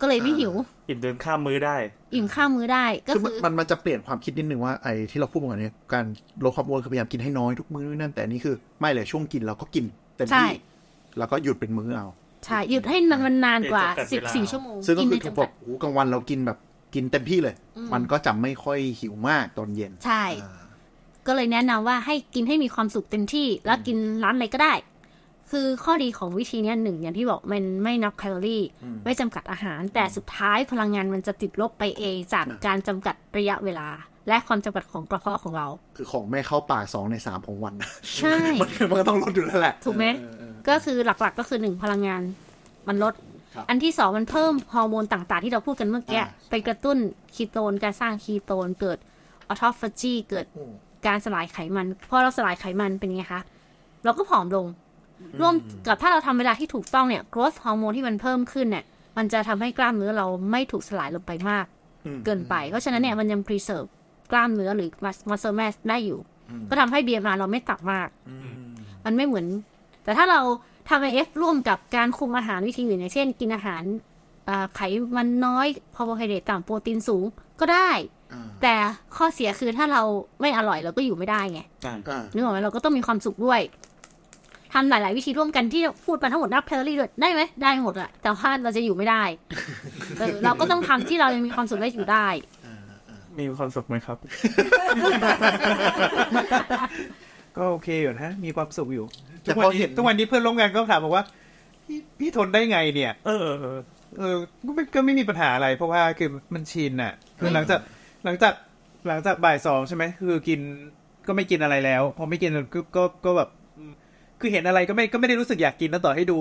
[0.00, 0.52] ก็เลยไม่หิว
[0.88, 1.76] อิ่มเดินข้ามมื้อได้
[2.14, 6.04] อิ่มข้ามมื้อได้ ก็คือมันคือมันมันจะเปลี่ยนความคิดนิดนึงว่าไอ้ที่เราพูดมาก่อนเนี้การ
[6.44, 9.84] ลดความอ้วนคือพยายามกินให้น้อยทุกมื้อนู่นนั่นแต่อันนี่คือ ไม่เลยช่วงกินเราก็กิน
[10.16, 10.58] เต็มใช่ที่
[11.18, 12.06] แล้วก็หยุดเป็นมื้อเอา
[12.46, 16.58] ใช่หยุดให้มันนานกว่าเดี๋ยวจำกัดสิบเวลาสี่ชั่วโมงซึ่งก็กินคืในอถูกจำบกัอดกโอ้กลางวันเรากินแบบ
[16.94, 20.68] กินเต็มที่เลยอืมมันก็จะไม่ค่อยหิวมากตอนเย็น ใช่อ่า
[21.26, 24.74] ก็เลยแนะนำว่าให้กินให้มีความสุขเต็มที่ แล้วกินร้านอะไรก็ได้
[25.50, 28.62] คือข้อดีของวิธีเนี้ยหนึ่งอย่างที่บอกมันไม่นับแคลอรี่
[29.04, 33.88] ไม่จำกัดอาหาร แต่สุดท้ายพลังงานมันจะติดลบไปเองจากการจำกัดระยะเวลา
[34.28, 35.66] และความจำกัดของกระเพาะของเรา
[35.96, 42.22] คือของไม่เข้าปากสองในสามของวันนะใช่มันมันก็ต้องลดอยู่แล้วแหละ ถูกไหมเออเออก็คือหลักๆก็คือหนึ่งพลังงาน
[42.88, 43.14] มันลด
[43.54, 46.96] ครับอันที่สองมันเพิ่มฮอร์โมนต่างๆ ที่เราพูดกันเมื่อกี้อ่าไปกระตุ้น
[47.34, 48.98] คีโตนการสร้างคีโตนเกิด
[49.48, 50.72] ออโตฟาจีเกิดอืม
[51.06, 53.42] การสลายไขมันพอเราสลายไขมันเป็นไงคะ
[54.04, 54.66] เราก็ผอมลง
[55.40, 55.54] ร่วม
[55.86, 58.84] กับถ้าเราทำเวลาที่ถูกต้องเนี่ย growth ฮอร์โมนที่มันเพิ่มขึ้นเนี่ย
[59.16, 61.66] มันจะทำให้กล้ามเนื้อเราไม่ถูกสลายลงไปมาก
[62.06, 63.88] อืมเกินไป เพราะฉะนั้นเนี่ยมันยัง preserve
[64.30, 64.88] กล้ามเนื้อหรือ
[65.30, 66.20] muscle mass ได้อยู่
[66.68, 68.08] ก็ทำให้ BMR เราไม่ต่ำมาก
[69.04, 69.46] มันไม่เหมือน
[70.04, 70.40] แต่ถ้าเรา
[70.88, 73.82] ทำ IF ร่วมกับการคุมอาหารวิธีอื่นอย่างเช่น กินอาหาร
[74.48, 74.80] อ่าไข
[75.16, 75.66] มันน้อย
[75.96, 77.24] คาร์โบไฮเดรตต่ำโปรตีนสูง
[77.60, 77.90] ก็ได้
[78.32, 78.74] อ่าแต่
[79.16, 80.02] ข้อเสียคือถ้าเรา
[80.40, 83.60] ไม่อร่อยเราก็อยู่ไม่ได้ไงอ่านึกออกไหมเราก็ต้องมีความสุขด้วย
[84.74, 89.22] ทำหลาย ๆ วิธีร่วมกันที่พูดมาทั้งหมดนับแคลอรี่ด้วยได้ไหมได้หมดอะแต่ว่าเราจะอยู่ไม่ได้
[90.18, 92.28] เออเราก็ต้องทำที่เรายังมีความสุขได้อยู่ได้
[93.40, 94.16] มีความสุขไหมครับ
[97.56, 99.06] ก็โอเคอยู่นะมีความสุขอยู่
[99.42, 101.24] แต่ทุกพวัอนเห็นี้นทุกวันนี้เพื่อนร่วมงานก็ถามบอกว่า
[101.86, 103.78] พี่พี่ทนได้ไงเนี่ย เออเออ
[104.18, 104.36] เออ
[104.66, 107.80] ก็ไม่ก็ไม่มีปัญหาอะไร เพราะว่าคือมันชินอะ คือหลังจาก
[108.24, 108.54] หลังจาก
[109.08, 110.60] หลังจากบ่ายสองใช่ไหมคือกิน
[111.26, 113.92] ก็ไม่กินอะไรแล้ว พอไม่กินก็ก็ก็แบบอืม
[114.40, 116.38] คือเห็นอะไรก็ไม่ก็ไม่ได้รู้สึกอยากกินแล้วต่อให้ดู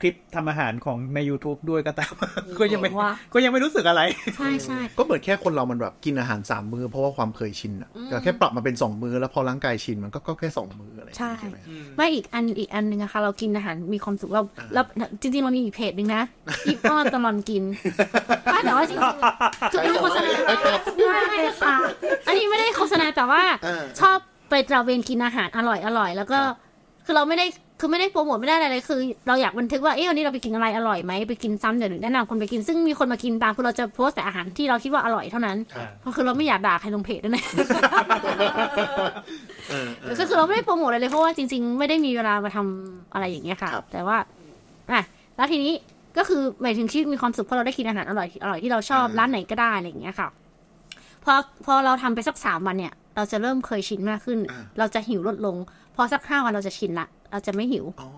[0.00, 2.12] คลิปทำอาหารของใน YouTube ด้วยก็ตาม
[2.60, 4.02] ก็ยังไม่ว่าก็ยังไม่รู้สึกอะไร
[4.36, 11.58] ใช่ใช่ก็เหมือนแค่คนเรามันแบบกินอาหารสามมื้อเพราะว่าความเคยชินอะอืมแต่แค่ปรับมาเป็นสองมื้อแล้วพอร่างกายชินมันก็ก็แค่สองมื้ออะไรอย่างใช่เงี้ยใช่ไหม
[11.96, 14.42] ไม่อีกอันอีกอันหนึ่งอะค่ะ เรากินอาหารมีความสุขเรา
[14.74, 14.82] เรา
[15.20, 16.22] จริงๆเรามีอีกเพจหนึ่งนะ
[16.66, 17.62] อีป้อนตลอนกิน
[18.44, 21.76] ไม่แต่ว่าจริงๆคือไม่โฆษณาไม่ค่ะ
[22.26, 24.18] อันนี้ไม่ได้โฆษณาแต่ว่าเออชอบ
[24.50, 26.38] ไปตระเวนกินอาหารอร่อยอร่อยแล้วก็
[27.04, 27.46] คือเราไม่ได้
[27.80, 37.44] คือไม่ได้โปรโมทไม่ได้อะไรเลยคือ เราอยากบันทึกว่าเอ๊ะวันนี้เราไปกินอะไรอร่อยไหมไปกินซ้ำเดี๋ยวหนึ่งแนะนำคนไปกินซึ่งมีคนมากินตามคือเราจะโพสต์แต่อาหารที่เราคิดว่าอร่อยเท่านั้นครับเพราะคือเราไม่อยากด่าใครลงเพจด้วยนะ
[39.70, 44.16] เออเออก็คือเราไม่ได้โปรโมทอะไรเลยเพราะว่าจริง ๆ ไม่ได้มีเวลามาทำอะไรอย่างเงี้ยค่ะครับแต่ว่า
[44.90, 45.02] อะ
[45.36, 45.72] แล้วทีนี้
[46.18, 50.28] ก็คือหมายถึงที่มีความสุขเพราะเราได้กินอาหารอร่อยอร่อยที่เราชอบร้านไหนก็ได้อะไรอย่างเงี้ยค่ะ
[51.24, 51.32] พอ
[51.64, 54.38] พอเราทำไปสักสามวันเนี่ย เราจะเริ่มเคยชินมากขึ้น
[54.78, 55.56] เราจะหิวลดลง
[55.96, 58.08] พอสักห้าวันเราจะชินละ เราจะไม่หิวอ๋อ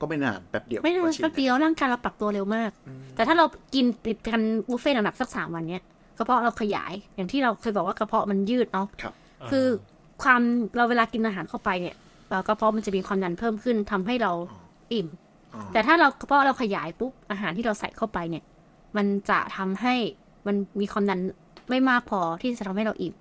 [0.00, 2.70] ก็ไม่นานแป๊บเดียวไม่นานก็ชินแป๊บเดียวร่างกายเราปรับตัวเร็วมาก
[3.14, 3.44] แต่ถ้าเรา
[3.74, 5.82] กินติดกันบุฟเฟ่ต์หนักๆสักสามวันเนี้ย
[6.18, 9.12] กระเพาะเราขยายอย่างที่เราเคยบอกว่ากระเพาะมันยืดเนาะครับ
[9.50, 9.66] คือ
[10.22, 10.40] ความ
[10.76, 11.94] เราเวลากินอาหารเข้าไปเนี่ย
[12.28, 14.32] เอ่อกระเพาะมันจะมีความดันเพิ่มขึ้นทำให้เรา
[14.92, 15.06] อิ่ม
[15.54, 18.44] อ๋อแต่ถ้าเรากระเพาะเราขยายปุ๊บอาหารที่เราใส่เข้าไปเนี่ย
[18.96, 19.94] มันจะทำให้
[20.46, 21.20] มันมีความดัน
[21.70, 23.14] ไม่มากพอที่จะทำให้เราอิ่ม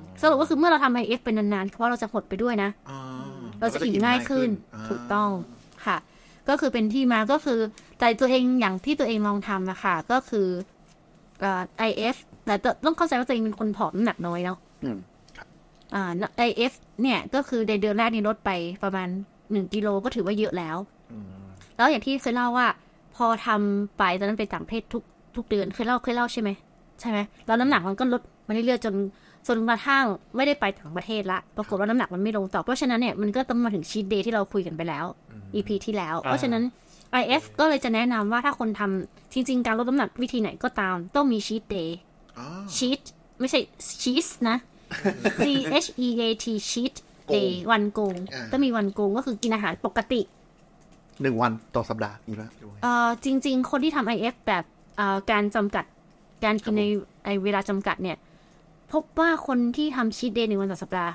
[0.00, 2.98] มสรุปก็คือเมื่อเราทำไอเอฟเป็นนานๆกระเพาะเราจะหดไปด้วยนะอ๋อ
[3.60, 5.30] เราจะอิ่มง่ายขึ้นาถูกต้อง
[5.86, 5.96] ค่ะ
[6.48, 7.60] ก็คือเป็นที่มาก็คือ
[7.98, 10.48] แต่ตัวเองอย่างที่ตัวเองลองทำนะคะ ก็คือ
[11.40, 12.54] เอ่อ IF แต่
[12.84, 14.98] ต้องเข้าใจว่าตัวเองเป็นคนผอมน้ำหนักน้อยเนาะอืม
[15.94, 16.12] อ่า
[16.48, 18.50] IF เนี่ยก็คือในเดือนแรกนี่ลดไป
[18.84, 19.08] ประมาณ
[19.52, 20.76] หนึ่งกิโลก็ถือว่าเยอะแล้ว
[21.12, 21.24] อืม
[21.76, 22.66] แล้วอย่างที่เคยเล่าว่า
[23.16, 25.02] พอทำไปตอนนั้นไปต่างประเทศทุก
[25.36, 26.50] ทุกเดือนเคยเล่าเคยเล่าใช่ไหม
[27.00, 28.94] ใช่ไหมแล้วน้ำหนักมันก็ลดมาเรื่อยๆจน
[29.46, 30.04] จนกระทั่ง
[30.36, 35.04] ไม่ได้ไปต่างประเทศละ ปรากฏว่าน้ำหนักมันไม่ลงต่อ เพราะฉะนั้นเนี่ยมันก็ต้องมาถึงชีตเดย์ที่เราคุยกันไปแล้ว
[35.54, 36.62] EP ที่แล้ว เพราะฉะนั้น
[37.20, 41.98] IF ก็เลยจะแนะนำว่าถ้าคนทำจริง ๆ การลดน้ำหนักวิธีไหนก็ตาม ต้องมีชีตเดย์
[42.38, 43.00] อ๋อชีต
[43.40, 43.60] ไม่ใช่
[44.02, 44.56] ชีสนะ
[45.44, 45.46] C
[45.84, 46.94] H E A T ชีต
[47.28, 50.20] เดย์วันโกงอ่าต้องมีวันโกงก็คือกินอาหารปกติ
[51.22, 54.64] หนึ่งวันต่อสัปดาห์มีไหมหรือว่าเอ่อจริง ๆ คนที่ทำ IF แบบ
[54.96, 55.84] เอ่อการจำกัด
[56.44, 56.84] การกินใน
[57.26, 58.16] ในเวลาจำกัดเนี่ย
[58.92, 61.12] พบว่าคนที่ทำชีตเดย์หนึ่งวันต่อสัปดาห์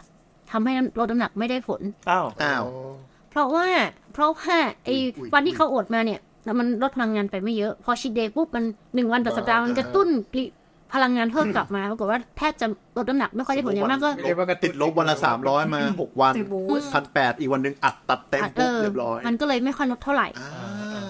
[0.52, 2.64] ทำให้ลดน้ำหนักไม่ได้ผล อ้าวอ้าว
[3.30, 3.68] เพราะว่า
[4.14, 8.66] เพราะว่าไอ้อุ๊ย วันที่เขาอดมาเนี่ยแล้วมันลดพลังงานไปไม่เยอะ พอชีตเดย์ปุ๊บมัน
[8.96, 10.44] หนึ่งวันต่อสัปดาห์มันกระตุ้นผลิ
[10.94, 12.68] พลังงานเพิ่มกลับมาปรากฏว่าแทบจะ
[12.98, 20.52] ลดน้ำหนักไม่ค่อยได้ผลอย่างมากก็ เรียกว่ากระตุ้ตินดลบวันละสามร้อยมาหกวันติดบูสต์พันแปดอีกวันหนึ่งอัดตัดเต็มเอปุ๊บอเรียบร้อยมันก็เลยไม่ค่อยลดเท่าไหร่ อ่า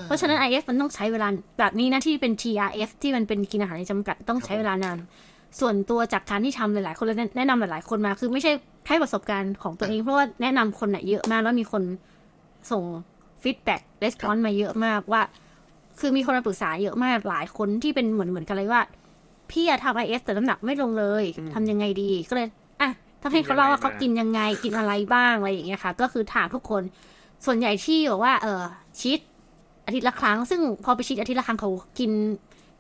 [0.06, 1.28] เพราะฉะนั้น IF มันต้องใช้เวลา
[1.60, 4.98] แบบนี้นะที่เป็น TRF ที่มันเป็นกินอาหารในจำกัดต้องใช้เวลานาน
[5.60, 8.52] ส่วนตัวจากการที่ทำหลายๆ คนเลยแนะนำหลายๆ คนมา คือไม่ใช่
[8.86, 11.84] แค่ประสบการณ์ของตัวเอง เพราะว่าแนะนำคนน่ะเยอะมาก แล้วมีคน
[12.72, 12.84] ส่ง
[13.42, 15.22] feedback respond มาเยอะมากว่า
[16.00, 18.82] คือมีคนมาปรึกษาเยอะมากหลายคนที่เป็นเหมือนเหมือนกันเลยว่า
[19.52, 21.24] พี่อะทำ IF แต่น้ำหนักไม่ลงเลย
[21.54, 22.48] ทำยังไงดีก็เลย
[22.82, 22.90] อะ
[23.22, 26.84] ถ้าให้เขาเล่าว่าเขากินยังไงกินอะไรบ้างอะไรอย่างเงี้ยค่ะ ก็คือถามทุกคน
[27.46, 28.62] ส่วนใหญ่ที่บอกว่า เออ
[29.00, 29.20] cheat
[29.86, 32.12] อาทิตย์ละครั้ง ซึ่งพอไป cheat อาทิตย์ละครั้งเขากิน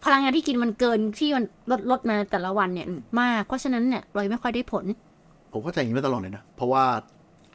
[0.05, 2.87] พลังงานที่กินมันเกินที่มันลดลดมาแต่ละวันเนี่ย
[3.21, 4.85] มาก เพราะฉะนั้นเนี่ยเลยไม่ค่อยได้ผล
[5.53, 6.83] ผมเข้าใจอย่างนี้มาตลอดเลยนะ เพราะว่า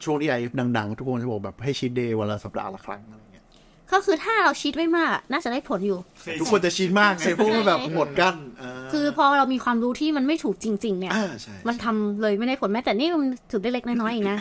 [0.03, 0.39] ช่วงที่ไอ้
[0.77, 3.45] ดังๆ ทุกคนจะบอกแบบให้ชีทเดย์วันละสัปดาห์ละครั้งอะไรเงี้ย
[3.91, 5.99] ก็คือถ้าเราชีตไม่มาก น่าจะได้ผลอยู่
[6.39, 14.37] ทุกคนจะชีทมากไงเพราะว่าแบบหมดกั้นาคือพอเรามีความรู้ที่มันไม่ถูกจริง ๆ เนี่ยอ่าใช่มันทำเลยไม่ได้ผลแม้แต่นี่มันจุดเล็กๆน้อยๆเองนะ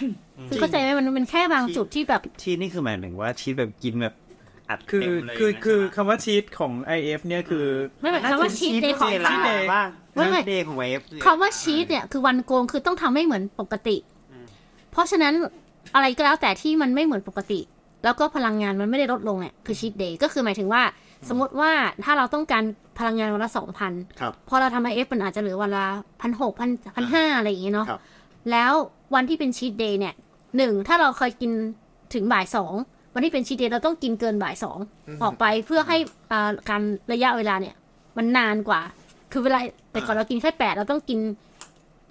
[0.48, 4.14] คือเข้าใจไหมมันเป็นแค่บางจุดที่แบบชีสนี่คือหมายถึงว่าชีสแบบกินแบบ
[4.68, 7.66] อัดคือเต็มเลยคือไหมคือคำว่าชีตของ IF เนี่ยคือ
[8.00, 13.96] ไม่หมายความว่าชีตเดย์ของเวลาเขาบ้างไม่ไม่เดย์ของเวฟคำว่าชีตเนี่ยคือวันโกงคือต้องทำให้เหมือนปกติ
[14.92, 15.34] เพราะฉะนั้น
[15.94, 17.60] อะไรก็แล้วแต่ที่มันไม่เหมือนปกติ
[18.04, 20.82] แล้วก็พลังงานมันไม่ได้ลดลงเนี่ยคือชีตเดย์ก็คือหมายถึงว่า
[21.28, 21.72] สมมติว่า
[22.04, 22.64] ถ้าเราต้องการ
[22.98, 25.86] พลังงานวันละสองพันครับพอเราทำไอเอฟมันอาจจะเหลือวันละ
[26.20, 28.00] พันหกพันพันห้าอะไรอย่างเงี้ยเนาะครับ
[28.50, 28.72] แล้ว
[29.14, 30.14] วันที่เป็นชีตเดย์เนี่ย
[30.56, 31.52] หนึ่งถ้าเราเคยกิน
[32.14, 32.72] ถึงบ่ายสอง
[33.18, 34.78] วันที่เป็นชีตเดย์เราต้องกินเกินบ่ายสอง
[35.22, 35.96] ออกไปเพื่อให้
[36.32, 37.74] อ่าการระยะเวลาเนี่ย
[38.16, 38.80] มันนานกว่า
[39.32, 39.58] คือเวลา
[39.92, 41.18] แต่ก่อนเรากินแค่แปดเราต้องกิน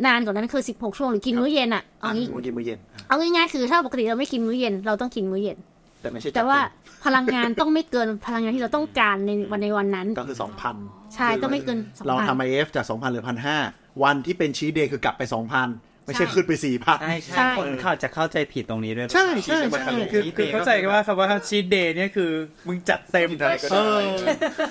[0.05, 5.57] นานกว่านั้นคือสิบหกชั่วโมงหรือกินมื้อเย็นอะเอางี้มื้อเย็นมื้อเย็นอะเอาง่ายๆคือถ้าปกติเราไม่กินมื้อเย็นเราต้องกินมื้อเย็น
[6.01, 10.75] แต่ไม่ใช่แต่ว่าจัดเพลังงานต้องไม่เกินพลังงานที่เราต้องการในวันในวันนั้นต็มก็คือสองพัน
[11.15, 13.57] ใช่ต้องไม่เกิน2,000เราทำ IF จากสองพันเหลือพันห้า
[14.03, 15.67] วันที่เป็นชีทเดย์คือกลับไปสองพัน
[16.07, 22.31] ไม่ใช่ขึ้นไปสี่พันใช่ใช่ใช่ คนเขาจะเข้าใจผิดตรงนี้ด้วยใช่ใช่ใช่คือคือเข้าใจกันว่าคำว่าชีตเดย์เนี่ยคือ
[22.67, 23.29] มึงจัดเต็ม
[23.71, 23.99] เออ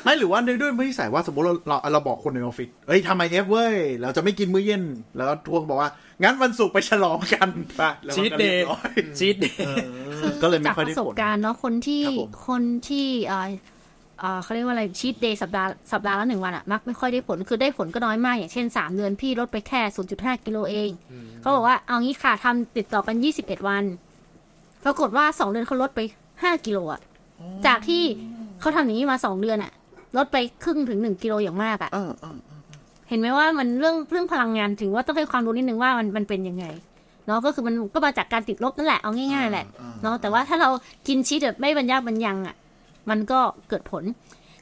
[0.04, 4.82] ไม่หรือว่าด้วยไม่ใส่ว่าสมมติเราเราเราบอกคนในออฟฟิศเฮ้ยทำไอเอฟเว้ย เราจะไม่กินมื้อเย็น
[5.16, 5.90] แล้วทวงบอกว่า
[6.22, 9.66] งั้นวันศุกร์ไปฉลองกันไปแล้วมันชีตก็เดรียย์บร้อยชีตเดย์
[10.42, 13.06] ก็เลยไม่จากค่อยปได้ระสผบลการณ์เนาะคนที่ครับผมคนที่
[14.20, 19.80] เอ่อเอ่อเขาเรียกว่าอะไรชีตเดย์สัปดาห์สัปดาห์ละหนึ่งวันอะมักไม่ค่อยได้ผลคือได้ผลก็น้อยมาก อย่างเช่น 3 เดือนพี่ลดไปแค่
[20.14, 20.90] 0.5 กิโลเอง
[21.40, 23.84] เขาบอกว่าเอางี้ค่ะทำติดต่อกัน 21 วัน
[24.84, 26.00] ปรากฏว่า 2 เดือนเขาลดไป
[26.32, 27.00] 5 กิโลอะ
[27.66, 28.02] จากที่
[28.60, 29.72] เขาทำอย่างนี้มา 2 เดือนอะ
[30.16, 32.36] ลดไปครึ่งถึง 1 กิโลอย่างมากอะเออเออ
[33.08, 36.64] เห็นไหมว่ามันเรื่องเรื่องพลังงานถึงว่าต้องให้ความรู้นิดนึงว่ามันมันเป็นยังไง
[37.26, 39.66] เนาะก็คือมันก็มาจากการติดลบนั่นแหละเอาง่ายๆแหละ
[40.02, 40.68] เนาะแต่ว่าถ้าเรา
[41.08, 42.54] กินชีสแบบไม่บรรยากบรรยังอะ
[43.10, 44.04] มันก็เกิดผล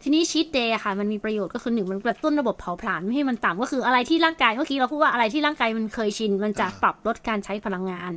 [0.03, 8.13] ทีนี้ชีสเดย์ค่ะ มันมีประโยชน์ก็คือหนึ่งมันกระตุ้นระบบเผาผลาญไม่ให้มันต่ำก็คืออะไรที่ร่างกายเมื่อกี้เราพูดว่าอะไรที่ร่างกายมันเคยชิน มันจะปรับลดการใช้พลังงาน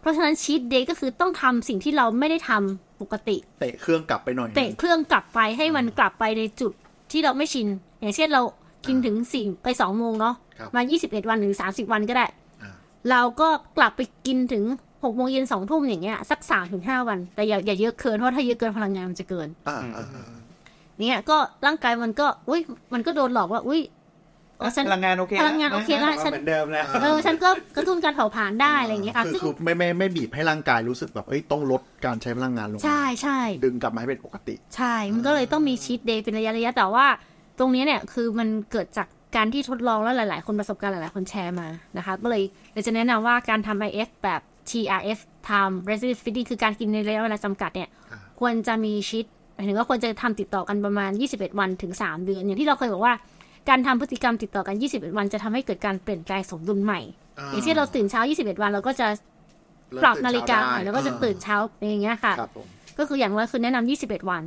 [0.00, 6.72] เพราะฉะนั้นชีสเดย์ก็คือต้องทำสิ่งที่เราไม่ได้ทำปกติ เตะเครื่องกลับไปหน่อยเตะเครื่องกลับไปให้มันกลับไปในจุด
[7.10, 7.66] ที่เราไม่ชิน
[8.00, 8.42] อย่างเช่นเรา
[8.86, 12.26] กินถึงสี่ไปสองโมงเนาะครับมายี่สิบเอ็ดวันหรือสามสิบวันก็ได้
[12.62, 12.72] อ่า
[13.10, 14.64] เราก็กลับไปกินถึง
[15.04, 20.26] หกโมงเย็นสองทุ่มอย่างเงี้ยสักสามถึงห้าวัน แต่อย่าอย่าเยอะเกินเพราะถ้าเยอะเกินพลังงานมันจะเกิน อ่าอ่าอ่า
[21.00, 21.36] เนี่ยก็
[21.66, 22.60] ร่างกายมันก็อุ้ย
[22.94, 23.82] มันก็โดนหลอกว่าอุ้ย
[24.60, 37.06] อ๋อฉันพลังงานโอเคพลังงานโอเคแล้วฉันเหมือนเดิมแล้วเออฉันก็กระตุ้นการเผาผลาญได้อะไรอย่างเงี้ยค่ะคือซึ่งคือไม่ไม่ไม่บีบให้ร่างกายรู้สึกแบบเอ้ยต้องลดการใช้พลังงานลงมาใช่ใช่ดึงกลับมาให้เป็นปกติ ใช่ มันก็เลยต้องมีชีตเดย์เป็นระยะระยะแต่ว่า
[37.58, 42.42] ตรงนี้เนี่ยคือมันเกิดจากการที่ทดลองแล้วหลาย ๆ คนประสบการณ์หลาย ๆ คนแชร์มานะคะ ก็เลย
[42.72, 44.40] เลยจะแนะนำว่าการทำ IF แบบ
[44.70, 53.14] TRF Time Restricted Feeding คือการกินในระยะเวลาจำกัดเนี่ยอ่าควรจะมีชีตหมายถึงว่าควรจะทำติดต่อกันประมาณ 21 วันถึง 3 เดือน อย่างที่เราเคยบอกว่า
[53.68, 57.00] การทำพฤติกรรมติดต่อกัน 21 วันจะทำให้เกิดการเปลี่ยนแปลงสมดุลใหม่
[57.50, 59.06] อย่างเช่นเราตื่นเช้า 21 วันเราก็จะ
[60.02, 61.56] ปรับนาฬิกาใหม่แล้วก็จะตื่นเช้า
[61.90, 62.66] อย่างเงี้ยค่ะครับผม
[62.98, 64.42] ก็คืออย่างน้อยคือแนะนำ21 วัน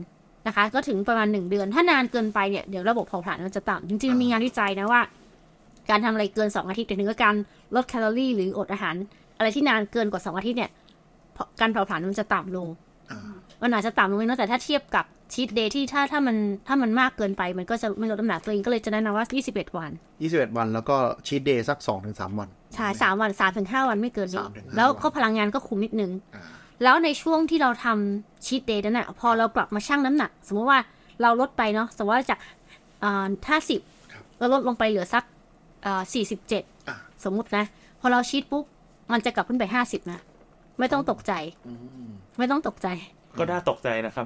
[0.47, 5.01] นะคะ ก็ถึงประมาณ 1 เดือน ถ้านานเกินไปเนี่ยเดี๋ยวระบบเผาผลาญมันจะต่ำจริงๆมันมีงานวิจัยนะว่า
[5.89, 7.35] การทำอะไรเกิน 2 อาทิตย์ถึงกับการ
[7.75, 8.95] ลดแคลอรี่หรืออดอาหาร
[9.37, 10.71] อะไรที่นานเกินกว่า2อาทิตย์เนี่ย
[11.33, 12.67] เพราะการเผาผลาญมันจะต่ำลง
[13.11, 13.19] อ่า
[13.61, 20.95] มันอาจจะต่ำลงไปนะแต่ถ้าเทียบกับcheat day ที่ถ้าถ้ามันถ้ามันมากเกินไป มันก็จะไม่ลดน้ำหนักตัวเองก็เลยจะแนะนำว่า 21 วันยี่สิบเอ็ดวันแล้วก็
[21.27, 26.43] cheat day สักสองถึงสามวัน ใช่สามวันสามถึงห้าวันไม่เกินนี้สามถึงห้าแล้ววันก็พลังงานก็คุมนิดนึงอ่า
[26.83, 30.79] แล้วในช่วงที่เราทำ cheat day นั้นน่ะพอเรากลับมาชั่งน้ำหนัก สมมติว่า
[31.21, 32.39] เราลดไปเนาะสมมติว่าจาก
[33.49, 33.79] ห้าสิบ
[34.11, 35.23] ครับเราลดลงไปเหลือสัก
[36.13, 37.65] สี่สิบเจ็ดอ่าสมมุตินะ
[37.99, 38.65] พอเรา cheat ปุ๊บ
[39.11, 40.19] มันจะกลับขึ้นไปห้าสิบนะ
[40.79, 41.33] ไม่ต้องตกใจ
[42.37, 42.87] ไม่ต้องตกใจ
[43.39, 44.25] ก็น่าตกใจนะครับ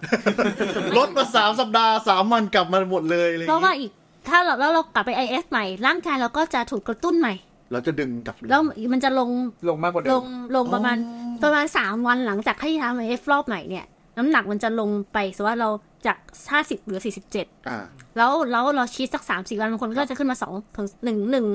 [0.97, 3.91] ลดมาสามสัปดาห์สามวันกลับมาหมดเลยอะไรอย่เพงราะงี้ว่าอีก
[4.27, 7.33] ถ้าเราแล้วเรากลับไป IF ใหม่ ร่างกายเราก็จะถูกกระตุ้นใหม่
[7.71, 8.61] เราจะดึงกลับแล้ว
[8.93, 9.29] มันจะลง
[9.69, 10.25] ลงมากกว่าเดิลมง
[10.55, 10.97] ลงประมาณ
[11.43, 13.85] ประมาณสามวันหลังจากที่ทำ IF รอบใหม่เนี่ย
[14.17, 15.69] น้ำหนักมันจะลงไปสมมติว่าเรา
[16.07, 16.17] จาก
[16.51, 17.77] ห้าสิบเหลือสี่สิบเจ็ด อ่า
[18.17, 21.45] แล้วแล้วเราชีสสักสามสี่วันบางคนก็จะขึ้นมาสองถึงหนึ่งหนึ่ง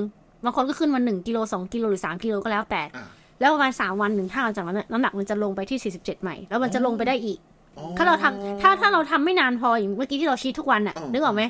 [0.45, 3.05] บางคนก็ขึ้นมาหนึ่งกิโลสองกิโลหรือสามกิโลก็แล้วแต่อ่า
[3.39, 7.39] แล้วประมาณสามวันหนึ่งถ้าหลังจากนั้นน่ะน้ำหนักมันจะลงไปที่สี่สิบเจ็ดใหม่ แล้วมันจะลงไปได้อีก
[7.97, 11.43] ถ้าเราทำถ้าถ้าเราทำไม่นานพออย่างเมื่อกี้ที่เราชีสทุกวันน่ะนึกออกไหม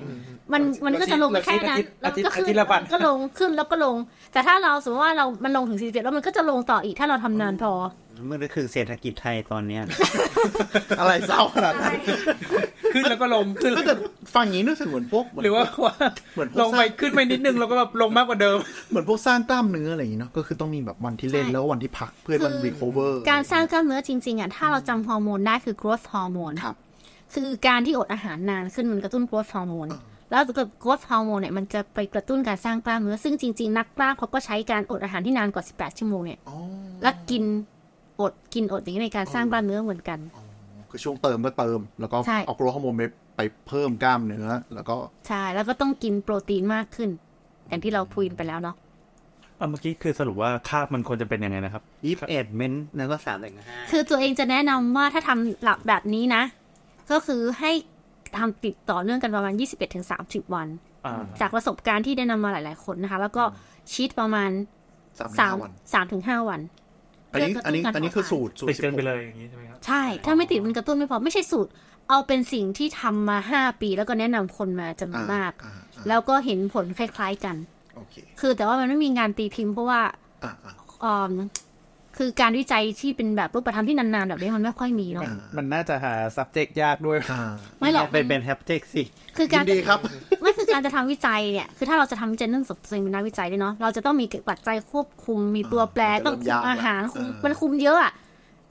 [0.54, 3.96] มันมันก็จะลงแค่นั้นอาทิตย์ก็ขึ้อาทิตย์ละวันก็ลงขึ้นแล้วก็ลง
[4.34, 7.72] แต่ถ้าเราสมมติว่าเรามันลงถึง47แล้วมันก็จะลงต่ออีกถ้าเราทำนานพอ
[8.30, 9.84] มันก็คือเศรษฐกิจไทยตอนเนี้ย
[11.00, 11.94] อะไรเศร้าขนาดนั้น
[12.94, 13.96] ขึ้นแล้วก็ลงขึ้นก็แต่
[14.36, 15.94] ฟังอย่างนี้นึกถึงเหมือนพวกหรือว่าว่า
[16.34, 18.58] เหมือนพวกลงไปขึ้นไปนิดนึงแล้วก็แบบลงมากกว่าเดิม
[18.90, 26.76] เหมือนพวกสร้างกล้ามเนื้ออะไรอย่างนี้เนาะก็คือต้องมีแบบวันที่เล่นใช่ แล้วก็วันที่พักเพื่อมันคือ recover การสร้างกล้ามเนื้อจริงๆอะถ้าเราจำฮอร์โมนได้คือ growth hormone ครับ
[27.34, 29.92] คือการที่อดอาหารนานขึ้นมันกระตุ้น growth hormone
[30.30, 36.58] แล้วกับ growth hormone เนี่ยมันจะไปกระตุ้นการสร้างกล้ามเนื้อซึ่งจริงๆ นักกล้ามเขาก็ใช้การอดอาหารที่นานกว่า 18 ชั่วโมงเนี่ยอ๋อ
[37.04, 37.44] แล้วกิน
[38.22, 40.20] อดกินอดอย่างนี้ในการสร้างกล้ามเนื้อเหมือนกัน
[40.90, 43.04] คือช่วงเติมก็เติม แล้วก็ใช่เอาโกรทฮอร์โมนไป
[43.38, 44.96] ไปเพิ่มกล้ามเนื้อ แล้วก็
[45.28, 47.10] ใช่แล้วก็ต้องกินโปรตีนมากขึ้น
[47.68, 48.76] อย่างที่เราพูดไปแล้วเนาะ
[49.60, 56.44] อะเมื่อกี้คือสรุปว่าคาบมันควรจะเป็นยังไงนะครับยี่สิบเอ็ดเมนต์แล้วก็สามแต่งห้าคือตัวเองจะแนะนำว่าถ้าทำหลักแบบนี้นะ
[57.12, 57.72] ก็คือให้
[58.38, 59.54] ทำติดต่อเนื่องกันประมาณ
[60.04, 60.68] 21-30วัน
[61.06, 63.44] อ่าจากประสบการณ์ที่ได้นำมาหลาย ๆ คนนะคะ แล้วก็
[63.92, 64.50] ชีตประมาณ
[65.20, 66.62] สามสามวันสามถึงห้าวัน
[67.36, 71.72] อันนี้อันนี้อันนี้คือสูตรสูตรติดกันไป16เลยอย่างนี้ใช่ไหมครับใช่ ถ้าไม่ติดมันกระตุ้นไม่พอไม่ใช่สูตร
[72.10, 77.56] เอาเป็นสิ่งที่ทำมาห้าปีแล้วก็แนะนำคนมาจำนวนมากอ่าอ่าแล้วก็เห็นผลคล้าย ๆกัน
[77.96, 80.02] โอเคคือแต่ว่ามันไม่มีงานตีพิมพ์เพราะว่า
[80.44, 80.74] อ่าอ่า
[81.04, 81.14] อื
[81.46, 81.50] ม
[82.20, 85.24] คือการวิจัยที่เป็นแบบรูปธรรมที่นานๆแบบนี้มันไม่ค่อยมีเนาะ
[85.58, 87.42] มันน่าจะหา subject ยากด้วยอ่า
[87.80, 89.04] ไม่หรอกเป็นเป็นแฮปเจกสิ
[89.38, 90.00] คือยิการนดีครับ
[90.42, 98.12] ไม่คือ การจะทำวิจัยเนี่ยคือถ้าเราจะทำวิจัยเรื่องสมตัวเองเป็นนักวิจัยด้วยเนาะเราจะต้องมีปัจจัยควบคุมมีตัวแปรอ่าต้องคุเริ่มยามกอาหารละคุมเออมันคุมเยอะอะ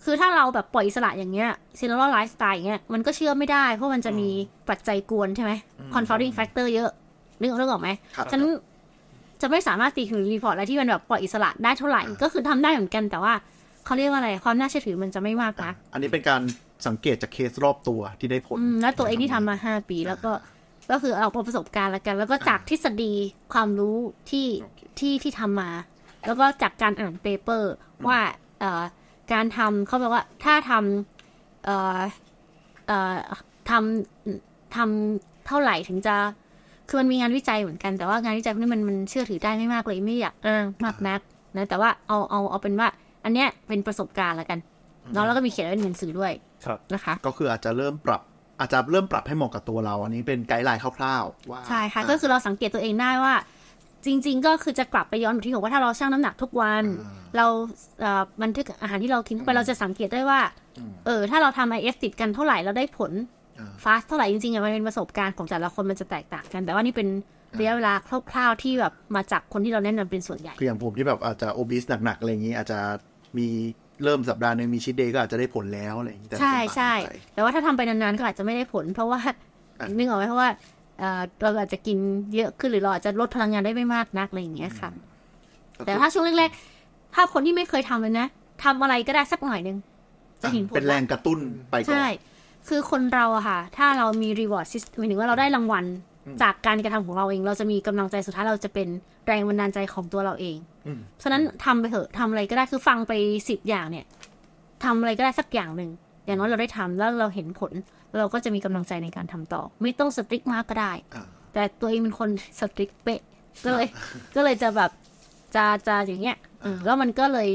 [0.04, 4.28] คือถ้าเราแบบปล่อยอิสระอย่างเงี้ย scenario lifestyle อย่างเงี้ยมันก็เชื่อไม่ได้ เพราะมันจะมี
[4.68, 5.52] ปัจจัยกวนใช่ไหม
[5.94, 6.90] confounding factor เยอะ
[7.40, 8.50] นึกนึกออกไหมครับฉะนั้น
[9.40, 13.32] จะไม่สามารถตีถึง report อะไรที่มันแบบปล่อยอิสระได้เท่าไหร่ ก็คือทำได้เหมือนกันแต่ว่า
[13.84, 16.42] เขาเรียกว่าอะไร ความน่าเชื่อถือมันจะไม่มากนะอันนี้เป็นการ
[16.86, 20.32] สังเกตจากเคสรอบตัวที่ได้ผลอืมแล้วตัวเองที่ทำมาห้าปีแล้วก็
[20.90, 23.12] ก็คือเอาประสบการณ์ละกัน แล้วก็จากทฤษฎี
[23.52, 23.96] ความรู้
[24.30, 25.70] ที่โอเคที่ที่ทำมา
[26.26, 27.72] แล้วก็จากการอ่าน paper
[28.06, 28.18] ว่า
[28.60, 28.82] เอ่อ
[29.32, 31.98] การทำเขาบอกว่าถ้าทำเอ่อ
[32.86, 33.14] เอ่อ
[33.70, 36.16] ทำทำเท่าไหร่ถึงจะ
[36.88, 41.20] คือมันมีงานวิจัยเหมือนกันแต่ว่างานวิจัยพวกนี้มันมันเชื่อถือได้ไม่มากเลยไม่อยากอ้างมากนัก
[41.56, 42.88] นะแต่ว่าเอาเอาเอาเป็นว่า
[43.24, 44.58] อันเนี้ยเป็นประสบการณ์ละกัน
[45.12, 46.32] เนาะแล้วก็มีเขียนไว้ในหนังสือด้วย
[46.64, 48.22] ครับนะคะ ก็คืออาจจะเริ่มปรับ
[48.64, 53.34] อาจจะเริ่มปรับให้เหมาะกับตัวเรา อันนี้เป็น guideline คร่าวๆว่าใช่ค่ะ ก็คือเราสังเกตตัวเองได้ว่า
[54.06, 56.84] จริง ๆ ก็คือจะกลับไปย้อนอยู่ที่บอกว่าถ้าเราชั่งน้ำหนักทุกวัน
[57.36, 57.46] เรา
[58.00, 60.40] เอ่อบันทึกอาหารที่เรากินเข้าไปเราจะสังเกตได้ว่า
[61.06, 63.12] เออ ถ้าเราทำ IF ติดกันเท่าไหร่เราได้ผล
[63.58, 67.08] อ่า fast เท่าไหร่จริงๆอะมันเป็นประสบการณ์ของแต่ละคนมันจะแตกต่างกัน แต่ว่านี่เป็น
[67.58, 67.92] ระยะเวลา
[68.30, 72.78] คร่าวๆที่แบบมาจากคนที่เราแนะนำเป็นส่วนใหญ่คืออย่างผมที่แบบอาจจะ obese หนักๆอะไรอย่างนี้อาจจะ
[73.38, 73.48] มี
[74.04, 79.20] เริ่มสัปดาห์หนึ่งมี cheat day ก็อาจจะได้ผลแล้วอะไรอย่างนี้แต่ใช่เป็นบางใช่ไปแต่ว่าถ้าทำไปนานๆก็อาจจะไม่ได้ผล เพราะว่า
[79.80, 80.50] อะนึกออกไหมเพราะว่า
[80.98, 81.98] เอ่อเราอาจจะกิน
[82.34, 84.90] เยอะขึ้นหรือเราอาจจะลดพลังงานได้ไม่มากนักอะไรอย่างเงี้ยค่ะ
[85.86, 88.26] แต่ถ้าช่วงแรกๆถ้าคนที่ไม่เคยทำเลยนะ
[88.64, 89.76] ทำอะไรก็ได้สักหน่อยหนึง
[90.42, 91.38] จะเห็นผลเป็นแรงกระตุ้น
[91.70, 92.06] ไปก่อนใช่
[92.68, 95.84] คือคนเราอะค่ะ ถ้าเรามี reward system หมายถึงว่าเราได้รางวัล
[96.42, 98.88] จากการกระทำของเราเอง เราจะมีกำลังใจสุดท้ายเราจะเป็น
[99.26, 100.56] แรงบันดาลใจของตัวเราเอง
[100.86, 103.12] อืมฉะนั้นทำไปเถอะทำอะไรก็ได้คือฟังไป
[103.48, 104.04] สิบอย่างเนี่ย
[104.84, 105.90] ทำอะไรก็ได้สักอย่างหนึ่ง
[106.26, 107.72] อย่างน้อยเราได้ทำแล้วเราเห็นผล
[108.18, 112.28] เราก็จะมีกำลังใจในการทำต่อ ไม่ต้องสตริกมากก็ได้อ่าแต่ตัวเองเป็นคน
[112.60, 113.20] สตริกเป๊ะ
[113.64, 113.86] ก็เลย
[114.36, 114.90] ก็เลยจะแบบ
[115.54, 117.48] จะจะอย่างเงี้ยเออแล้วมันก็เลย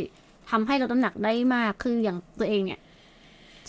[0.50, 2.80] ทำให้ลดน้ำหนักได้มากคืออย่างตัวเองเนี่ย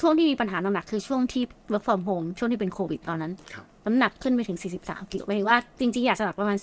[0.01, 1.43] ช่วงที่มีปัญหาน้ำหนักคือช่วงที่
[1.73, 6.57] work from home ช่วงที่เป็นโควิดตอนนั้นครับ น้ำหนักขึ้นไปถึง 43กิโลหมายถึงว่าจริงๆ อยากจะหนักประมาณ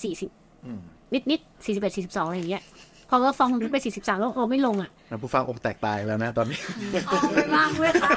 [0.65, 0.79] อืม
[1.11, 2.63] 40นิดนิดๆ41 42 อะไรอย่างเงี้ย
[3.09, 6.59] พอ work from home ขึ้นไป 43 แล้วโอ้ไม่ลงอะนะผู้ฟังอกแตกตายแล้วนะตอนนี้
[7.07, 8.09] อ๋อไม่ว่างเว้ยค่ะ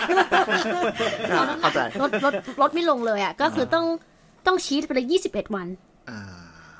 [1.60, 2.32] เข้าใจลดลด
[2.62, 3.86] ลดไม่ลงเลยอะ ก็คือต้อง
[4.46, 5.68] ต้อง cheat ไปเลย21 วัน
[6.10, 6.20] อ่า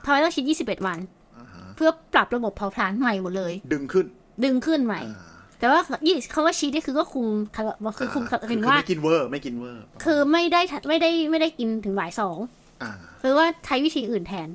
[0.05, 0.99] ทำไมต้อง cheat 21 วัน
[1.37, 4.07] อ่าฮะเพื่อปรับระบบเผาผลาญใหม่หมดเลย ดึงขึ้น
[4.45, 5.30] ดึงขึ้นใหม่อ่า
[5.61, 12.39] แต่ว่ายี่เขาว่า cheat นี่คือก็คุม carb คือคุมคือเห็นคือว่าไม่กินเวอร์ไม่กินเวอร์ คือไม่ได้ทัไม่ได้ไม่ได้กินถึงบ่ายสอง
[12.83, 12.91] อ่า
[13.23, 14.49] คือว่าใช้วิธีอื่นแทน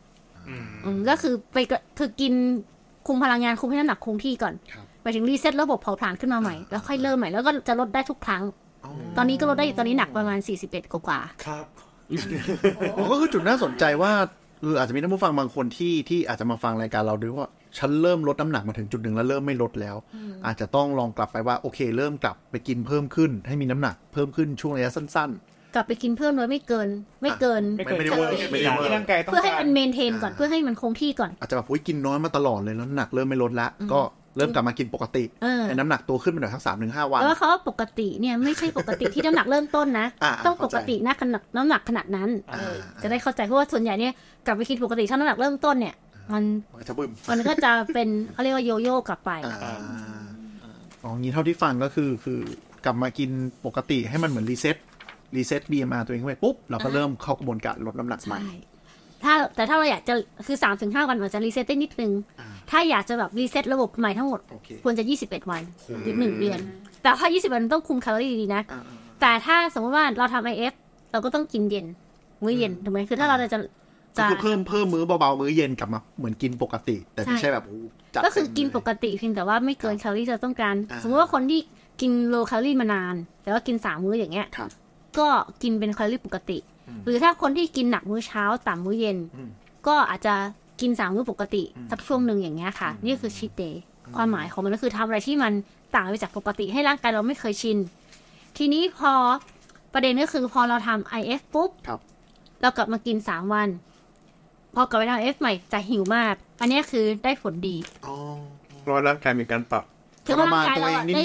[0.49, 2.33] อืมอืมก็คือไปก็คือกิน
[3.07, 8.43] คุมพลังงานคุมให้น้ำหนักคงที่ก่อนครับไปถึงรีเซ็ตระบบเผาผลาญขึ้นมาใหม่ แล้วค่อยเริ่มใหม่แล้วก็จะลดได้ทุกครั้ง
[8.85, 11.65] อ๋อตอนนี้ก็ลดได้อยู่ตอนนี้หนักประมาณ 41 กว่าครับ
[12.97, 14.11] อ๋อก็คือจุดน่าสนใจว่า
[14.61, 17.47] คืออาจจะมีท่านผู้ฟังบางคนที่ที่อาจจะมาฟังรายการเราด้วยว่า
[17.77, 19.95] ฉันเริ่มลดน้ำหนักมาถึงจุดหนึ่งแล้วเริ่มไม่ลดแล้ว
[20.45, 26.89] อาจจะต้องลองกลับไปว่าโอเค เริ่มกลับไปกินเพิ่มขึ้น ให้มีน้ำหนักเพิ่มขึ้นช่วงระยะสั้น ๆ กลับไปกินเพิ่มโดยไม่เกิน
[27.21, 34.01] ไม่เกินไม่ไม่ได้เวอร์ไม่ได้เวอร์ที่ร่างกายต้องเพื่อให้การมัน maintain ก่อนอ่าเพื่อให้มันคงที่ก่อนๆอาจจะแบบโอ้ยกินน้อยมาตลอดเลยแล้วน้ำหนักเริ่มไม่ลดละก็
[34.37, 44.13] เริ่มกลับมากินปกติเออไอ้น้ำหนักตัวขึ้นไปหน่อยทั้งสามถึงห้าวันแล้วเขาว่าปกติเนี่ยไม่ใช่ปกติที่น้ำหนักเริ่มต้นนะอ่าต้องเข้าใจนะปกติขนาดน้ำหนักขนาดนั้นอ่าเออจะได้เข้าใจเพราะว่าส่วนใหญ่เนี่ย
[44.45, 45.95] กลับไปกินปกติถ้าน้ำหนักเริ่มต้นเนี่ย
[46.33, 49.77] มันมันก็จะบึ้มมันก็จะเป็นเขาเรียกว่าโยโย่กลับไปอ่า
[51.03, 52.39] อ๋องี้เท่าที่ฟังก็คือคือ
[52.85, 53.29] กลับมากิน
[53.65, 54.77] ปกติให้มันเหมือนรีเซ็ต
[55.35, 58.55] รีเซ็ต BMR ตัวเองเข้าไปปุ๊บเราก็เริ่มเข้ากระบวนการลดน้ำหนักใหม่ใช่
[59.25, 60.13] ถ้าแต่ถ้าเราอยากจะ
[60.47, 62.11] คือสามถึงห้าวันอาจจะ reset ได้นิดนึง
[62.69, 65.61] ถ้าอยากจะแบบ reset ระบบใหม่ทั้งหมดโอเคควรจะ 21 วัน
[66.03, 66.59] หรือหนึ่งเดือน
[67.01, 68.81] แต่ถ้า 20 วันต้องคุมแคลอรี่ดีๆนะอ่า
[69.21, 70.73] แต่ถ้าสมมติว่าเราทำ IF
[71.11, 71.85] เราก็ต้องกินเย็น
[72.43, 73.57] มื้อเย็นถูกไหมคือถ้าเราจะก็
[74.17, 81.59] จะคือเพิ่มเพิ่มมื้อเบาๆ มื้อเย็นกลับมาเหมือนกินปกติ แต่ไม่ใช่ใช่แบบโอ้โหจัดก็คือกินเต็มปเลยกติเพียงแต่ว่าไม่เกินแคลอรี่ที่เราต้องการอ่าสมมติว่าคนที่
[82.01, 84.69] กิน low calorie มานาน แต่ว่ากินสามมื้ออย่างเงี้ยครับ
[85.19, 85.27] ก็
[85.63, 86.57] กินเป็นแคลอรี่ปกติ
[87.05, 89.49] หรือถ้าคนที่กินหนักมื้อเช้าต่ำมื้อเย็นอืม
[89.87, 90.35] ก็อาจจะ
[90.81, 93.81] กินสามมื้อปกติ สักช่วงหนึ่งอย่างเงี้ยค่ะ นี่คือ cheat day
[94.15, 95.53] ความหมายของมันก็คือทำอะไรที่มัน
[95.95, 97.77] ต่างไปจากปกติให้ร่างกายเราไม่เคยชิน
[98.57, 99.13] ทีนี้พอ
[99.93, 101.99] ประเด็นก็คือพอเราทำ IF ปุ๊บครับ
[102.61, 103.69] เรากลับมากินสามวัน
[104.75, 107.75] พอกลับไปทำ IF ใหม่จะหิวมาก อันเนี้ยคือได้ผลดี
[108.05, 108.15] อ๋อ
[108.87, 109.83] รอร่างกายมีการปรับ
[110.25, 111.21] ถึงว่าร่างกายเราอะได้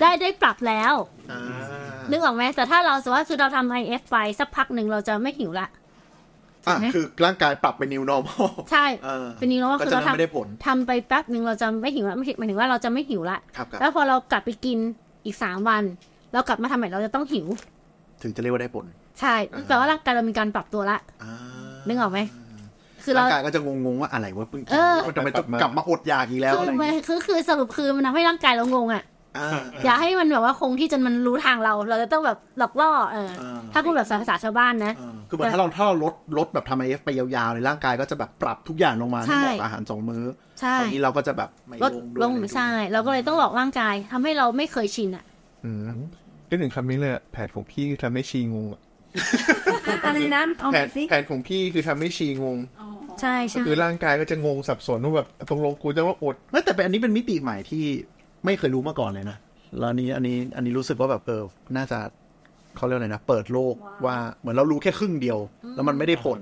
[0.00, 0.92] ได้ได้ปรับแล้ว
[1.32, 1.40] อ่า
[2.10, 5.68] นึกออกไหมแต่ถ้าเราสมมติว่าคือเราทำ IF ไปสักพักหนึ่งเราจะไม่หิวละ
[6.66, 14.78] อะเห็นไหมคือร่างกายปรับเป็น new normal ใช่เออเป็นนี้แล้วว่าก็คือจะเราทไม่ได้ผลำทำไปแป๊บหนึ่งเราจะไม่หิวละไม่หมายถึงว่าเราจะไม่หิวละครับครับแล้วพอเรากลับไปกิน
[15.24, 15.82] อีกสามวัน
[16.32, 17.46] เรากลับมาทำใหม่เราจะต้องหิว
[18.22, 18.86] ถึงจะเรียกว่าได้ผล
[19.20, 19.34] ใช่
[19.66, 21.32] แปลว่าร่างกายเรามีการปรับตัวละอ่า
[21.86, 22.20] นึกออกไหม
[23.08, 29.04] คือเราร่างกายก็จะงงๆว่าอะไรวะเพิ่งกิเอนอมันทำไมต้องกลับมาอดอยากอีกแล้วคืออะไรมันเงี้ยคือคือสรุปคือมันทำให้ร่างกายเรางงอะ
[29.38, 40.24] อ่าอย่าให้มันแบบว่าคงที่จนมันรู้ทางเรา เราจะต้องแบบหลอกล่อเอออ่าถ้าพูดแบบภาษาชาวบ้านนะอ่าคือเหมือนถ้าเราถ้าเราลดลดแบบทำไอเอฟไปยาวๆเลยร่างกายก็จะแบบปรับทุกอย่างลงมาใช่ให้เหมาะกับอาหารสองมื้อ
[40.60, 45.24] ใช่ตอนนี้เราก็จะแบบไม่ลดลงด้วยลงอะไรด้วยใช่เราก็เลยต้องหลอกร่างกายทำให้เราไม่เคยชินอะ
[45.64, 45.80] อืม
[46.48, 48.80] ก็ถึงคำนี้เลยอะแผนของพี่คือทำให้ชีงงอะ
[50.06, 52.58] อะไรนะเอาแผใหม่นสิแผนของพี่คือทำให้ชีงง
[53.22, 57.84] ใช่ใช่คือร่างกายก็จะงงสับสนว่าแบบตรงลงกูจะว่าอดไม่แต่เป็นอันนี้เป็นมิติใหม่ที่
[58.44, 59.36] ไม่เคยรู้มาก่อนเลยนะ
[59.78, 61.42] แล้วอันนี้อันนี้อันนี้รู้สึกว่าแบบเออ
[61.76, 61.98] น่าจะ
[62.76, 63.74] เขาเรียกอะไรนะเปิดโลก
[64.06, 65.38] ว่าเหมือนเรารู้แค่ครึ่งเดียว
[65.74, 66.40] แล้วมันไม่ได้ผล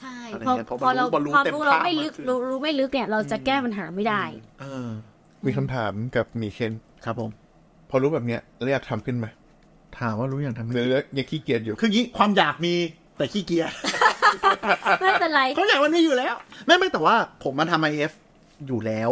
[0.00, 4.22] ใช่อะไรพอเงี้ยพอพอเราบรรลุพอเต็มรู้เราภาพไม่ลึกมากขึ้นรู้รู้ไม่ลึกเนี่ยเราจะแก้ปัญหาไม่ได้
[4.60, 4.88] เออ
[5.44, 6.72] มีคำถามกับหมีเคน
[7.04, 7.30] ครับผม
[7.90, 9.26] พอรู้แบบเนี้ยแล้วอยากทำขึ้นไหม
[9.98, 12.74] ถามว่ารู้อย่างทำหรือยังขี้เกียจอยู่คืองี้ความอยากมี
[13.16, 13.70] แต่ขี้เกียจ
[15.00, 16.34] ไม่เป็นไรความอยากมันมีอยู่แล้ว
[16.66, 17.14] ไม่ไม่แต่ว่า
[17.44, 18.12] ผมมาทำไอเอฟ
[18.66, 19.10] อยู่แล้ว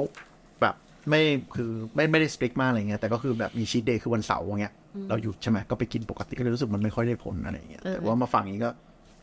[0.61, 0.75] แบบ
[1.09, 1.21] ไม่
[1.57, 4.75] คือไม่ไม่ได้สเปกมากอะไรเงี้ยแต่ก็คือแบบมีชีตเดย์คือวันเสาร์อย่างเงี้ย
[5.09, 8.71] เราหยุดใช่ไหมก็ไปกินปกติก็เลยรู้สึกมันไม่ค่อยได้ผลอะไรเงี้ยเออแต่ว่ามาฟังอย่างนี้ก็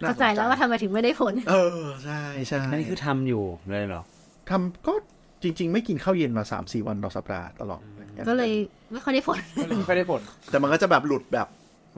[0.01, 4.03] น่เข้าใจแล้วว่าทำไมถึงไม่ได้ผล เออใช่ใช่อันนี้คือทำอยู่เลยเหรอ
[4.49, 4.93] ทำก็
[5.43, 7.81] จริง ๆ ไม่กินข้าวเย็นมาสามสี่วันต่อสัปดาห์ตลอด
[8.27, 8.51] ก็เลย
[8.91, 9.39] ไม่ค่อยได้ผล
[9.87, 11.47] ไม่ได้ผล แต่มันก็จะแบบหลุดแบบ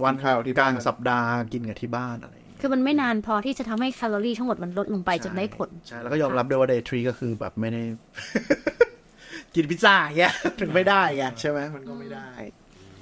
[0.03, 7.81] วันข้าวที่กบ้าลานงสัปดาห์กินกับที่บ้านอะไรอย่างเงี้ย คือมันไม่นานพอที่จะทำให้แคลอรี่ทั้งหมดมันลดลงไปจนได้ผล ใช่ แล้วก็ยอมรับด้วยว่าเดย์ทรีก็คือแบบไม่ได้
[9.55, 12.29] กินพิซซ่าอย่างเงี้ยถึงไม่ได้ไงใช่ไหมมันก็ไม่ได้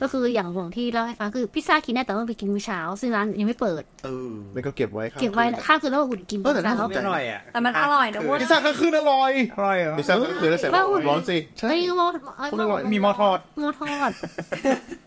[0.01, 14.11] ก็คืออย่างของที่เล่าให้ฟังคือพิซซ่ากินได้แต่ต้องไปกินมื้อเช้า ซึ่งร้านยังไม่เปิดเออแล้วก็เก็บไว้ครับเก็บไว้ข้ามคืนแล้วมาอุ่นกินเออแต่น่าสนใจเช้าอร่อยอะแต่มันอร่อยนะเว้ยพิซซ่ากลางคืนอร่อยอร่อยเหรอพิซซ่าก็คือแล้วเสร็จว่าอุ่นร้อนสิใช่เฮ้ยหม้อเอ้ยคนอร่อยมีหม้อทอดหม้อทอด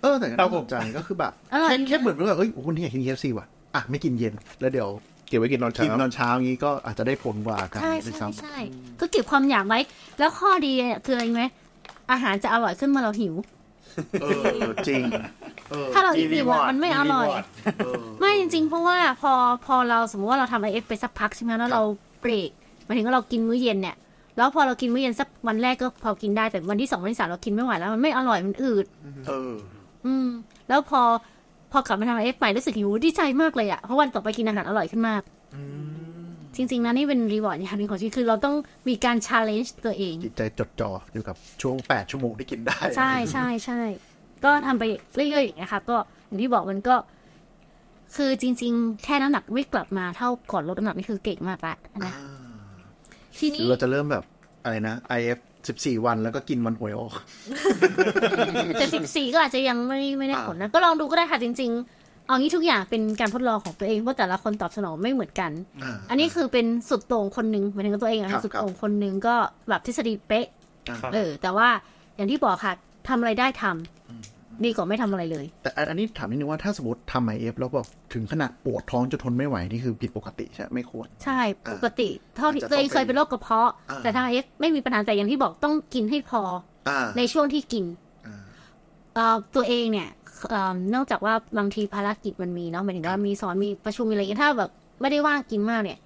[0.02, 3.46] เออแต่ก็ครัน่าบผสมนใจก็คือแบบอร่อยแค่แค่เหมือนว่าเอ้ยวันนี้อยากกินเคฟซีว่ะ
[3.76, 4.88] อะไม่กินเย็น แล้วเดี๋ยว
[5.28, 8.56] เก็บไว้กินตอนกินเช้าตอนเช้างี้ก็อาจจะได้ผลกว่ากันใช่ด้วยใช่ซ้ำใช่
[9.00, 9.80] ก็เก็บความอยากไว้
[10.18, 11.44] แล้วข้อดีอะคืออะไรไหม
[12.10, 13.34] อาหารจะอร่อยขึ้นเมื่อเราหิว
[14.22, 15.02] เออจริง
[15.70, 17.28] เออถ้าเรามีหิวอะมันไม่อร่อย
[17.84, 19.32] เออไม่จริง ๆ เพราะว่าพอ
[19.66, 21.82] พอเราสมมติว่าเราทำ IF ไปสักพักใช่ไหมแล้วเรา
[22.20, 22.50] เบรก
[22.84, 23.96] หมายถึงว่าเรากินมื้อเย็นเนี่ย
[24.36, 28.86] แล้วพอเรากินมื้อเย็นสักวันแรกก็พอกินได้แต่วันที่สองวันที่สามเรากินไม่ไหวแล้วมันไม่อร่อยมันอืด
[29.28, 29.52] เออ
[30.06, 30.28] อืม
[30.68, 31.02] แล้วพอ
[31.35, 31.35] พ
[31.78, 35.22] อกลับมาทำ IF ใหม่รู้สึกหิวดีใจมากเลยอะเพราะวันต่อไปกินอาหารอร่อยขึ้นมาก
[36.56, 38.54] จริง ๆนะนี่เป็น reward อย่างหนึ่งของชีวิตคือเราต้อง
[38.88, 43.80] มีการ challenge ตัวเองจิตใจจดจ่ออยู่กับช่วงแปดชั่วโมงที่กินได้ ใช่ใช่ใช่
[44.44, 44.82] ก็ทำไป
[45.14, 45.96] เรื่อยๆอย่างเงี้ยค่ะก็
[46.26, 46.96] อย่างที่บอกมันก็
[48.16, 51.74] คือจริง ๆ แค่น้ำหนักไม่กลับมาเท่าก่อนลดน้ำหนักนี่คือเก่งมากละ
[52.04, 52.12] นะ
[53.38, 54.24] ทีหรืนี้อเราจะเริ่มแบบ
[54.64, 57.12] อะไรนะ IF สิบสี่วันแล้วก็กินวันหวยออก
[58.78, 65.50] แต่สิบสี่ก็อาจจะยังไม่ไม่ได้ผลนะ ก็ลองดูก็ได้ค่ะจริง ๆ เอางี้ทุกอย่างเป็นการทดลองของตัวเองเพราะแต่ละคนตอบสนองไม่เหมือนกัน
[65.82, 69.34] อ่าอันนี้คือเป็นสุดโต่งคนหนึ่งหมายถึงตัวเองอะครับสุดโต่งคนหนึ่งก็
[69.68, 70.46] แบบทฤษฎีเป๊ะ
[70.88, 71.68] ครับเออ แต่ว่า
[72.16, 72.74] อย่างที่บอกค่ะ
[73.08, 73.95] ทำอะไรได้ทำ
[74.64, 81.40] ดีกว่าไม่ทำอะไรเลย แต่อันนี้ถามนิดนึงว่าถ้าสมมติทำ IF แล้วแบบถึงขนาดปวดท้องจนทนไม่ไหว นี่คือผิดปกติใช่ไหมไม่ควร ใช่
[81.72, 86.42] ปกติ เท่าที่อาจจะตัวเองต้องเคยเป็นโรคกระเพาะอ่าแต่ทางเอฟไม่มีปัญหาแต่อย่างที่บอกต้องกินให้พอ
[86.88, 87.84] อ่าในช่วงที่กิน
[88.26, 88.44] อ่า
[89.14, 90.08] เอ่อตัวเองเนี่ย
[90.50, 95.98] เอ่อนอกจากว่าบางทีภารกิจมันมีเนาะหมายถึงว่ามีสอนมีประชุมมีอะไรอย่างเงี้ยถ้าแบบไม่ได้ว่างกินมากเนี่ย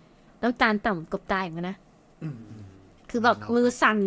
[0.42, 1.76] น้ำตาลต่ำกับตายเหมือนกันนะ
[3.10, 3.98] คือแบบมือสั่น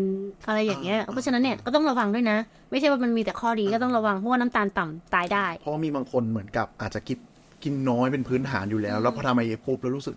[0.48, 2.38] อะไรอย่างเงี้ย เพราะฉะนั้นเนี่ยก็ต้องระวังด้วยนะ
[2.72, 7.18] ไม่ใช่ว่ามันมีแต่ข้อดีก็ต้องระวังเพราะว่าน้ำตาลต่ำตายได้ เพราะมีบางคนเหมือนกับอาจจะกิน
[7.64, 10.16] กินน้อยเป็นพื้นฐานอยู่แล้ว แล้วพอทำไอเอฟปุ๊บแล้วรู้สึก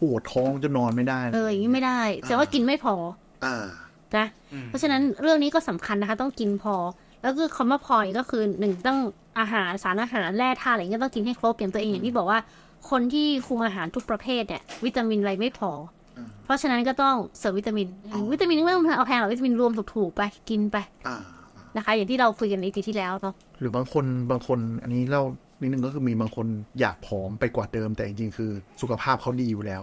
[0.00, 2.94] ปวดท้องจะนอนไม่ได้ เอออย่างนี้ไม่ได้แต่ว่ากินไม่พอ
[3.44, 3.66] อ่า
[4.16, 4.26] นะ
[4.66, 6.74] เพราะฉะนั้นเรื่องนี้ก็สำคัญนะคะ ต้องกินพอ
[7.22, 8.98] แล้วคือคำว่าพอเนี่ยก็คือหนึ่งต้อง
[9.38, 12.38] อาหารสารอาหารแร่ธาตุอะไรเงี้ยต้องกินให้ครบอย่างตัวเองอย่างที่บอกว่า
[12.90, 15.74] คนที่คุมอาหารทุกประเภทเนี่ยวิตามินอะไรไม่พออ
[16.44, 17.86] เพราะฉะนั้นก็ต้องเสริมวิตามิน
[18.32, 20.76] วิตามินไม่ต้องเอาแพงหรอกวิตามินรวมถูกๆไปกินไป
[21.08, 21.16] อ่า
[21.76, 25.22] นะคะ อย่างที่เราคุยกันในทีที่แล้วเนาะหรือบางคนบางคนอันนี้เล่า
[25.60, 26.46] นิดนึงก็คือมีบางคน
[26.80, 28.50] อยากผอมไปกว่าเดิม แต่จริงๆคือ
[28.80, 29.82] สุขภาพเขาดีอยู่แล้ว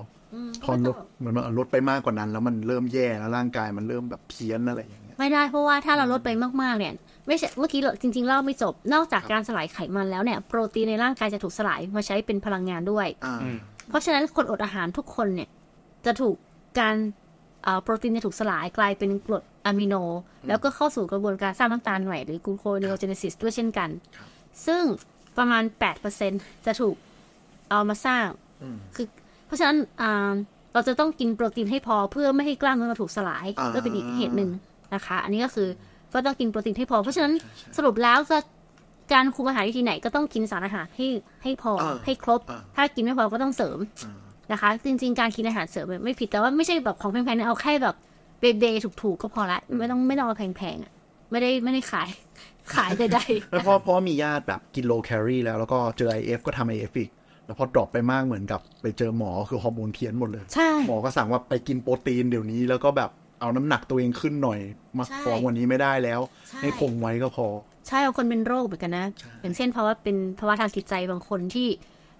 [0.64, 6.30] พอลดเหมือนว่าลดไปมากกว่านั้น แล้วมันเริ่มแย่แล้วร่างกายมันเริ่มแบบเพี้ยนอะไรอย่างเงี้ยไม่ได้เพราะว่าถ้าเราลดไป
[6.62, 6.94] มากๆเนี่ย
[7.28, 13.38] ไม่ใช่เมื่อกี้เราจริงๆเล่าไม่จบ นอกจากการสลายไขมันแล้วเนี่ย โปรตีนในร่างกายจะถูกสลายมาใช้เป็นพลังงานด้วยอ่า
[13.90, 15.50] เพราะฉะนั้นคนอดอาหารทุกคนเนี่ย
[16.06, 16.36] จะถูก
[16.80, 16.96] การ
[17.64, 19.96] เอ่อโปรตีนจะถูกสลายกลายเป็นกรดอะมิโน
[20.48, 23.90] แล้วก็เข้าสู่กระบวนการสร้างน้ำตาลใหม่หรือ gluconeogenesis ด้วยเช่นกัน
[24.66, 24.84] ซึ่ง
[25.38, 25.64] ประมาณ
[26.16, 26.96] 8%จะถูก
[27.70, 28.26] เอามาสร้าง
[28.96, 29.08] คือ
[29.46, 30.32] เพราะฉะนั้นอ่า
[30.74, 34.50] เราจะต้องกินโปรตีนให้พอเพื่อไม่ให้กล้ามเนื้อเราถูกสลายอ่าก็เป็นอีกเหตุหนึ่ง
[34.94, 35.70] นะคะ อันนี้ก็คือ
[36.14, 37.34] ก็ต้องกินโปรตีนให้พอ เพราะฉะนั้น
[37.78, 38.38] สรุปแล้วจะ
[39.14, 41.08] การคุมอาหารวิธีไหนก็ต้องกินสารอาหารให้
[41.44, 43.78] ให้พออ่าให้ครบอ่าถ้ากินไม่พอก็ต้องเสริม
[44.52, 47.96] นะคะ จริง ๆ การกินอาหารเสริมไม่ผิดแต่ว่าไม่ใช่แบบของแพงๆนะเอาแค่แบบ
[48.40, 50.92] เบเบถูกๆก็พอละไม่ต้องไม่ต้องเอาแพงๆอะ
[51.32, 52.10] ไม่ได้ไม่ได้ขาย
[52.76, 57.10] ขายใดๆแล้วเพราะเพราะมีญาติแบบกินโลแคลอรี่แล้วแล้วก็เจอ IF ก็ทำ IF อีก
[57.46, 64.60] แล้วพอ drop ไปมากเหมือนกับ ไปเจอหมอคือฮอร์โมนเพี้ยนหมดเลยใช่หมอก็สั่งว่าไปกินโปรตีนเดี๋ยวนี้แล้วก็แบบเอาน้ำหนักตัวเองขึ้นหน่อย
[64.98, 66.20] มาใช่ผอมกว่านี้ไม่ได้แล้ว
[66.50, 67.48] ใช่ให้คงไว้ก็พอ
[67.88, 69.06] ใช่บางคนเป็นโรคเหมือนกันนะ
[69.42, 71.68] อย่างเช่นภาวะเป็นภาวะทางจิตใจบางคนที่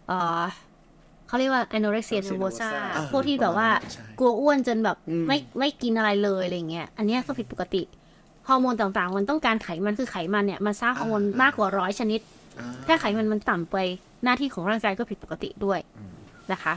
[0.08, 0.12] เอ
[0.42, 0.44] อ
[1.36, 7.82] เขาเรียกว่า anorexia nervosa อ่าพวกที่แบบว่าใช่กลัวอ้วนจนแบบอืมไม่ไม่กินอะไรเลยอะไรเงี้ย อันเนี้ยก็ผิดปกติ
[8.48, 12.20] ฮอร์โมนต่างๆ มันต้องการไขมันคือไขมันเนี่ยมันสร้างฮอร์โมนมากกว่าร้อยชนิด
[12.88, 13.76] ถ้าไขมันมันต่ำไป
[14.24, 15.80] หน้าที่ของร่างกายก็ผิดปกติด้วย
[16.52, 16.74] นะคะ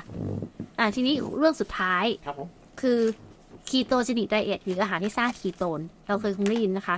[0.79, 2.49] อ่าทีนี้เรื่องสุดท้ายครับผม
[2.81, 2.99] คือ
[3.69, 6.97] ketogenic diet หรืออาหารที่สร้างคีโตน เราเคยคงได้ยินนะคะ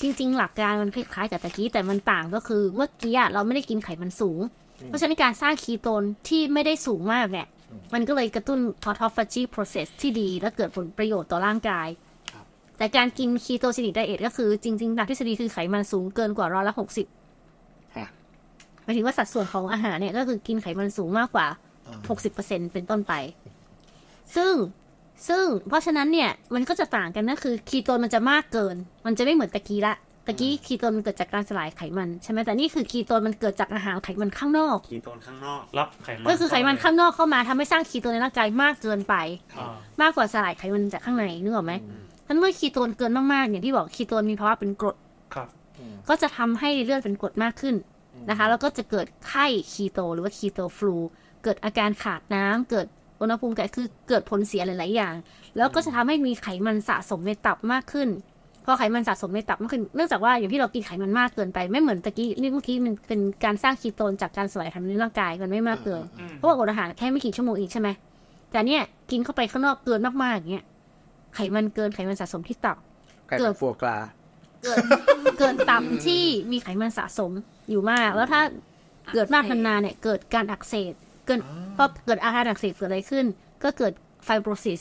[0.00, 4.40] จริง ๆ หลักการมันคล้ายๆกับตะกี้แต่มันต่างก็คือเมื่อกี้อะเราไม่ได้กินไขมันสูง
[4.86, 7.46] เพราะฉะนั้นการสร้างคีโตนที่ไม่ได้สูงมากเนี่ย
[7.94, 8.58] มันก็เลยกระตุ้น
[8.88, 11.88] autophagy process ที่ดีและเกิดผลประโยชน์ต่อร่างกาย
[12.78, 17.06] แต่การกิน ketogenic diet ก็คือจริงๆตามทฤษฎีคือไขมันสูงเกินกว่าร้อยละหกสิบ
[17.96, 18.08] ฮะ
[18.84, 21.46] หมายถึงว่าสัดส่วนของอาหารเนี่ยก็คือกินไขมันสูงมากกว่า
[22.10, 23.12] 60%เป็นต้นไป
[24.36, 24.54] ซึ่ง
[25.28, 29.94] ซึ่งเพราะฉะนั้นเนี่ยมันก็จะต่างกันนะคือคีโตนมันจะมากเกิน มันจะไม่เหมือนตะกี้ละ
[30.26, 39.14] ตะกี้คีโตนมันเกิดจากการสลายไขมันใช่ไหมแต่นี่คือคีโตนมันเกิดจากอาหารไขมันข้างนอก คีโตนข้างนอกรับไขมันก็คือไขมันข้างนอกเข้ามาทำให้สร้างคีโตนในร่างกายมากเกินไป
[39.58, 41.72] อ่ามากกว่าสลายไขมันจากข้างในนึกออกไหม
[42.26, 44.96] ท่านเมื่อคีโตนเกินมากๆอย่างที่บอกคีโตนมีภาวะเป็นกรด
[45.34, 45.48] ครับ
[46.08, 47.74] ก็จะทำให้เลือดเป็นกรดมากขึ้น
[48.28, 50.96] นะคะ แล้วก็จะเกิดไข้คีโตหรือว่าคีโตฟลู
[51.42, 52.86] เกิดอาการขาดน้ำเกิด
[53.20, 55.14] อุณหภูมิแก่คือเกิดผลเสียหลาย ๆ อย่าง
[55.56, 58.08] แล้วก็จะทำให้มีไขมันสะสมในตับมากขึ้น
[58.64, 66.02] พอไขมันสะสมในตับมากขึ้นเนื่องจากว่าอย่างที่เรากินไขมันมากเกินไปไม่เหมือนตะกี้นี่เมื่อกี้มันเป็นการสร้างคีโตนจากการสลายไขมันในร่างกายมันไม่มากเกิน
[66.36, 67.88] เพราะว่าอดอาหารแค่ไม่กี่ชั่วโมงเองใช่ไหม
[68.50, 70.64] แต่เนี่ยกินเข้าไปข้างนอกเกินมากๆอย่างเงี้ย
[71.34, 72.76] ไขมันเกินไขมันสะสมที่ตับ
[73.28, 73.98] ไก่เกิกัดบฟัวกลา
[74.62, 74.78] เกิน
[75.38, 77.30] เกินตับที่มีไขมันสะสม
[77.70, 78.40] อยู่มาก แล้วถ้า
[79.14, 80.92] เกิดมากนานๆเนี่ย เกิดการอักเสบ
[81.26, 81.40] เกิด
[81.76, 83.24] พอเกิดอาการอักเสบเกิดอะไรขึ้น
[83.62, 83.92] ก็เกิด
[84.24, 84.80] ไฟโบรซิส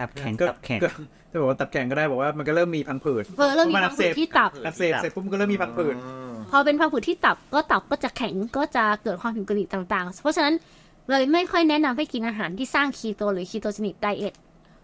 [0.00, 0.88] ตับแข็งก็ตับแข็งก็
[1.32, 5.94] จะบอกว่าตับแข็งก็ได้บอกว่ามันก็เริ่มมีพังผืดเพิ่มเริ่มมีพาะนพัอังกเสผืดบที่ตับอักเสบเสร็จปุ๊บมันก็เริ่มมีพังผืด
[6.50, 10.54] พอเป็นพังผืดที่ตับก็ตับก็จะแข็งก็จะเกิดความผิดปกติต่างๆ เพราะฉะนั้น
[11.10, 14.34] เลยไม่ค่อยแนะนำให้กินอาหารที่สร้างคีโตหรือ ketogenic diet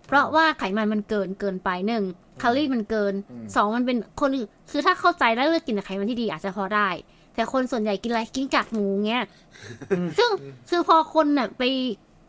[0.06, 2.04] เพราะว่าไขมันมันเกินเกินไปหนึ่ง
[2.38, 3.14] แคลอรี่มันเกิน
[3.54, 6.88] สองมันเป็นคนอื่นคือถ้าเข้าใจแล้วเลือกกินแต่ไขมันที่ดีอาจจะพอได้
[7.34, 9.24] แต่คนส่วนใหญ่กินอะไรกินกากหมูเงี้ย
[10.18, 10.30] ซึ่ง
[10.70, 11.62] คือพอคนน่ะไป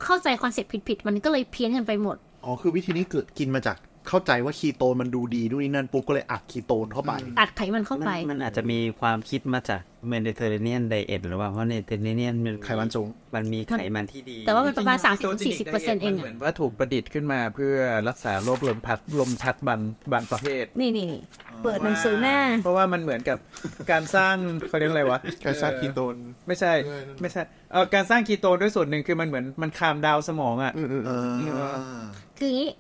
[0.04, 3.78] เข้าใจ concept ผิดๆมันก็เลยเพี้ยนกันไปหมด อ๋อ คือวิธีนี้เกิดกินมาจาก
[4.10, 17.76] เข้าใจว่าคีโตนมันดูดีนู่นนี่นั่นปุ๊บก็เลยอัดคีโตนเข้าไป อัดไขมันเข้ามันไป มันอาจจะมีความคิดมาจากMediterranean diet หรือว่าเพราะ Mediterranean มันไขมันสูงมันมีไขมันที่ดี แต่ว่ามันประมาณจงๆ30-40%เปอร์เซ็นต์เองมันเหอะมือนว่าถูกประดิษฐ์ขึ้นมาเพื่อ
[18.10, 19.80] รักษาโรคลมชักลมชักบาง
[20.14, 21.22] บางประเภทนี่นี่นี่
[21.64, 23.38] เปิดหนังสือหน้า เพราะว่ามันเหมือนกับ
[23.91, 24.36] การสร้าง
[24.68, 26.16] เขาเรียกอะไรวะการสร้างคีโตน
[26.48, 26.74] ไม่ใช่
[27.22, 27.41] ไม่ใช่
[27.72, 32.02] เออการสร้างคีโตนด้วยส่วนหนึ่งคือมันเหมือนมัน calm down สมองอะเออ
[32.44, 32.72] คืออย่างนี้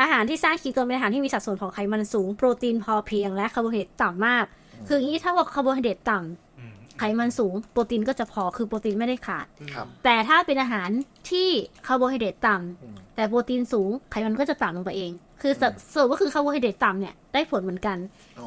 [0.00, 4.44] อาหารที่สร้างคีโตนเป็นอาหารที่มีสัดส่วนของไขมันสูง โปรตีนพอเพียงและคาร์โบไฮเดรตต่ำมาก
[4.86, 10.88] คืออย่างนี้ถ้าว่าคาร์โบไฮเดรตต่ำไขมันสูง โปรตีนก็จะพอคือโปรตีนไม่ได้ขาดครับแต่ถ้าเป็นอาหาร
[11.30, 11.48] ที่
[11.86, 15.12] คาร์โบไฮเดรตต่ำแต่โปรตีนสูงไขมันก็จะต่ำลงไปเอง
[15.42, 15.62] คือส
[15.92, 17.96] สรุปก็คือคาร์โบไฮเดรตต่ำเนี่ยได้ผลเหมือนกัน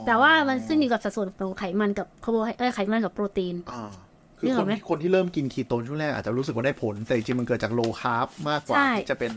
[0.05, 3.91] แต่ว่ามันขึ้นอยู่กับสัดส่วนของไขมันกับคาร์โบไฮเอ้ยไขมันกับโปรตีนอ่า
[4.39, 9.31] คือนึกคอนอกไหมที่คนที่เริ่มกินคีโตนช่วงแรกอาจจะรู้สึกว่าได้ผล แต่จริงๆมันเกิดจาก low carb มากกว่าใช่ที่จะเป็น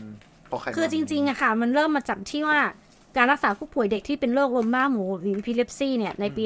[0.47, 2.59] เพราะไขมันคือจริงๆอะค่ะ มันเริ่มมาจากที่ว่า
[3.17, 6.43] การรักษาผู้ป่วยเด็กที่เป็นโรคลมบ้าหมูหรือพิเลปซี่เนี่ย ในปี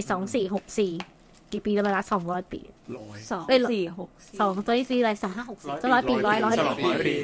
[0.74, 2.60] 2464 กี่ปีแล้วเวลา200ปี
[2.98, 7.16] ร้อยสองเอ้ยสี่หกสองตัวที่สี่อะไรสองห้าหกสี่ร้อยปีร้อยร้อยสองร้อยปี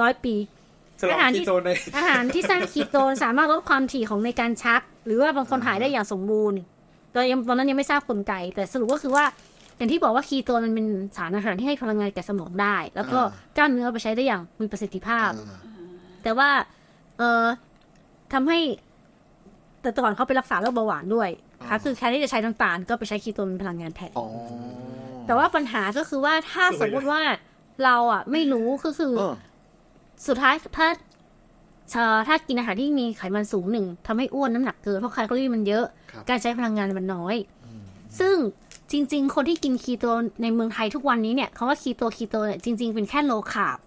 [0.00, 0.34] ร้อยปี
[1.00, 6.58] สำหรับอาหารที่คีโตนในอาหารที่สร้างคีโตนสามารถลดความถี่ของในการชัก หรือว่าบางคนหายได้อย่างสมบูรณ์
[7.12, 9.24] ตอนยังตอนนั้นยังไม่ทราบกลไก แต่สรุปก็คือว่า
[9.76, 13.20] อย่างที่บอกว่าคีโตนมันเป็นสารอาหารที่ให้พลังงานแก่สมองได้ แล้วก็
[13.56, 15.30] กล้ามเนื้อเอาไปใช้ได้อย่างมีประสิทธิภาพ
[16.26, 16.50] แต่ว่า
[17.18, 17.44] เอ่อ
[18.32, 18.58] ทำให้
[19.82, 21.30] แต่ก่อนเขาไปรักษาโรคเบาหวานด้วย
[21.68, 24.26] ค่ะคือแทนที่จะใช้น้ำตาลก็ไปใช้คีโตนเป็นพลังงานแทน อ๋อ
[25.26, 27.20] แต่ว่าปัญหาก็คือว่าถ้าสมมติว่า
[27.84, 29.34] เราอะ ไม่รู้ก็คือเออ
[30.26, 30.88] สุดท้ายถ้า
[31.92, 37.36] เอ่อถ้ากินอาหารที่มีไขมันสูงหนึ่งทำให้อ้วนน้ำหนักเกินเพราะแคลอรี่มันเยอะ ครับ การใช้พลังงานมันน้อย
[38.18, 38.36] ซึ่ง
[38.92, 40.04] จริง ๆ คนที่กินคีโต
[40.42, 43.78] ในเมืองไทยทุกวันนี้เนี่ยคำว่า keto keto เนี่ยจริง ๆ เป็นแค่ low carb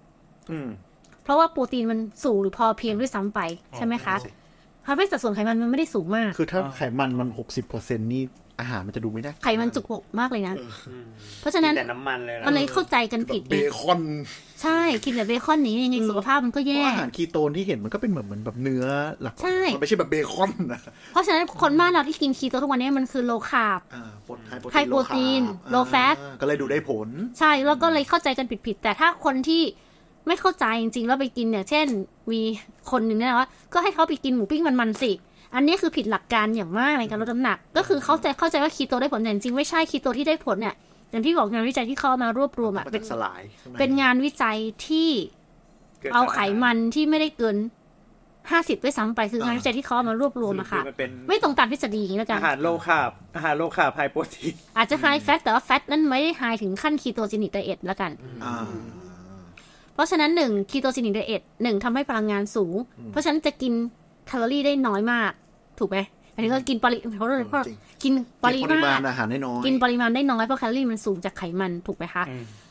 [0.52, 0.89] อืมเพ
[1.30, 3.40] ราะว่าโปรตีนมันสูงหรือพอเพียงด้วยซ้ำไป
[3.76, 4.16] ใช่ไหมคะ
[4.86, 8.24] ทำให้สัดส่วนไขมันมันไม่ได้สูงมาก คือถ้าไขมันมันหกสิบเปอร์เซ็นนี่
[8.60, 10.54] อาหารมันจะดูไม่ได้ไขมันจุกอกมากเลยนะ
[11.40, 14.02] เพราะฉะนั้นแต่น้ำมันเลยนะมันเลยเข้าใจกันผิดเบไงคอน
[14.64, 18.86] ใช่กินแต่เบคอนนี้ยังไงสุขภาพมันก็เพแย่ราะอาหารคีโตนที่เห็นมันก็เป็นเหมือนเหมือนแบบเนื้อ
[19.22, 24.32] หลักใช่มันไม่ใช่แบบเบคอนนะเพราะฉะนั้นคนบ้านเราที่กินคีโตทุกวันนี้มันคือ low carb อ่าโปร
[24.74, 25.42] high protein
[25.74, 27.08] low fat อ่าก็เลยดูได้ผล
[27.40, 29.62] ใช่แล้วก็เลยเข้าใจกันผิดๆแต่ถ้าคนที่
[30.30, 31.88] ไม่เข้าใจจริงๆแล้วไปกินเนี่ย เช่น
[32.32, 32.42] มี
[32.92, 35.12] คนหนึ่งเนี่ยนะว่าก็ให้เขาไปกินหมูปิ้งมันๆสิ
[35.56, 40.76] อันนี้คือผิดหลักการอย่างมากในการลดน้ำหนัก ก็คือเข้าใจเข้าใจว่าคีโตได้ผลแต่จริงๆไม่ใช่คีโตที่ได้ผลเนี่ย
[41.12, 44.58] อย่างที่บอกงานวิจัยที่เขาเอามารวบรวมอะมันเป็จะนสลายใช่ไหมเป็นงานวิจัย
[44.88, 45.10] ที่
[46.14, 47.58] เอาไขมันที่ไม่ได้เกิน
[48.52, 58.12] ห้าสิบด้วยซ้ำไปคืองานวิจัยที่เขาเอามารวบรวมอะค่ะมันเป็นไม่ตรงตามทฤษฎีอย่างนี้แล้วกันอาหารโลcarb อาหาร low carb high protein อาจจะ high fatแต่ว่า fat นั้นไม่ได้ high ถึงขั้น ketogenic diet แล้วกัน
[58.44, 58.56] อ่า
[58.99, 58.99] เพ
[60.00, 62.76] ราะฉะนั้นหนึ่ง ketogenic diet หนึ่งทำให้พลังงานสูง
[63.12, 63.74] เพราะฉะนั้นจะกิน
[64.28, 65.32] แคลอรี่ได้น้อยมาก
[65.80, 65.98] ถูกไหม
[66.36, 72.24] อันนี้ก็กินปริเพราะเพราะจริงกินปริปริมามาณณอาหารได้น้อยกินปริมาณได้น้อยเพราะแคลอรี่มันสูงจากไขมันถูกไหมคะ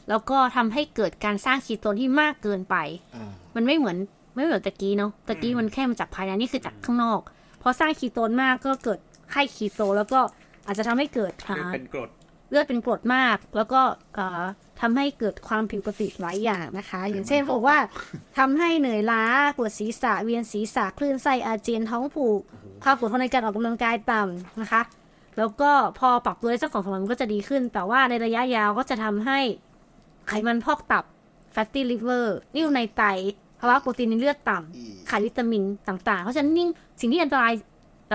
[0.08, 2.76] แล้วก็ทำให้เกิดการสร้างคีโตนที่มากเกินไป
[3.14, 3.96] อ่ามันไม่เหมือน
[4.36, 7.20] ไม่เหมือนตะกี้เนาะตะกี้มันแค่มาจากภายในนี่คือจากข้างนอก
[7.62, 8.98] พอสร้างคีโตนมากก็เกิด
[9.30, 10.20] ไข้คีโต แล้วก็
[10.66, 12.08] อาจจะทำให้เกิดอ่าเป็นกรด
[12.50, 13.80] เลือดเป็นกรดมาก แล้วก็
[14.14, 14.44] เอ่อ
[14.80, 17.76] ทำให้เกิดความผิดปกติหลายอย่างนะคะ อย่างเช่นบอกว่า
[18.38, 19.24] ทำให้เหนื่อยล้า
[19.56, 22.40] ปวดศีรษะเวียนศีรษะคลื่นไส้อาเจียนท้องผูก
[22.82, 24.82] ความอดทนในการออกกำลังกายต่ำนะคะ
[25.38, 29.38] แล้วก็พอปรับตัวได้สักสองสามวันมันก็จะดีขึ้น แต่ว่าในระยะยาวก็จะทำให้
[30.28, 31.04] ไขมันพอกตับ
[31.54, 32.26] fatty liver
[32.56, 33.02] นิ่วในไต
[33.60, 36.68] ภาวะโปรตีนในเลือดต่ำขาดวิตามินต่างๆ เพราะฉะนั้นยิ่ง
[37.00, 37.52] สิ่งที่อันตราย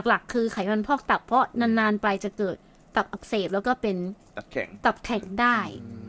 [0.07, 2.57] หลักๆ คือไขมันพอกตับเพราะนานๆไปจะเกิด
[2.95, 3.95] ตับอักเสบแล้วก็เป็น
[4.37, 5.57] ตับแข็งตับแข็งได้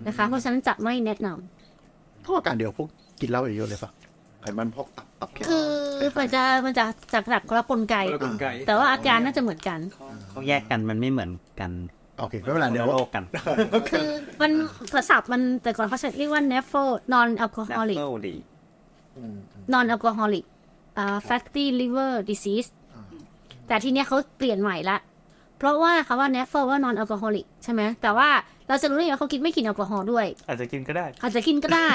[0.07, 2.89] นะคะ เพราะฉะนั้นจะไม่แนะนำเพราะอาการเดียวพวก
[3.21, 3.91] กินเหล้าเยอะๆเลยปะ
[4.43, 5.59] ไขมันพอกตับตับแข็งคื
[6.07, 9.79] อมันจะมันจะจากหลักคนละกลไกคนละกลไก แต่ว่าอาการน่าจะเหมือนกัน
[10.31, 11.31] เขาแยกกันมันไม่เหมือน
[11.61, 11.71] กัน
[12.19, 13.25] โอเคไม่เป็นไรเดี๋ยวโลกกัน
[13.91, 14.09] คือ
[14.43, 14.51] มัน
[14.93, 18.35] กระสับมันแต่ก่อนเขาใช้เรียกว่า nephro non alcoholic เอดี
[19.73, 20.45] non alcoholic
[20.99, 22.69] อ่า fatty liver disease
[23.69, 24.97] แต่ทีเนี้ยเขาเปลี่ยนใหม่ละ
[25.59, 28.29] เพราะว่าคำว่า nephro ว่า non alcoholic ใช่ไหมแต่ว่า
[28.69, 31.89] เราจะรู้ได้ไงว่าเขากินไม่กินแอลกอฮอล์ด้วย อาจจะกินก็ได้อาจจะกินก็ได้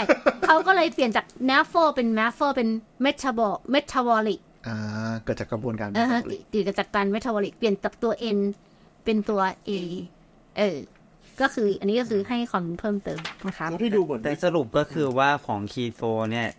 [0.46, 2.70] เขาก็เลยเปลี่ยนจาก nephro เป็น mephro เป็น
[3.06, 8.40] metabol metabolic อ่าเกิดจากกระบวนการ เออฮะเกิดจากการ metabolic เปลี่ยนจากตัว n
[9.04, 9.72] เป็นตัว a
[10.58, 10.78] เออ
[11.42, 16.50] ก็คืออันนี้ก็คือให้ความรู้เพิ่มเติมนะคะ แล้วที่ดูเหมือน แต่สรุปก็คือว่าของคีโตเนี่ย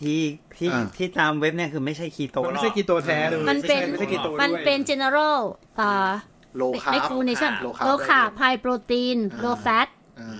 [0.00, 0.20] ที่
[0.56, 5.38] ที่อ่า ที่ตามเว็บเนี่ยคือไม่ใช่คีโตมันไม่ใช่กีโตแท้เลยมันเป็น ไม่ใช่กีโตด้วยมันเป็น general
[5.80, 6.10] อ่า
[6.56, 9.88] โลคาร์บ micronation โล low คาร์ carb high protein low fat
[10.20, 10.30] อ่า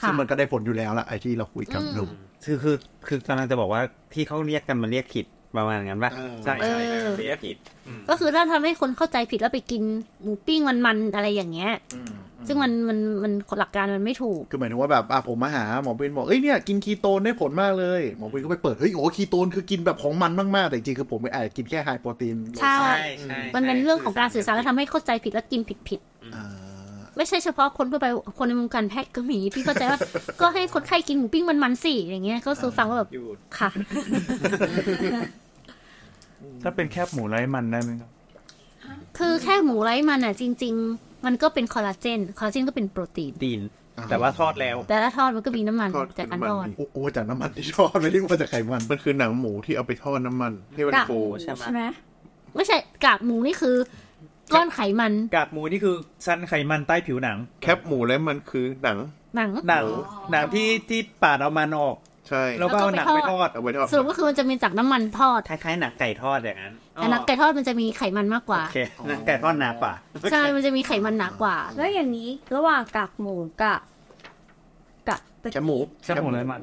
[0.00, 2.04] ค่ะซึ่งมันก็ได้ผลอยู่แล้วละไอ้ที่เราคุยกันอืมดู
[2.44, 3.82] คือคือคือกำลังจะบอกว่า
[4.14, 7.56] ที่เขาเรียกกันมันเรียกผิดประมาณนั้นปะเออใช่เอใช่อเสียผิด
[8.08, 9.82] ก็คือถ้าทำให้คนเข้าใจผิดแล้วไปกิน
[10.22, 11.72] หมูปิ้งมันๆอะไรอย่างเงี้ย
[12.46, 22.76] ซึ่งมันมันมันหลักการมันไม่ถูก คือหมายถึงว่าแบบอะผมมาหาหมอเป็นบอกเอ้ยเนี่ยกินคีโตนได้ผลมากเลย หมอเป็นก็ไปเปิด เฮ้ยโอ้คีโตนคือกินแบบของมันมากๆ แต่จริงๆคือผมอาจจะกินแค่ไฮโปรตีนใช่
[23.54, 26.46] มันเป็นเรื่องของการสื่อสารแล้วทำให้เข้าใจผิดแล้วกินผิดผิดๆอ่า
[27.16, 28.06] ไม่ใช่เฉพาะคนทั่วไป
[28.38, 30.00] คนในวงการแพทย์ก็มีพี่เข้าใจว่า
[30.40, 33.26] ก็ให้คนไข้กินหมูปิ้งมันๆสิอย่างเงี้ยก็คือฟังว่าแบบอยู่
[33.58, 33.70] ค่ะ
[36.62, 38.10] ถ้าเป็นแคบหมูไร้มันได้ไหมครับ
[39.18, 43.60] คือแค่หมูไร้มันอะ จริง ๆ มันก็เป็นคอลลาเจน คอลลาเจนก็เป็นโปรตีน ตีน
[44.10, 51.82] แต่ว่าทอดแล้ว แต่ถ้าทอดมันก็มีน้ำมันทอดจากการน้ำทมัอดนโอ้โหจากน้ำมันที่ทอดไม่ได้มาจากไขมันมันคือหนังหมูที่เอาไปทอดน้ำมันที่มันกากหฟูมูใช่ไหมใช่ไหม
[52.56, 53.76] ไม่ใช่กากหมูนี่คือ
[54.54, 55.94] ก้อนไขมันกากหมูนี่คือ
[56.26, 58.98] ชั้นไขมันใต้ผิวหนัง แคบหมูแล้วมันคือหนัง
[59.36, 59.84] หนัง หนัง
[60.32, 61.96] หนังที่ที่ปาดเอามันออก
[62.28, 69.92] ใช่แล้วก็เอาหนังไปทอด เอาไปทอดสรุปก็คือมันจะมีจากน้ำมันทอด คล้ายๆหนักไก่ทอดอย่างนั้น แต่หนังไก่ทอดมันจะมีไขมันมากกว่าโอเคหนักไก่ทอดหนากว่า
[70.32, 73.80] ใช่มันจะมีไขมันหนากว่า แล้วอย่างนี้ระหว่างกากหมูกับ
[75.08, 75.20] กับ
[75.52, 76.62] แคบหมูแคบหมูไร้มัน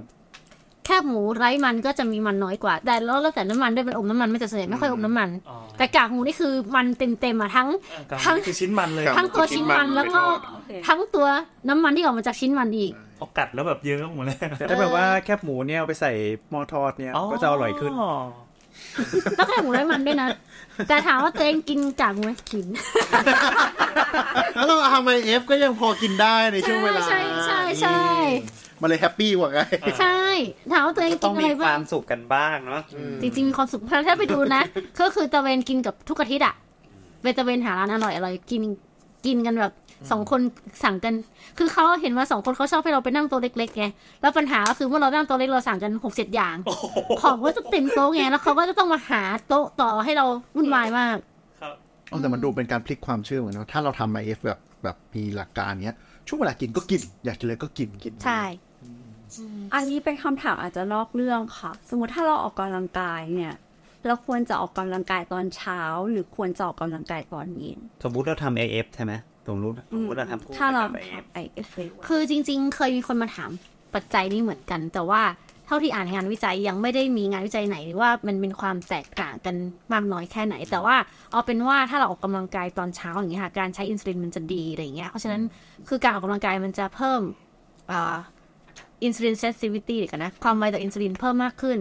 [0.86, 7.68] แคบหมูไร้มันก็จะมีมันน้อยกว่า แต่แล้วแล้วแต่น้ำมันด้วยมันอมน้ำมันไม่แต่ส่วนใหญ่ไม่ค่อยอมน้ำมันอ๋อแต่กากหมูนี่คือมันเต็มๆอะทั้ง
[8.26, 10.22] ทั้งคือชิ้นมันเลยทั้งตัวชิ้นมันแล้วก็
[10.54, 11.28] โอเคทั้งตัว
[11.70, 16.12] น้ำมันที่ออกมาจากชิ้นมันอีกพอกัดแล้วแบบเยอะหมดเลยแต่ถ้าแบบว่าแคบหมูเนี่ยเอาไปใส่
[16.50, 17.94] หม้อทอดเนี่ยก็จะอร่อยขึ้น
[19.36, 20.30] แล้วแคบหมูไร้มันด้วยนะ
[20.88, 22.66] แต่ถามว่าตัวเองกินกากหมูไหมกิน
[24.56, 28.00] แล้วเราทำไมเอฟก็ยังพอกินได้ในช่วงเวลาใช่ใช่ใช่
[28.82, 29.60] มันเลยแฮปปี้กว่าไง
[30.00, 30.20] ใช่
[30.72, 32.82] ถามว่าตัวเองต้กิอนงอะมีไรคบ้าวางมสุขกันบ้างเนาะ
[33.22, 34.62] จริง ๆ มีความสุขถ้าไปดูนะ
[35.00, 36.56] ก็คือตะเวนกินกับทุกอาทิตย์อะ
[37.22, 38.62] ไปตะเวนหาร้านอร่อยอร่อยกิน
[39.26, 39.74] กินกันแบบ
[40.12, 40.42] สองคน
[40.84, 41.14] สั่งกัน
[41.58, 43.86] คือเขาเห็นว่าสองคนเขาชอบให้เราไปนั่งโต๊ะเล็กๆไง
[44.22, 46.56] แล้วปัญหาก็คือเมื่อเรานั่งโต๊ะเล็กเราสั่งกันหกเจ็ดอย่าง
[47.22, 50.26] ของก็จะเต็มโต๊ะไงแล้วเขาก็จะต้องมาหาโต๊ะต่อให้เรา
[50.56, 51.18] วุ่นวายมาก
[52.08, 58.44] เอาแต่มันดูเป็นการพลิกความเชื่อเหมือนกันถ้าเราทำมาเอฟแบบแบบมีหลักการเนี้ย ช่วงเวลากินก็กิน อยากกินเลยก็กินกินใช่
[59.74, 63.54] อันนี้เป็นคำถามอาจจะนอกเรื่องค่ะ สมมติถ้าเราออกกำลังกายเนี่ย
[64.08, 69.14] เราควรจะออกกำลังกายตอนเช้า หรือควรจะออกกำลังกายตอนเย็นสมมุติเราทำ AF ใช่ไหม
[69.48, 71.68] สมมุติสมมุติเราทำคู่ถ้าเรากับ AF ทำไอเอฟ
[72.04, 73.52] เคือจริง ๆ เคยมีคนมาถาม
[73.94, 75.22] ปัจจัยนี้เหมือนกัน แต่ว่า
[75.68, 79.56] เท่าที่อ่านงานวิจัยยังไม่ได้มีงานวิจัยไหนว่ามันเป็นความแตกต่างกัน
[79.94, 80.96] มากน้อยแค่ไหน แต่ว่า
[81.32, 85.42] เอาเป็นว่าถ้าเราออกกำลังกายตอนเช้าอย่างเงี้ยค่ะการใช้อินซูลินมันจะดีอะไรอย่างเงี้ยเพราะฉะนั้น
[85.88, 87.22] คือการออกกำลังกายมันจะเพิ่ม
[87.92, 88.16] อ่า
[89.04, 91.78] อินซูลินเซนซิวิตี้กันนะความไวต่ออินซูลินเพิ่มมากขึ้น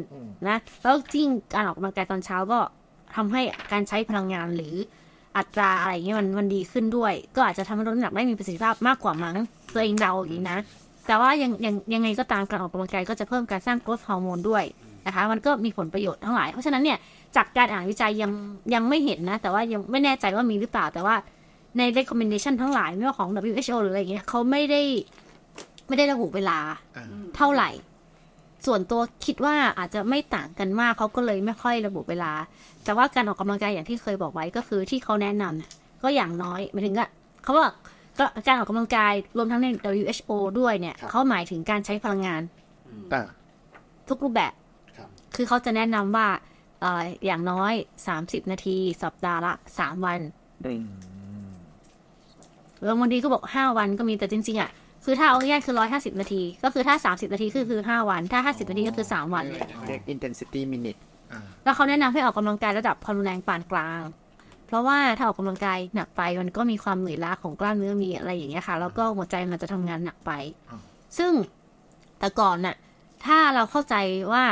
[0.48, 2.58] นะแล้วจริงการออกกำลังกายตอนเช้าก็
[3.16, 3.42] ทำให้
[3.72, 4.74] การใช้พลังงานหรือ
[5.36, 9.36] อัตราอะไรเงี้ยมันมันดีขึ้นด้วย ก็อาจจะทำให้ลดน้ำหนักได้มีประสิทธิภาพมากกว่ามั้ง
[9.72, 10.58] ตัวเองเดาอย่างนี้นะ
[11.06, 14.64] แต่ว่ายังยังยังไงก็ตามการออกกำลังกายก็จะเพิ่มการสร้างกรดฮอร์โมนด้วย
[15.06, 16.98] นะคะ มันก็มีผลประโยชน์ทั้งหลาย เพราะฉะนั้นเนี่ย
[17.36, 18.30] จากการอ่านวิจัยยัง
[18.74, 21.16] ยังไม่เห็นนะ แต่ว่ายังไม่แน่ใจว่ามีหรือเปล่าแต่ว่า
[21.78, 24.82] ใน recommendation ทั้งหลายไม่ว่าของ WHO หรืออะไรเงี้ยเขาไม่ได้
[25.88, 26.58] ไม่ได้ระบุเวลา
[26.96, 27.04] อ่า
[27.36, 27.70] เท่าไหร่
[28.66, 32.32] ส่วนตัวคิดว่าอาจจะไม่ต่างกันมากเขาก็เลยไม่ค่อยระบุเวลา
[32.84, 35.70] แต่ว่าการออกกำลังกายอย่างที่เคยบอกไว้ก็คือที่เขาแนะนำเนี่ย
[36.02, 37.10] ก็อย่างน้อยหมายถึงอะ
[37.44, 37.72] เขาบอก
[38.18, 39.66] ก็การออกกำลังกายรวมทั้งใน
[40.00, 42.42] WHO ด้วยเนี่ยครับเขาหมายถึงการใช้พลังงาน
[43.12, 43.22] อ่า
[44.08, 44.52] ทุกรูปแบบ
[44.96, 46.28] ครับคือเขาจะแนะนำว่า
[46.80, 47.72] เอ่ออย่างน้อย
[48.12, 50.20] 30นาทีสัปดาห์ละ3วัน
[52.82, 54.70] แล้วบางทีก็บอก5วันก็มีแต่จริงๆอะ
[55.04, 59.44] คือถ้าเอาง่ายๆคือ150นาที ก็คือถ้า30นาทีคือคือ5วัน ถ้า50นาทีก็คือ3วัน
[59.86, 61.00] เรียก intensity minute
[61.64, 64.00] แล้วเขาแนะนำให้ออกกำลังกายระดับความรุนแรงปานกลาง
[64.66, 70.32] เพราะว่าถ้าออกกำลังกายหนักไปมันก็มีความเหนื่อยล้าของกล้ามเนื้อมีอะไรอย่างเงี้ยค่ะ แล้วก็หัวใจมันจะทำงานหนักไป
[70.70, 70.78] อ่า
[71.18, 71.32] ซึ่ง
[72.18, 72.76] แต่ก่อนน่ะ
[73.26, 73.96] ถ้าเราเข้าใจ
[74.32, 74.44] ว่า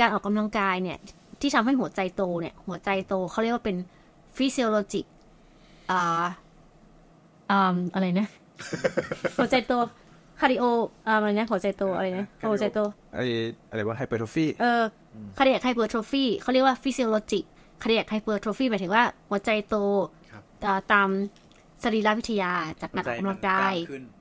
[0.00, 0.98] การออกกำลังกายเนี่ย
[1.40, 3.76] ที่ทำให้หัวใจโตเนี่ย หัวใจโตเขาเรียกว่าเป็น
[4.36, 5.06] physiologic
[5.90, 6.24] อ่า
[7.50, 8.28] อ่าอะไรนะ
[9.38, 9.72] หัวใจโต
[10.40, 10.64] cardio
[11.06, 12.78] อะไรนะหัวใจโตอะไรนะหัวใจโต
[13.14, 13.18] ไอ
[13.70, 14.82] อะไรว่า hypertrophy เออ
[15.36, 17.40] cardิ a c ไฮเปอร์โทฟีเขาเรียกว่าฟิสิโอโลจิ
[17.82, 19.76] คาร์ดิ a c ไฮเปอร์โทฟีหมายถึงว่าหัวใจโต
[20.32, 21.08] ครับเอ่อตาม
[21.82, 23.74] สรีรวิทยาจากการออกกำลังกาย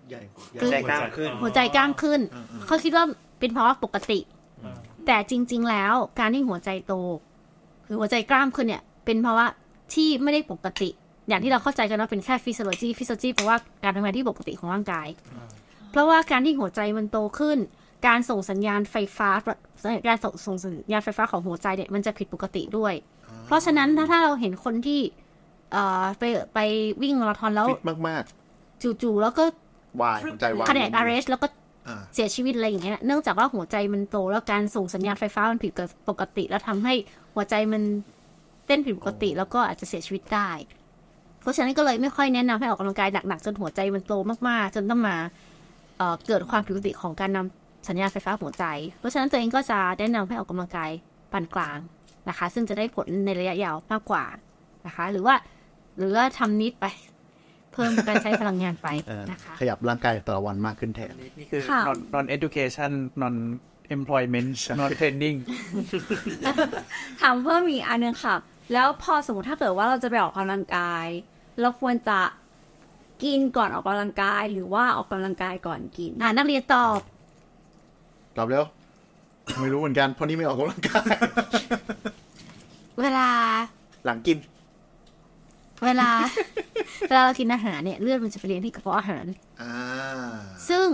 [0.09, 0.21] ใหญ่
[0.61, 2.19] คือใจกล้ามขึ้นหัวใจกล้ามขึ้น
[2.67, 3.05] เขาคิดว่า
[3.39, 4.19] เป็นภาวะปกติ
[5.05, 6.93] แต่จริง ๆ แล้วการที่หัวใจโต
[7.85, 9.45] หรือหัวใจกล้ามขึ้นเนี่ย เป็นภาวะ
[9.93, 10.89] ที่ไม่ได้ปกติ
[11.29, 15.07] อย่างที่เราเข้าใจกันว่าเป็นแค่ physiology physiology แปลว่าการทำงานที่ปกติของร่างกาย
[15.91, 17.57] เพราะว่าการที่หัวใจมันโตขึ้น
[18.07, 19.29] การส่งสัญญาณไฟฟ้า
[20.07, 22.93] การส่งส่งสัญญาณไฟฟ้าของหัวใจเนี่ยมันจะผิดปกติด้วย
[23.45, 24.99] เพราะฉะนั้นถ้าถ้าเราเห็นคนที่
[25.71, 26.23] เอ่อไป
[26.53, 26.59] ไป
[27.01, 28.23] วิ่งมาราธอนแล้วฟิตมาก
[29.01, 31.47] จู่ๆแล้วก็ๆวายหัวใจวายคาร์ดิ a c arrest แล้วก็
[31.87, 35.71] อ่าเสียชีวิตอะไรอย่างเงี้ย เนื่องจากว่าหัวใจมันโตแล้วการส่งสัญญาณไฟฟ้ามันผิด
[36.09, 36.93] ปกติ แล้วทำให้
[37.35, 37.81] หัวใจมัน
[38.65, 40.86] เต้นผิดปกติแล้วก็อาจจะเสียชีวิตได้เพ
[41.47, 44.13] ราะฉะนั้นก็เลยไม่ค่อยแนะนำให้ออกกำลังกายหนักๆจนหัวใจมันโต
[44.47, 45.15] มากๆ จนต้องมา
[45.97, 48.65] เอ่อเกิดความผิดปกติของการนำสัญญาณไฟฟ้าหัวใจ
[48.99, 50.89] เพราะฉะนั้นตัวเองก็จะแนะนำให้ออกกำลังกาย
[51.31, 51.77] ปานกลาง
[52.29, 54.25] นะคะ ซึ่งจะได้ผลในระยะยาวมากกว่า
[54.85, 55.35] นะคะ หรือว่า
[55.97, 56.85] หรือว่าทำนิดไป
[57.73, 62.91] เพิ่มการใช้พลังงานไปเออนะคะ ขยับร่างกายแต่ละวันมากขึ้นแทนนี่คือค่ะ non non education
[63.21, 63.35] non
[63.95, 64.49] employment
[64.79, 65.37] non training
[67.21, 68.35] ถามเพิ่มอีกอันนึงค่ะ
[68.73, 71.07] แล้วพอสมมติถ้าเกิดว่าเราจะไปออกกำลังกาย
[71.61, 72.19] เราควรจะ
[73.23, 76.99] กินก่อนออกกำลังกายหรือว่าออกกำลังกายก่อนกิน อ่านักเรียนตอบ
[78.37, 78.63] ตอบแล้ว
[79.59, 81.05] ไม่รู้เหมือนกันเพราะนี่ไม่ออกกำลังกาย
[82.99, 83.29] เวลา
[84.05, 84.37] หลังกิน
[85.85, 86.09] เวลา
[87.07, 89.25] เวลาเรากินอาหารเนี่ยเลือดมันจะไปเลี้ยงที่กระเพาะอาหาร
[89.61, 89.73] อ่า
[90.69, 90.87] ซึ่ง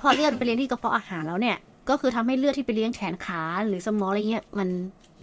[0.00, 1.56] พอเลือดไปเลี้ยงที่กระเพาะอาหารแล้วเนี่ย
[1.88, 4.68] ก็คือทำให้เลือดที่ไปเลี้ยงแขนขาหรือสมองอะไรเงี้ยมัน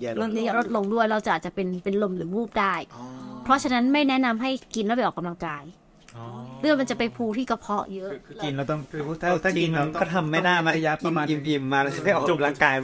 [0.02, 3.06] แย่ลลงดลดลงด้วยเราจะอาจจะเป็นเป็นลมหรือวูบได้ อ๋อ
[3.48, 5.64] เพราะฉะนั้นไม่แนะนำให้กินแล้วไปออกกำลังกาย
[6.62, 8.12] เลือดมันจะไปพูที่กระเพาะเยอะ
[8.44, 12.76] กินเราต้องคือถ้าถ้ากินเราก็ทำไม่ได้มาระยะประมาณอิ่มอิ่มๆมาแล้วจะได้ออกกำลังกาย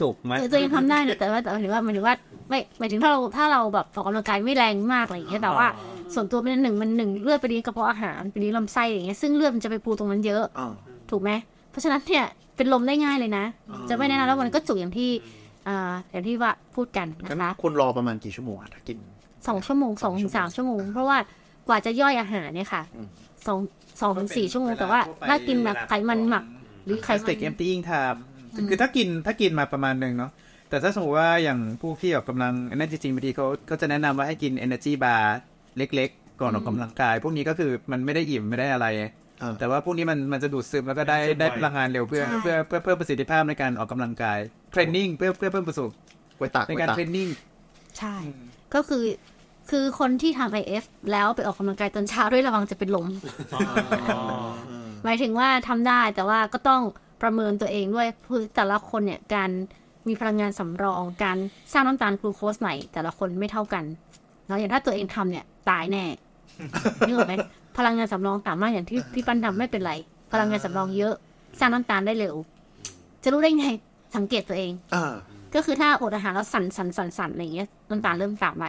[0.00, 2.14] ถูกไหม เออตัวเองทำได้นะแต่ว่าแต่หมายถึงว่าหมายถึงว่า
[2.48, 5.66] ไม่หมายถึงถ้าเราถ้าเราแบบออกกำลังกายไม่แรงมากอะไรอย่างเงี้ยแต่ว่า
[6.14, 10.72] ส่วนตัวเป็นหนึ่งมันหนึ่งเลือดไปเลี้ยงกระเพาะอาหารไปเลี้ยงลำไส้อย่างเงี้ยซึ่งเลือดมันจะไปพูตรงนั้นเยอะ อ่า
[11.10, 11.30] ถูกไหม
[11.70, 12.24] เพราะฉะนั้นเนี่ย
[12.56, 13.44] เป็นลมได้ง่ายเลยนะ
[13.88, 15.10] จะไม่แนะนำแล้วมันก็จุกอย่างที่
[15.68, 18.98] อ่าอย่างที่ว่าพูดกันงั้นนะคะควรรอประมาณกี่ชั่วโมงอะถ้ากิน
[19.46, 21.18] สองชั่วโมงสองถึงสามชั่วโมง เพราะว่า
[21.68, 23.08] กว่าจะย่อยอาหารเนี่ยค่ะอืม
[23.46, 23.58] สอง
[24.00, 26.44] สองถึงสี่ชั่วโมง แต่ว่าถ้ากินแบบไขมันหมัก
[26.84, 28.14] หรือไขไคสมัเต็กเอมตี้ยิงทาม
[28.68, 30.30] คือถ้ากินถ้ากินมาประมาณหนึ่งเนาะ
[30.68, 35.24] แต่ถ้าสมมติว่าอย่างผู้ที่ออกกำลังนั่นจริงๆบางทีเขาก็จะแนะนำว่าให้กิน energy bar
[35.78, 38.86] เล็กๆ ก่อนออกกำลังกาย พวกนี้ก็คือมันไม่ได้อิ่มไม่ได้อะไร
[39.42, 44.38] อ่าแต่ว่าพวกนี้มันมันจะดูดซึมแล้วก็ได้ได้พลังงานเร็วเพื่อเพื่อเพื่อเพิ่มประสิทธิภาพในการออกกำลังกาย
[44.72, 45.90] training เพื่อเพื่อเพิ่มประสบ
[46.36, 47.28] ไว้ตักในไว้การตัก train ning
[47.98, 48.16] ใช่
[48.74, 49.02] ก็คือ
[49.72, 53.06] คือคนที่ทำ IF แล้วไปออกกำลังกายตอนเช้าด้วยระวังจะเป็นลม
[55.04, 56.82] หมายถึงว่าทำได้แต่ว่าก็ต้อง
[57.22, 59.50] ประเมินตัวเองด้วยคือแต่ละคนเนี่ยการ
[60.08, 61.36] มีพลังงานสำรองการ
[61.72, 63.84] สร้างน้ำตาลกลูโคสใหม่ แต่ละคนไม่เท่ากัน
[64.46, 66.04] แล้วอย่างถ้าตัวเองทำเนี่ยตายแน่
[67.06, 67.34] นึกออกไหม
[67.78, 69.92] พลังงานสำรองต่ำมากอย่างที่พี่ปั้นทำไม่เป็นไร
[70.32, 71.14] พลังงานสำรองเยอะ
[71.58, 72.34] สร้างน้ำตาลได้เร็ว
[73.22, 73.66] จะรู้ได้ไง
[74.16, 75.12] สังเกตตัวเองอ่า
[75.54, 78.64] ก็คือถ้าอดอาหารแล้วสั่นสั่นสั่นสั่นอะไรอย่างเงี้ยน้ำตาลเริ่มต่ำไป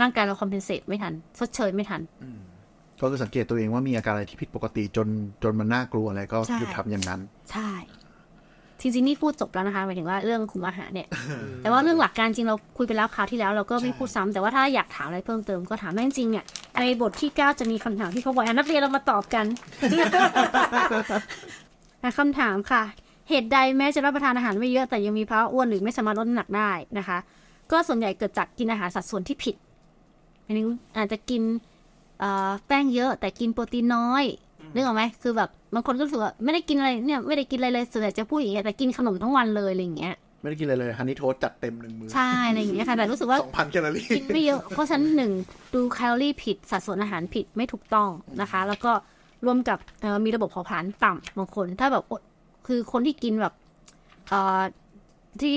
[0.00, 2.00] ร่างกายเรา compensate ไม่ทันชดเชยไม่ทัน
[3.00, 5.06] ก็คือสังเกตตัวเองว่ามีอาการอะไรที่ผิดปกติจน
[5.42, 7.20] จนมันน่ากลัวอะไรก็ใช่หยุดทำอย่างนั้น
[7.52, 7.70] ใช่
[8.80, 11.08] จริงๆนี่พูดจบแล้วนะคะหมายถึงว่าเรื่องคุมอาหารเนี่ย
[11.62, 16.44] แต่ว่าเรื่องหลักการจริงเราคุยไปแล้วคราวที่แล้วเราก็ไม่พูดซ้ำแต่ว่าถ้าอยากถามอะไรเพิ่มเติมก็ถามได้จริงๆเนี่ย
[16.80, 19.46] ในบทที่เก้าจะมีคำถามที่เขาบอกอะนักเรียนเรามาตอบกัน
[22.02, 22.82] อะคำถามค่ะ
[23.28, 27.18] เหตุใดแม้จะรับประทานอาหารไม่เยอะแต่ยังมีภาวะอ้วนหรือไม่สามารถลดน้ำหนักได้นะคะ
[27.72, 29.54] ก็ส่วนใหญ่เกิดจากกินอาหารสัดส่วนที่ผิด
[30.44, 31.42] หมายถึงอาจจะกิน
[32.20, 34.24] เอ่อแป้งเยอะ แต่กินโปรตีนน้อย
[34.74, 45.32] นึกออกไหมคือแบบบางคนก็รู้สึกว่าไม่ได้กินอะไรเนี่ยไม่ได้กินอะไรเลยส่วนใหญ่จะพูดอย่างเงี้ยแต่กินขนมทั้งวันเลยอะไรอย่างเงี้ยไม่ได้กินอะไรเลยฮันนี่โทสจัดเต็มหนึ่งมือใช่อะไรอย่างเงี้ยค่ะแต่รู้สึกว่าสองพันแคลอรี่กินไม่เยอะเพราะฉะนั้นหนึ่ง
[45.74, 48.08] ดูแคลอรี่ผิดสัดส่วนอาหารผิดไม่ถูกต้อง
[48.40, 48.92] นะคะ แล้วก็
[49.44, 52.22] รวมกับเอ่อมีระบบเผาผลาญต่ำบางคน ถ้าแบบอด
[52.66, 53.54] คือคนที่กินแบบ
[54.30, 54.60] เอ่อ
[55.40, 55.54] ที่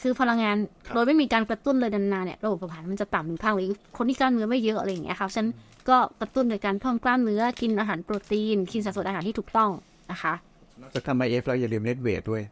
[0.00, 0.56] คือพลังงาน
[0.86, 5.48] ครับโดยไม่มีการกระตุ้นเลยนานๆเนี่ยระบบเผาผลาญมันจะต่ำหนึ่งข้างหรือคนที่กล้ามเนื้อไม่เยอะอะไรอย่างเงี้ยค่ะฉะนัน
[5.88, 9.70] ก็กระตุ้นโดยการเพิ่มกล้ามเนื้อกินอาหารโปรตีน กินสัดส่วนอาหารที่ถูกต้อง
[10.10, 10.34] นะคะ
[10.80, 12.42] นอกจากทำ IF เราอย่าลืมเล่น weight ด้วย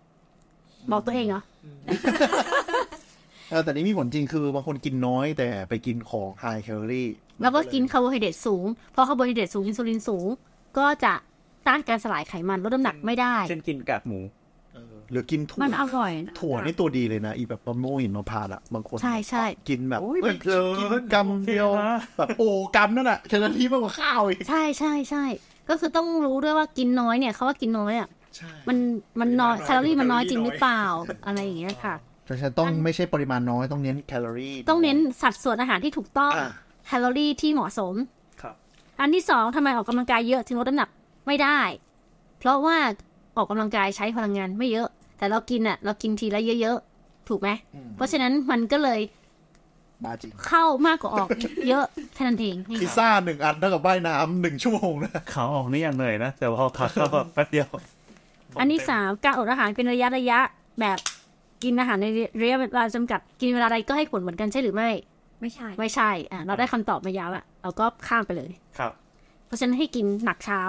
[0.91, 1.43] บอกตัวเองเหรอ
[3.51, 7.09] เออแต่นี่มีผลจริงคือบางคนกินน้อยแต่ไปกินของ high calorie
[7.43, 10.27] แล้วก็กินคาร์โบไฮเดรตสูงพอคาร์โบไฮเดรตสูงอินซูลินสูง
[10.79, 11.13] ก็จะ
[11.67, 14.21] ต้านการสลายไขมันลดน้ำหนักไม่ได้เช่นกินกากหมู
[15.11, 25.25] หรือกินถั่วมันอร่อยนะถั่วนี่ตัวดีเลยนะอีแบบมะม่วงหินมะพร้าวอะบางคนใช่ใช่กินแบบโอ้ยเอ้ยมันเพลินกินกำเดียวโอเคนะแบบโอ้กำนั่นแหะแคลอรี่มากกว่าข้าวอีกใช่ใช่ใช่
[25.69, 28.79] ก็คือต้องรู้ด้วยว่ากินน้อยเนี่ยเขาว่ากินน้อยอะใช่มัน
[29.21, 30.83] มันน้อยแคลอรี่มันน้อยจริงหรือเปล่า
[31.27, 36.51] อะไรอย่างเงี้ยค่ะเพราะฉะนั้นต้องไม่ใช่ปริมาณน้อยต้องเน้นแคลอรี่ ต้องเน้นสัดส่วนอาหารที่ถูกต้องอะ
[36.87, 37.95] แคลอรี่ที่เหมาะสม
[38.43, 38.55] ครับ
[39.01, 40.91] อันที่สองทำไมออกกำลังกายเยอะถึงลดน้ำหนัก
[41.27, 41.59] ไม่ได้
[42.39, 42.77] เพราะว่า
[43.37, 44.89] ออกกำลังกายใช้พลังงานไม่เยอะ
[45.19, 47.49] แต่เรากินอะเรากินทีละเยอะๆ ถูกไหม
[47.97, 49.01] เพราะฉะนั้นมันก็เลย
[50.05, 51.29] บาจริงเข้ามากกว่าออก
[51.69, 51.85] เยอะ
[52.15, 57.69] แค่นั้นเองพิซซ่าหนึ่งอันเท่ากับว่ายน้ำหนึ่งชั่วโมงนะขาออกนี่ยังเหนื่อยนะ แต่พอขาเข้าแบบแป๊บเดียว
[58.61, 60.39] อันที่สามการอดอาหารเป็นระยะระยะ
[60.81, 60.99] แบบ
[61.63, 62.07] กินอาหารใน
[62.43, 64.91] ระยะเวลาจำกัดกินเวลาใดก็ให้ผลเหมือนกันใช่หรือไม่
[65.41, 68.93] ไม่ใช่ ไม่ใช่อะเราได้คำตอบมายาวละเราก็ข้ามไปเลยครับ
[69.47, 70.61] เพราะฉะนั้นให้กินหนักเช้า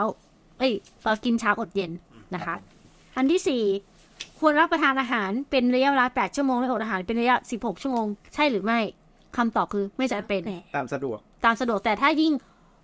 [0.60, 1.91] เอ้ยเรากินเช้าอดเย็น
[2.36, 2.56] นะคะ
[3.18, 3.64] อันที่สี่
[4.39, 8.80] ควรรับประทานอาหารเป็นระยะเวลา 8 ชั่วโมงและอดอาหารเป็นระยะ 16 ชั่วโมง ใช่หรือไม่
[9.38, 10.41] คำตอบคือไม่จำเป็น
[10.76, 12.34] ตามสะดวก ตามสะดวกแต่ถ้ายิ่ง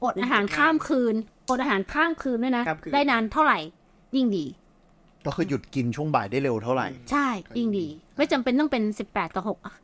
[0.04, 1.16] อดอาหารข้ามคืน
[1.50, 3.60] อดอาหารข้ามคืนด้วยนะข้ามคืนได้นานเท่าไหร่
[4.16, 4.46] ยิ่งดี
[5.26, 7.28] ก็คือหยุดกินช่วงบ่ายได้เร็วเท่าไหร่ ใช่
[7.58, 7.88] ยิ่งดี
[8.18, 9.76] ไม่จำเป็นต้องเป็น 18 ต่อ6อะ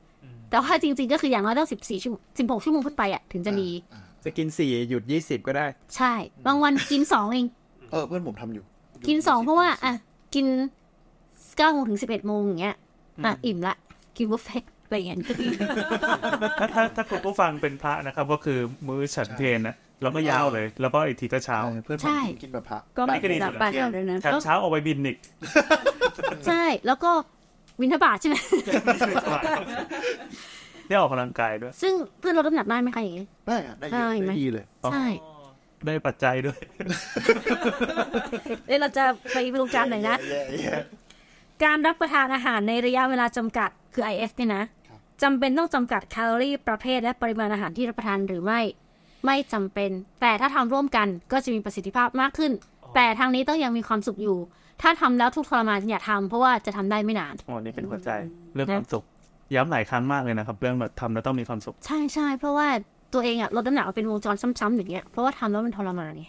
[0.50, 2.22] แต่ว่าจริง ๆ ก็คืออย่างน้อยต้อง 14 ชั่วโมง
[2.60, 3.70] 16 ชั่วโมงขึ้นไปอะถึงจะดี
[4.24, 5.66] จะกินสี่หยุดยี่สิบก็ได้
[5.96, 6.14] ใช่
[6.46, 7.46] บางวันกินสองเอง
[7.92, 8.64] เออเพื่อนผมทำอยู่
[9.08, 9.94] กินสองเพราะว่าอะ
[10.36, 10.46] กิน
[11.60, 12.76] เก้าโมงถึงสิบเอ็ดโมงอย่างเงี้ย
[13.26, 13.76] อะอิ่มละ
[14.18, 15.18] กินบุฟเฟ่ต์อะไรอย่างเงี้ย
[16.60, 25.18] ถ้าถ้าถ้าคุณผู้ฟังเป็นพระนะครับ ก็คือมื้อฉันเพลนะแล้วก็ยาวเลย แล้วก็อีกทีก็เช้าเออเพื่อนใช่ผมกินแบบพระก็ไม่ก็ดีหลับสุดไปละเท่านั้นแถมเช้าออกไปบินอีก
[26.48, 27.12] ใช่แล้วก็
[27.82, 28.36] วินทบาทใช่ไหม
[30.88, 35.06] ได้ออกกำลังกายด้วย ซึ่งเพื่อนลดน้ำหนักได้ไหมคะอย่างงี้ได้อะได้เยได้อะไหมได้ดีเลยใช่
[35.86, 36.60] ได้ปัจจัยด้วย
[38.68, 39.04] เดี๋ยวเราจะ
[39.34, 40.16] ไปดูจานหน่อยนะ
[41.64, 44.64] การรับประทานอาหารในระยะเวลาจำกัดคือ IF เนี่ยนะ
[45.24, 48.60] จำเป็นต้องจำกัดแคลอรี่ประเภทและปริมาณอาหารที่รับประทานหรือไม่
[49.26, 49.92] ไม่จำเป็น
[50.22, 52.52] แต่ถ้าทำร่วมกันก็จะมีประสิทธิภาพมากขึ้น
[52.96, 54.38] แต่ทางนี้ต้องยังมีความสุขอยู่
[54.82, 58.10] ถ้าทำแล้วทุกข์ทรมานอย่าทำเพราะว่าจะทำได้ไม่นานอ๋อนี่เป็นหัวใจ
[58.54, 59.04] เรื่องความสุข
[59.56, 62.68] ย้ำหลายครั้งมากเลยนะครับ เรื่องแบบทำแล้วต้องมีความสุข ใช่ใช่เพราะว่า
[63.14, 66.28] ตัวเองอะลดน้ำหนักเป็นวงจรซ้ำๆอย่างเงี้ยเพราะว่าทำแล้วมันทรมานไง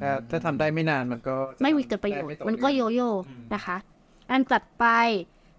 [0.00, 3.10] ถ้าถ้าทำได้ไม่นานมันก็ไม่มีเกิดประโยชน์ได้ไต่อมันก็โยโย่
[3.54, 3.76] นะคะ
[4.30, 4.86] อันตัดไป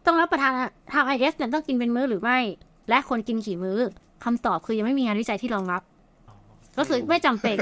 [0.05, 0.51] ต้องรับประทาน
[0.93, 2.39] ทางไอเอสเนี่ยต้องกินเป็นมื้อหรือไม่
[2.89, 3.79] และควรกินกี่มื้อ
[4.23, 5.81] คำตอบคือยังไม่มีงานวิจัยที่รองรับ
[6.79, 7.57] ก็คือไม่จำเป็น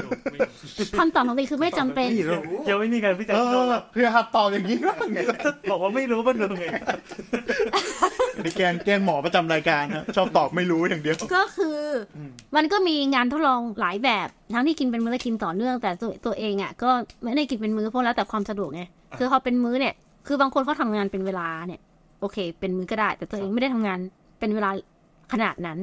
[0.98, 2.08] คำตอบของตีคือไม่จำเป็น
[2.68, 5.20] ยังไม่มีการวิจัยเอที่รองอรับเพื่อหัดตอบอย่างนี้ก็ไง
[5.70, 6.66] บอกว่าไม่รู้มันคือไง
[8.44, 11.80] นี่แกล้งแกล้งหมอประจำรายการฮะชอบตอบไม่รู้อย่างเดียว ก็คือ
[12.16, 12.18] อ
[12.56, 16.90] มันก็มีงานทดลองหลายแบบ ทั้งที่กินเป็นมื้อและกินต่อเนื่อง แต่ตัวตัวเองอะก็
[17.24, 18.82] ไม่ได้กินเป็นมื้อเพราะแล้วแต่ความสะดวกไง
[19.18, 19.94] คือพอเป็นมื้อเนี่ย
[20.26, 21.80] คือบางคนเขาทำงานเป็นเวลาเนี่ย
[22.20, 23.98] โอเค เป็นมื้อก็ได้ แต่ตัวเองไม่ได้ทำงาน
[24.38, 24.70] เป็นเวลา
[25.32, 25.78] ขนาดนั้น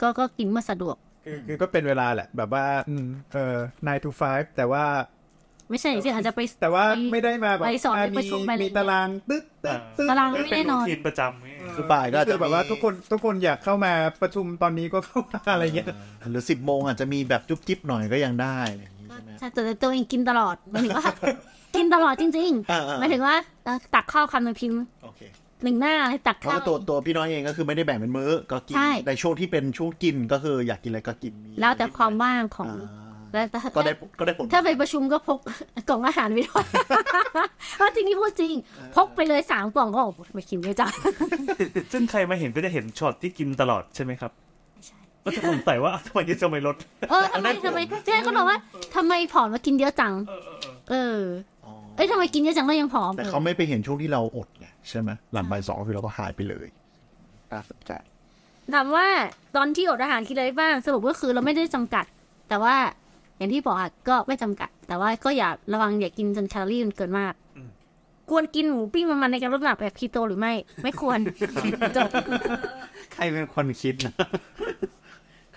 [0.00, 3.56] ก็ก็กินเมื่อสะดวก คือคือก็เป็นเวลาแหละ แบบว่าอืมเออ
[3.86, 4.84] nine to five แต่ว่า
[5.70, 13.92] ไม่ใช่อย่างเช่นอาจจะไปแต่ว่าไม่ได้มาแบบไปสอนอะไปประชุมไปอะไรมีตารางตึ๊ดตึ๊ดตึ๊ดตารางไม่เป็นแน่นรูอนทีนประจำไงคือบ่ายก็อาจคืจะอแบบว่าทุกคนทุกคนอยากเข้ามา
[14.22, 15.88] ประชุมตอนนี้ก็เข้ามาอะไรเงี้ย
[16.30, 21.04] หรือสิบโมงอาจจะมีแบบจุ๊บจิ๊บหน่อยก็ยังได้อย่างนี้ใช่ไหมใช่แต่ตัวเองกินตลอดหมายถึงว่า
[21.76, 25.20] กินตลอดจริงอ่าๆ ๆหมายถึงว่าเอ่อตักข้าวคำหนึ่งพิมพ์โอเค
[25.64, 35.38] หนึ่งหน้าให้ตักเพราะข้าว ว่าตัวตัวพี่น้อยเองก็คือไม่ได้แบ่งเป็นมื้อ ก็กินใช่ ในช่วงที่เป็นช่วงกินก็คืออยากกินอะไรก็กินมีแล้วแต่ความว่างของอ่าแล้วแต่ ก็ได้ก็ได้ผล ถ้าไปประชุมก็พก
[35.88, 36.64] กล่องอาหารไปด้วย
[37.80, 38.54] ว่าจริงนี่พูดจริง
[38.96, 40.88] พกไปเลยสามกล่องก็โอ้โหไม่กินไม่จ้า
[41.92, 44.32] ซึ่งใครมาเห็นก็จะเห็นช็อตที่กินตลอดใช่ไหมครับ
[44.86, 46.76] ใช่ ก็จะสงสัยว่าทำไมจะไม่ลด
[47.10, 48.58] เออทำไมทำไมเจ๊ก็บอกว่า
[48.94, 50.12] ทำไมผอมมากินเยอะจัง
[50.90, 51.18] เออ
[52.00, 56.66] อ๋อเอ้ยทำไมกินเยอะจังแล้วยังผอมแต่เขาไม่ไปเห็นช่วงที่เราอดไงใช่ไหมหลังบ่ายสองคือเราก็หายไปเลย
[57.52, 57.92] น่าสนใจ
[58.74, 59.06] ถามว่า
[59.56, 62.04] ตอนที่อดอาหารกินอะไรบ้างสรุปก็คือเราไม่ได้จำกัด
[62.48, 62.76] แต่ว่า
[63.36, 67.34] อย่างที่บอกอะก็ไม่จำกัด แต่ว่าก็อย่าระวังอย่ากินจนแคลอรี่มันเกินมาก
[68.30, 70.52] ควรกินหมูปิ้งมันๆในการลดน้ำหนักแบบคีโตหรือไม่
[70.82, 71.18] ไม่ควร
[71.96, 72.08] จบ
[73.12, 74.14] ใครเป็นคนคิดนะ
[75.09, 75.09] ใค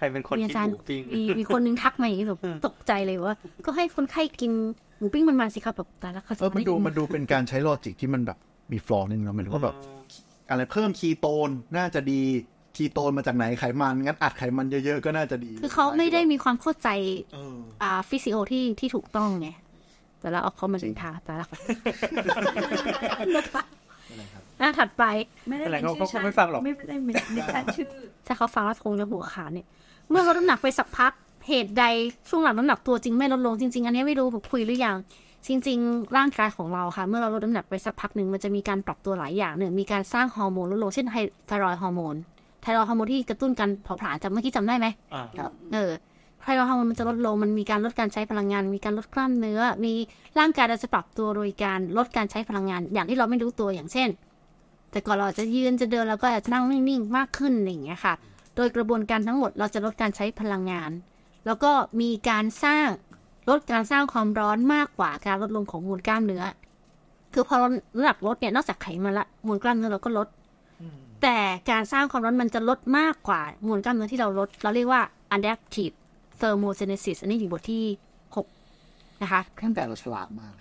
[0.04, 3.36] รเป็นคนมีคิอาดจารหย์มูปิ้งมีมีคนนึงทักมาอย่างนี้แบบตกใจเลยว่า
[3.66, 4.52] ก็ให้คนไข้กิน
[5.00, 8.38] หมูปิ้งมันๆสิครับแบบตายแล้วเขาเออมันดูมันดูเป็นการใช้ logic ที่มันแบบ
[8.72, 9.76] มี flaw นิดนึงเนาะหมายถึงว่าแบบ
[10.50, 12.22] อะไรเพิ่มคีโตนน่าจะดี
[12.76, 16.90] คีโตนมาจากไหนไขมันงั้นอัดไขมันเยอะๆก็น่าจะดี คือเขาไม่ได้มีความเข้าใจ
[17.34, 19.50] เอออ่าฟิสิโอที่ที่ถูกต้องไง
[20.22, 21.46] แต่ละเอาเขามาสินทาแต่ละ
[24.62, 25.04] อะถัดไป
[25.50, 27.88] ไม่ได้อะไรเป็นเขาชื่อเขาไม่ฟังหรอกไม่ได้เป็นไม่ได้ชื่อ
[28.28, 29.68] ถ้าเขาฟังแล้วคงจะหัวขาดเนี่ย
[30.10, 31.12] เมื่อลดน้ำหนักไปสักพัก
[31.48, 31.84] เหตุใด
[32.30, 34.96] ช่วงหลังน้ำหนักตัวจริงไม่ลดลงจริง ๆ อันนี้ไม่รู้ผมคุยหรือยัง
[35.48, 41.16] จริง ๆ ร่างกายของเราค่ะ เมื่อเราลดน้ำหนักไปสักพักหนึ่งมันจะมีการปรับตัวหลายอย่างเนี่ยมีการสร้างฮอร์โมนลดลงเช่นไท
[41.48, 42.16] ไทรอยด์ฮอร์โมน
[42.62, 45.24] ไทรอยด์ฮอร์โมนที่กระตุ้นการเผาผลาญจำเมื่อกี้จำได้ไหมอ่า
[45.74, 45.92] เออ
[46.42, 49.94] ไทรอยด์ฮอร์โมนมันจะลดลงมันมีการลดการใช้พลังงาน มีการลดกล้ามเนื้อ มี
[50.40, 54.10] ร่างกายเราจะปรับตัวโดยการลดการใช้พลังงาน อย่างที่เราไม่รู้ตัวอย่างเช่น
[54.92, 58.14] แต่ก่อนเราอาจจะยืนจะเดินเราก็อาจจะนั่งนิ่งๆมากขึ้นอะไรอย่างเงี้ยค่ะ
[58.56, 60.92] โดยกระบวนการทั้งหมดเราจะลดการใช้พลังงาน
[61.46, 61.72] แล้วก็
[62.02, 62.88] มีการสร้าง
[63.50, 66.44] ลดการสร้างความร้อนมากกว่าการลดลงของมวลกล้ามเนื้อ
[67.34, 70.28] คือพอเราน้ำหนักลดเนี่ยนอกจากไขมันละมวลกล้ามเนื้อเราก็ลด
[71.24, 71.38] แต่
[71.72, 75.02] การสร้างความร้อนมันจะลดมากกว่ามวลกล้ามเนื้อที่เราลด เราเรียกว่า
[75.36, 75.96] adaptive
[76.42, 77.84] thermogenesis อันนี้อยู่บทที่
[78.36, 78.48] หก
[79.22, 80.54] นะคะขั้นแต่เราฉลาดมาก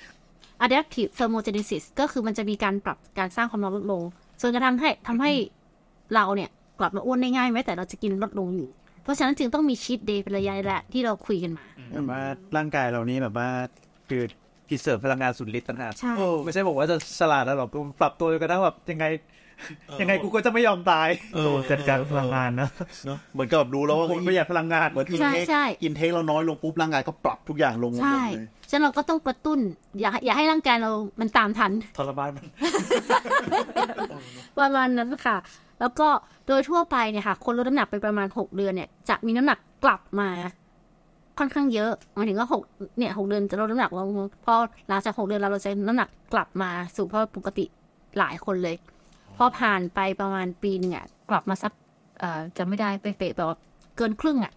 [0.65, 4.03] adaptive thermogenesis ก็คือมันจะมีการปรับการสร้างความร้อนลดลง
[4.41, 5.33] จนกระทั่งให้ทำให้
[6.15, 8.69] เราเนี่ย กลับมาอ้วนได้ง่ายแม้แต่เราจะกินลดลงอยู่
[9.03, 12.21] เพราะฉะนั้นจึงต้องมีชีตเดย์เป็นระยะแหละที่เราคุยกันมา แบบว่า
[12.57, 13.49] ร่างกายเรานี้แบบว่า
[14.09, 14.23] คือ
[14.69, 16.13] พิเศษพลังงานสุดฤทธิ์ต่างหากใช่
[16.45, 17.69] ไม่ใช่บอกว่าจะฉลาดแล้วหรอก
[18.01, 19.07] ปรับตัวจนกระทั่งแบบยังไง
[20.01, 22.69] ยังไงกูก็จะไม่ยอมตายเออจัดการพลังงานนะ
[23.07, 29.59] เนาะเหมือนกับแบบรู้แล้วว่าผมประหยัดพลังงาน เหมือนอินใช่เทคใช่ อินเทคเราน้อยลงปุ๊บร่างกายก็ปรับทุกอย่างลงหมดใช่เลยฉะนั้นเราก็ต้องกระตุ้น
[30.01, 30.91] อย่าอย่าให้ร่างกายเรา
[31.21, 32.45] มันตามทัน ทรมานมัน
[34.59, 35.37] ประมาณนั้นค่ะ
[35.83, 36.09] แล้วก็
[36.47, 40.29] โดยทั่วไปเนี่ยค่ะ คนลดน้ำหนักไปประมาณหกเดือนเนี่ย จะมีน้ำหนักกลับมา
[41.39, 42.63] ค่อนข้างเยอะหมายถึงว่าหก
[42.99, 44.09] เนี่ยหกเดือนจะลดน้ำหนักลง
[44.45, 44.55] พอ
[44.89, 47.65] หลังจากหกเดือนเราเราจะน้ำหนักกลับมาสู่ภาวะปกติ
[48.19, 48.77] หลายคนเลย
[49.37, 51.73] พอผ่านไปประมาณปีหนึงอะกลับมาสัก
[52.21, 53.59] เอ่อจะไม่ได้เป๊ะๆแบบว่า
[53.97, 54.53] เกินครึ่งอะ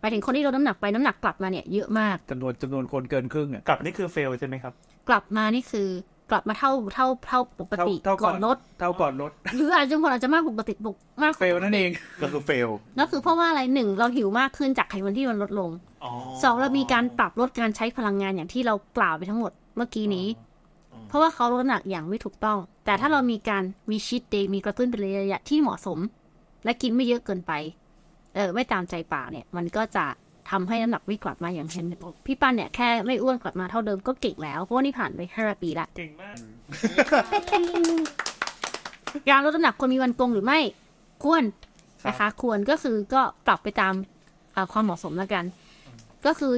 [0.00, 4.72] หมายถึงคนที่ลดน้ำหนักไปน้ำหนักกลับมาเนี่ยเยอะมากจำนวนจำนวนคนเกินครึ่งอะกลับนี่คือเฟลใช่ไหมครับ
[5.08, 5.88] กลับมานี่คือ
[6.30, 11.90] กลับมาเท่าเท่าเท่าปกติเท่าเท่าก่ก่ออนนลดเท่าก่อนลดหรืออาจจะบางคนอาจจะมากปกติปกมากเฟลนั่นเอง
[12.22, 15.70] ก็คือเฟลนั่นคือเพราะว่าอะไรหนึ่งเราหิวมากขึ้นจากไขมันที่มันลดลง
[16.42, 20.26] สองเรามีการปรับลดการใช้พลังงานอย่างที่เรากล่าวไปทั้งหมดเมื่อกี้นี้
[21.08, 25.98] เพราะว่าเขาลดน้ำหนักอย่างไม่ถูกต้อง แต่ถ้าเรามีการมีชีตเดย์มีกระตุ้นเป็นระยะที่เหมาะสม
[26.64, 27.52] และกินไม่เยอะเกินไป
[28.34, 30.04] เออไม่ตามใจปากเนี่ย มันก็จะ
[30.50, 31.84] ทำให้น้ำหนักไม่กลับมาอย่างเช่น
[32.26, 36.36] พี่ปั้นเนี่ยแค่ไม่อ้วนกลับมาเท่าเดิมก็เก่งแล้วเพราะว่านี่ผ่านไปห้าปีละเก่งมาก
[39.28, 40.60] การลดน้ำหนักควรมีวันโกงหรือไม่
[41.24, 41.44] ควร
[42.06, 43.94] นะคะ ควรก็คือก็ปรับไปตาม
[44.52, 45.44] เอ่อความเหมาะสมแล้วกัน
[46.26, 46.52] ก็คือ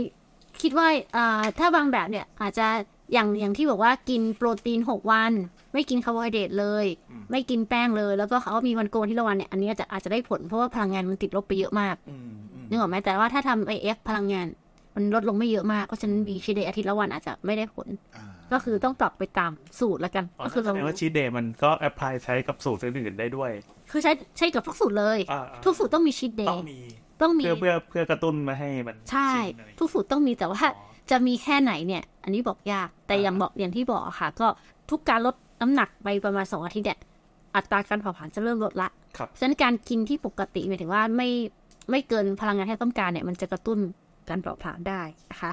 [0.62, 0.86] คิดว่า
[1.16, 2.66] อ่าถ้าบางแบบเนี่ยอาจจะ
[3.12, 5.32] อย่างอย่างที่บอกว่ากินโปรตีนหกวัน
[5.72, 6.86] ไม่กินคาร์โบไฮเดรตเลย
[7.30, 11.96] ไม่กินแป้งเลย แล้วก็เขามีวันโกงอาทิตย์ละวันเนี่ยอันนี้อาจจะอาจจะได้ผลเพราะว่าพลังงานมันติดลบไปเยอะมาก
[12.72, 14.46] นึกออกไหมแต่ว่าถ้าทำ IF พลังงาน
[14.94, 17.88] มันลดลงไม่เยอะมาก เพราะฉะนั้น cheat day อาทิตย์ละวันอาจจะไม่ได้ผล
[18.52, 19.50] ก็คือต้องปรับไปตาม
[19.80, 23.50] สูตรแล้วกันอ๋อก็คือแสเราดงว่าชีเดย์มันก็แอพพลายใช้กับสูตรอื่นๆได้ด้วย
[23.90, 26.78] คือใช้ใช้กับทุกสูตรเลยอ่าๆทุกสูตรต้องมีชีตเดต้องย์มี
[27.22, 30.62] ต้องมีเพื่อเพื่อเพื่อกระตุ้นมาให้มันใช่ชินอะไรทุกสูตรต้องมีแต่ว่า
[31.10, 34.46] จะมีแค่ไหนเนี่ย อันนี้บอกยาก แต่อย่างบอกอย่างที่บอกอะค่ะ ก็
[34.90, 36.98] ทุกการลดน้ำหนักไปประมาณสองอาทิตย์เนี่ย
[37.56, 41.28] อัตราการเผาผลาญจะเริ่มลดละครับฉะนั้นการกินที่ปกติหมายถึงว่าไม่
[41.90, 43.78] ไม่เกินพลังงานที่ต้องการเนี่ยมันจะกระตุ้น
[44.28, 45.52] การเผาผลาญได้นะคะ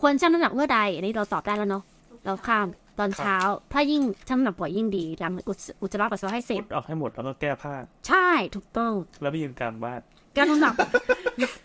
[0.00, 1.82] ควรชั่งน้ำหนักเมื่อใด อันนี้เราตอบได้แล้วเนาะ
[2.24, 2.66] เราข้าม
[2.98, 3.36] ตอนเช้า
[3.72, 7.74] ถ้ายิ่งชั่งน้ำหนักบ่อยยิ่งดีหลังอุจอุจจาระปัสสาวะให้เสร็พุจดออกให้หมดแล้วก็แก้ผ้า
[8.08, 8.92] ใช่ถูกต้อง
[9.22, 10.00] แล้วไปยืนกลางบ้าน
[10.36, 10.74] การน้ำหนัก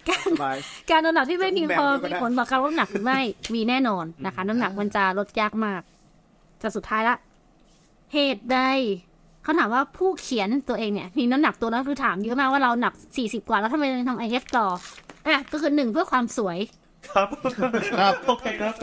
[0.09, 0.57] การสบาย
[0.89, 3.19] การน้ำหนักที่ไม่เพียงพอแบบนี้ก็ได้มีผลต่อการลดน้ำหนักหรือไม่
[3.53, 5.81] มีแน่นอนนะคะ น้ำหนักมันจะลดยากมาก
[6.59, 7.15] แต่สุดท้ายละ
[8.13, 8.59] เหตุใด
[9.43, 14.65] เขาถามว่าผู้เขียนตัวเองเนี่ย มีน้ำหนักตัวแล้วคือถามเยอะมากว่าเราหนักสี่สิบกว่าแล้วทำไมยังทำไอเอฟต่อ
[15.27, 16.57] อะก็คือหนึ่งเพื่อความสวย
[17.09, 17.27] ครับ
[17.99, 18.73] ครับโอเคครับ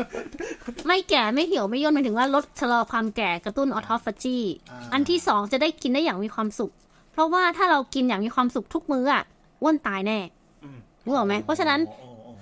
[0.86, 4.38] ไม่แก่ไม่เหี่ยวไม่ย่นหมายถึงว่าลดชะลอความแก่กระตุ้นออทอฟาจี
[4.70, 6.72] อ่า อันที่สองจะได้กินได้อย่างมีความสุข
[7.12, 9.22] เพราะว่าถ้าเรากินอย่างมีความสุขทุกมื้ออะ
[9.62, 10.18] อ้วนตายแน่
[10.64, 12.32] อืม รู้หรอกไหมเพราะฉะนั้น โอ้โอ้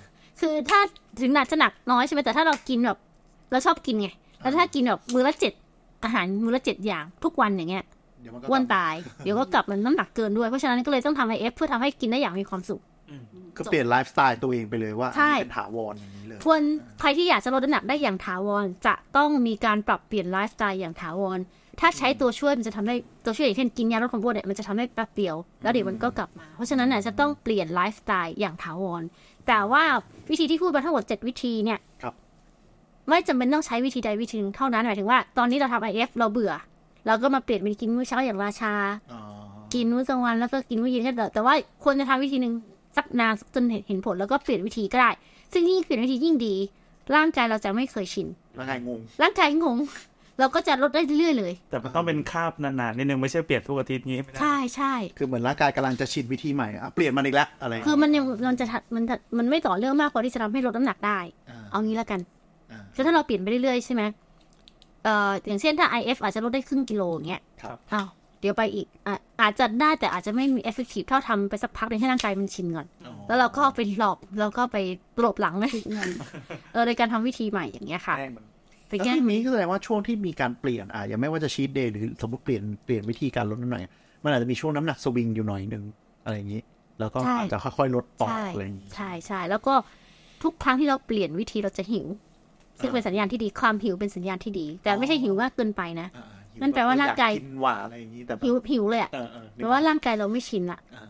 [0.40, 0.80] คือถ้า
[1.20, 2.98] ถึงหนักจะหนักน้อยใช่ไหมแต่ถ้าเรากินแบบ
[3.51, 4.09] เราชอบกินไง
[4.40, 5.52] แล้วถ้ากินแบบมื้อละเจ็ด
[6.05, 7.95] อาหารมื้อละเจ็ดอย่างทุกวันอย่างเงี้ยเดี๋ยวมันก็
[8.48, 8.94] อ้วนตาย
[9.24, 12.81] เดี๋ยวก็กลับมันน้ำหนักเกินด้วย เพราะฉะนั้นก็เลยต้องทำ IF เพื่อทำให้กินได้อย่างมีความสุข
[13.57, 16.61] ก็เปลี่ยนไลฟ์สไตล์ตัวเองไปเลยว่าใช่เป็นถาวรอย่างนี้เลยควร
[17.01, 21.39] ใครที่อยากจะลดน้ำหนักได้อย่างถาวรจะต้องมีการปรับเปลี่ยนไลฟ์สไตล์อย่างถาวร
[21.81, 22.94] ถ้าใช้ตัวช่วยมันจะทำให้
[23.24, 29.03] ตัวช่วยอย่างเช่นกินยาลดความอ้วนเนี่ยมันจะทำให้แป๊บเดียว แล้วเดี๋ยวมันก็กลับมา เพราะฉะนั้นน่ะจะต้องเปลี่ยนไลฟ์สไตล์อย่างถาวร
[29.47, 29.85] แต่ว่า
[30.31, 32.15] วิธีที่พูดมาทั้งหมดเจ็ดวิธีเนี่ยครับ
[33.09, 36.53] ไม่จำเป็นต้องใช้วิธีใดวิธีหนึ่งเท่านั้นหมายถึงว่าตอนนี้เราทำ IF เราเบื่อ
[37.07, 38.73] เราก็มาเปลี่ยนเป็นกินมื้อเช้าอย่างราชา
[39.12, 39.20] อ๋อ
[39.74, 41.55] กินมื้อกลางวันแล้วก็กินมื้อเย็นแค่แต่แต่ว่า
[41.85, 42.55] ควรจะทำวิธีหนึ่ง
[42.97, 45.11] สักนานจนเห็นเห็นผลแล้วก็เปลี่ยนวิธีก็ได้
[45.53, 46.55] ซึ่งยิ่งเปลี่ยนวิธียิ่งดี
[47.15, 48.27] ร่างกายเราจะไม่เคยชิน
[48.57, 49.78] แล้วไงงง ร่างกายงง
[50.41, 62.20] เราก็จะลดได้เรื่อยๆเลย แต่มันต้องเป็นคาบนานๆนิดนึงไม่ใช่เปลี่ยนทุกอาทิตย์งี้ไม่ได้ใช่ใช่ คือเหมือนร่างกายกำลังจะชินวิธีใหม่อะเปลี่ยนมันอีกแล้วอะไร คือมันยังมันจะทัดมันจะมันไม่ต่อเนื่องมากพอที่จะทำให้ลดน้ำหนักได้าเอางี้แล้วกัน
[62.73, 64.03] อ่าคือถ้าเราเปลี่ยนไปเรื่อยๆใช่ไหม
[65.07, 68.09] เอ่ออย่างเช่นถ้า IF อาจจะลดได้ครึ่งกิโลอย่างเงี้ยครับอ้าว
[68.41, 72.87] เดี๋ยวไปอีกอะอาจจะได้แต่อาจจะไม่มี effective เท่าทำไปสักพักหนึงให้ร่างกายมันชินก่อน
[73.28, 74.77] แล้วเราก็ไปหลอกแล้วก็ไป
[75.16, 75.73] ตลบหลังเลย
[76.73, 78.45] เออในการทำวิธีใหม่อย่างเงี้ยค่ะ แป้งมัน
[78.89, 83.81] ไปแล้วแก้ทีนี้ก็แสดงว่าช่วงที่มีการเปลี่ยนอะอย่างไม่ว่าจะชีตเดย์หรือสมมติเปลี่ยนเปลี่ยนวิธีการลดน้ำหนัก
[84.24, 85.85] มันอาจจะมีช่วงน้ำหนักสวิงอยู่หน่อยหนึ่ง
[86.24, 86.62] อะไรอย่างนี้
[87.01, 89.74] แล้วก็ใช่ อาจจะค่อยๆลดต่อใช่อะไรอย่างนี้ ใช่ใช่แล้วก็
[90.43, 92.07] ทุกครั้งที่เราเปลี่ยนวิธีเราจะหิว
[92.81, 101.05] ซึ่งเป็นสัญญาณที่ดีความหิวเป็นสัญญาณที่ดี แต่ไม่ใช่หิวมากเกินไปนะอ่าหินั่นแปลว่าร่างกายอกินหวานอะไรอย่างนี้แต่แบบหิวหิวเลยอะเออเออแปลว่าร่างกายเราไม่ชินละอ่า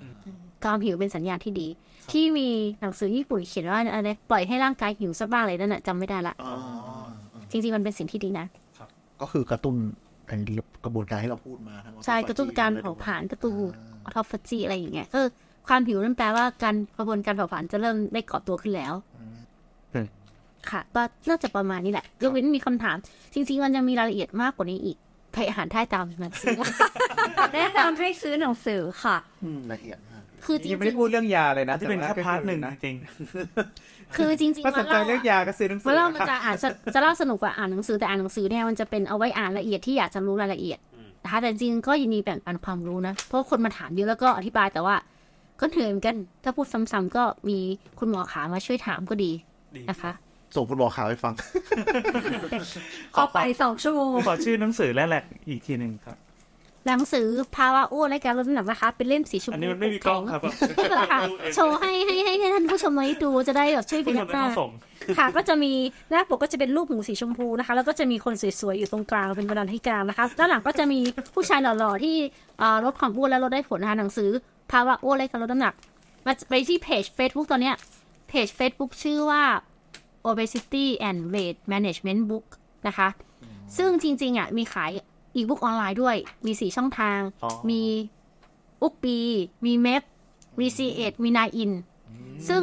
[0.65, 1.69] ความหิวเป็นสัญญาณที่ดี
[2.13, 2.49] ที่มี
[2.81, 6.53] หนังสือญี่ปุ่นเขียนว่าอะไรปล่อยให้ร่างกายหิวสักบ้างเลยนั่นน่ะจำไม่ได้ละอ๋อ
[7.51, 8.47] จริงๆมันเป็นสิ่งที่ดีนะ
[9.21, 9.75] ก็คือกระตุ้น
[10.27, 10.37] ไอ้
[10.85, 13.53] กระบวนการที่เราพูดมาทั้งหมดใช่กระตุ้นการเผาผลาญกระตุ้น
[14.05, 15.21] autophagy อะไรอย่างเงี้ยก็
[15.69, 18.95] ความหิวนั่นแปลว่าการกระบวนการเผาผลาญจะเริ่มได้ก่อตัวขึ้นแล้ว
[20.73, 22.97] ค่ะ ก็น่าจะประมาณนี้แหละยกเว้นมีคำถาม
[23.35, 24.97] จริง ๆ มันยังมีรายละเอียดมากกว่านี้อีก
[25.33, 26.59] ไปอ่านได้ตามหนังสือ
[27.55, 40.79] แนะนำให้ซื้อหนังสือค่ะอืมละเอียดมากคือจริงๆยังงไม่ได้พูดเรื่องยาเลยนะที่เป็นแค่แต่ว่า part หนึ่งนะจริงๆคือจริงๆถ้าสนใจวันเรื่องยาก็ซื้อหนังสือเวลามันจะอ่านจะจะเล่าสนุกกว่าอ่านหนังสือแต่อ่านหนังสือเนี่ยมันจะเป็นเอาไว้อ่านละเอียดที่อยากจะรู้รายละเอียด
[41.25, 44.97] นะคะแต่จริงๆก็ยินดีแบ่งปันความรู้นะ เพราะคนมาถามเยอะแล้วก็อธิบายแต่ว่า
[45.61, 47.59] ก็เหนื่อยเหมือนกัน ถ้าพูดซ้ำๆก็มี
[47.99, 49.33] คุณหมอขามาช่วยถามก็ดี
[49.77, 50.13] ดีนะคะ
[50.57, 51.35] ส่งฟุตบอลข่าวให้ฟัง
[53.17, 56.17] ขอไปสองชั่วโมงขอชื่อหนังสือแรกๆอีกทีหนึ่งครับ
[56.89, 57.27] หนังสือ
[57.57, 60.41] ภาวะอ้วนและการลดน้ำหนักนะคะ เป็นเล่มสีชมพูอันนี้มันไม่มีกล้องครับ
[61.11, 61.21] ค่ะ
[61.55, 64.71] โชว์ให้ให้ให้ให้ท่านผู้ชมได้ดูจะได้แบบช่วยผู้เป็นชมไม่หน้าต้องส่ง
[65.19, 65.73] ค่ะก็จะมี
[66.11, 70.99] หน้าปกก็จะเป็นรูปหมูสีชมพูนะคะ แล้วก็จะมีคนสวยๆอยู่ตรงกลางเป็นบรรณาธิการนะคะด้านหลังก็จะมี
[71.35, 72.17] ผู้ชายหล่อๆที่
[72.59, 74.31] เอ่อลดความอ้วนและลดได้ผลนะคะหนังสือ
[74.73, 75.75] ภาวะอ้วนและการลดน้ำหนัก
[76.27, 77.75] มาไปที่เพจ Facebook ตอนเนี้ย
[78.29, 79.43] เพจ Facebook ชื่อว่า
[80.31, 82.47] obesity and weight management book
[82.87, 83.09] นะคะ
[83.77, 84.91] ซึ่งจริงๆอะมีขาย
[85.35, 86.17] อีบุ๊กออนไลน์ด้วย
[86.47, 87.83] มีสี่ช่องทางอ๋อมี
[88.83, 89.19] อุกปี
[89.67, 90.03] มีเมฟ
[90.61, 91.73] มีซีเอ็ดมีนายอิน
[92.49, 92.63] ซึ่ง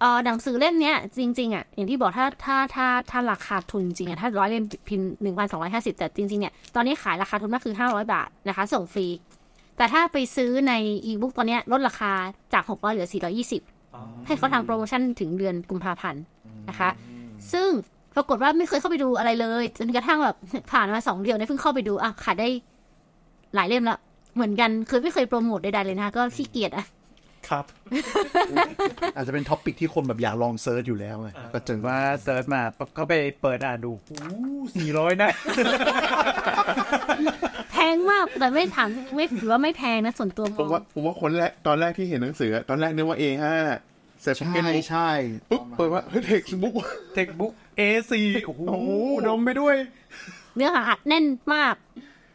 [0.00, 9.06] เอ่อหนังสือเล่มเนี้ย จริง ๆ อะ อย่างที่บอกถ้าถ้าถ้าถ้าราคาทุนจริงอะ ถ้าร้อยเล่มพิมพ์หนึ่งพันสองร้อยห้าสิบแต่จริง ๆ เนี่ย ตอนนี้ขายราคาทุนมากคือห้าร้อยบาทนะคะ ส่งฟรี
[9.76, 10.72] แต่ถ้าไปซื้อใน
[11.06, 12.12] อีบุ๊กตอนเนี้ยลดราคา
[12.52, 13.62] จากหกร้อยเหลือสี่ร้อยยี่สิบ
[14.26, 16.22] ให้เขาทำโปรโมชั่นถึงเดือนกุมภาพันธ์
[16.68, 16.90] นะคะ
[17.52, 17.68] ซึ่ง
[18.16, 20.36] ปรากฏว่าไม่เคยเข้าไปดูอะไรเลยจนกระทั่งแบบ
[20.72, 22.48] ผ่านมาสองเดือนเนี่ยเพิ่งเข้าไปดูอะขายได้
[23.54, 23.98] หลายเล่มละ
[24.34, 26.84] เหมือนกันคือไม่เคยโปรโมทใดๆเลยนะคะก็ขี้เกียจอะ
[27.48, 27.64] ครับ
[29.16, 32.62] อาจจะเป็น topic ที่คนแบบอยากลอง search อยู่แล้วไงก็เจอว่าว่า search มา
[32.98, 33.92] ก็ไปเปิดอ่านดู
[34.76, 35.30] สี่ร้อยนะ
[37.72, 43.44] แพงมากแต่ไม่ถามไม่ถือว่าไม่แพงนะส่วนตัวผมว่าผมว่าคนแรกตอนแรกที่เห็นหนังสืออะตอนแรกนึกว่า A5
[44.22, 45.10] เสร็จใช่เป็นบุ๊กใช่
[45.50, 46.74] ปุ๊บเปิดว่าเฮ้ยเทคบุ๊ก
[47.14, 48.12] เทคบุ๊ก A4
[48.46, 48.62] โอ้โห
[49.28, 49.76] ดมไปด้วย
[50.56, 51.74] เนื้อหาอัดแน่นมาก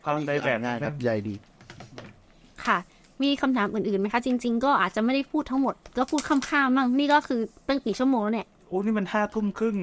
[0.03, 1.35] ความได้แบบง่ายครับใหญ่ดี
[2.65, 2.77] ค่ะ
[3.23, 9.75] มีคำถามอื่นๆไหมคะ จริง ๆ ก็อาจจะไม่ได้พูดทั้งหมด ก็พูดข้ามๆบ้างนี่ก็คือตั้งกี่ชั่วโมงแล้วเนี่ยโอ้นี่มันห้าทุ่มครึ่ง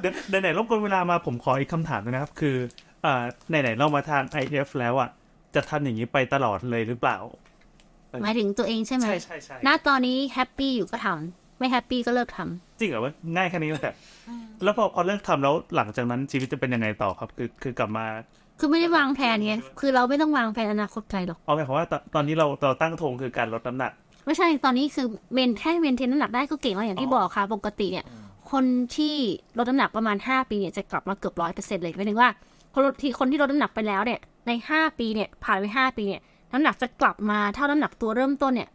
[0.00, 0.08] เดี๋
[0.38, 2.56] ยวไหนๆรบกวนเวลามาผมขออีกคำถามหนึงนะครับ คือ
[3.04, 5.08] อ่าไหนๆเรามาทาง IF แล้วอะ
[5.54, 7.18] จะทำอย่างนี้ไปตลอดเลยหรือเปล่า
[8.22, 13.92] หมายถึงตัวเองใช่ไหมใช่ใช่ใช่ณตอนนี้แฮปปี้อยู่ก็ทำไม่แฮปปี้ก็เลิกทำจริงเหรอว่าง่ายแค่นี้แต่
[14.62, 18.06] แล้วพอพอเลิกทำแล้วหลังจากนั้นชีวิตจะเป็นยังไงต่อครับ คือคือกลับมา
[18.58, 23.92] คือไม่ได้วางแผนไงคือเราไม่ต้องวางแผนอนาคตไกลหรอกเอาหมายความว่าตอนตอนนี้เราเราตั้งธงคือการลดน้ำหนัก
[24.26, 28.04] ไม่ใช่ตอนนี้คือเมนแค่เมนเทนน้ำหนักได้ก็เก่งแล้วอย่างที่บอกค่ะ ปกติเนี่ย
[28.50, 28.64] คน
[28.96, 29.16] ที่
[29.58, 32.30] ลดน้ำหนักประมาณ 5 ปีเนี่ยจะกลับมาเกือบร้อยเปอร์เซ็นต์เลยหมายถึงว่า
[32.74, 36.20] คนที่คนที่ลดน้ำหนักไปแล้วเนี่ยใน 5 ปีเนี่ยผ่านไป 5 ปีเนี่ย
[36.52, 38.68] น้ำหนักจะกลับมาเท่าน้ำหนักตัวเริ่มต้นเนี่ย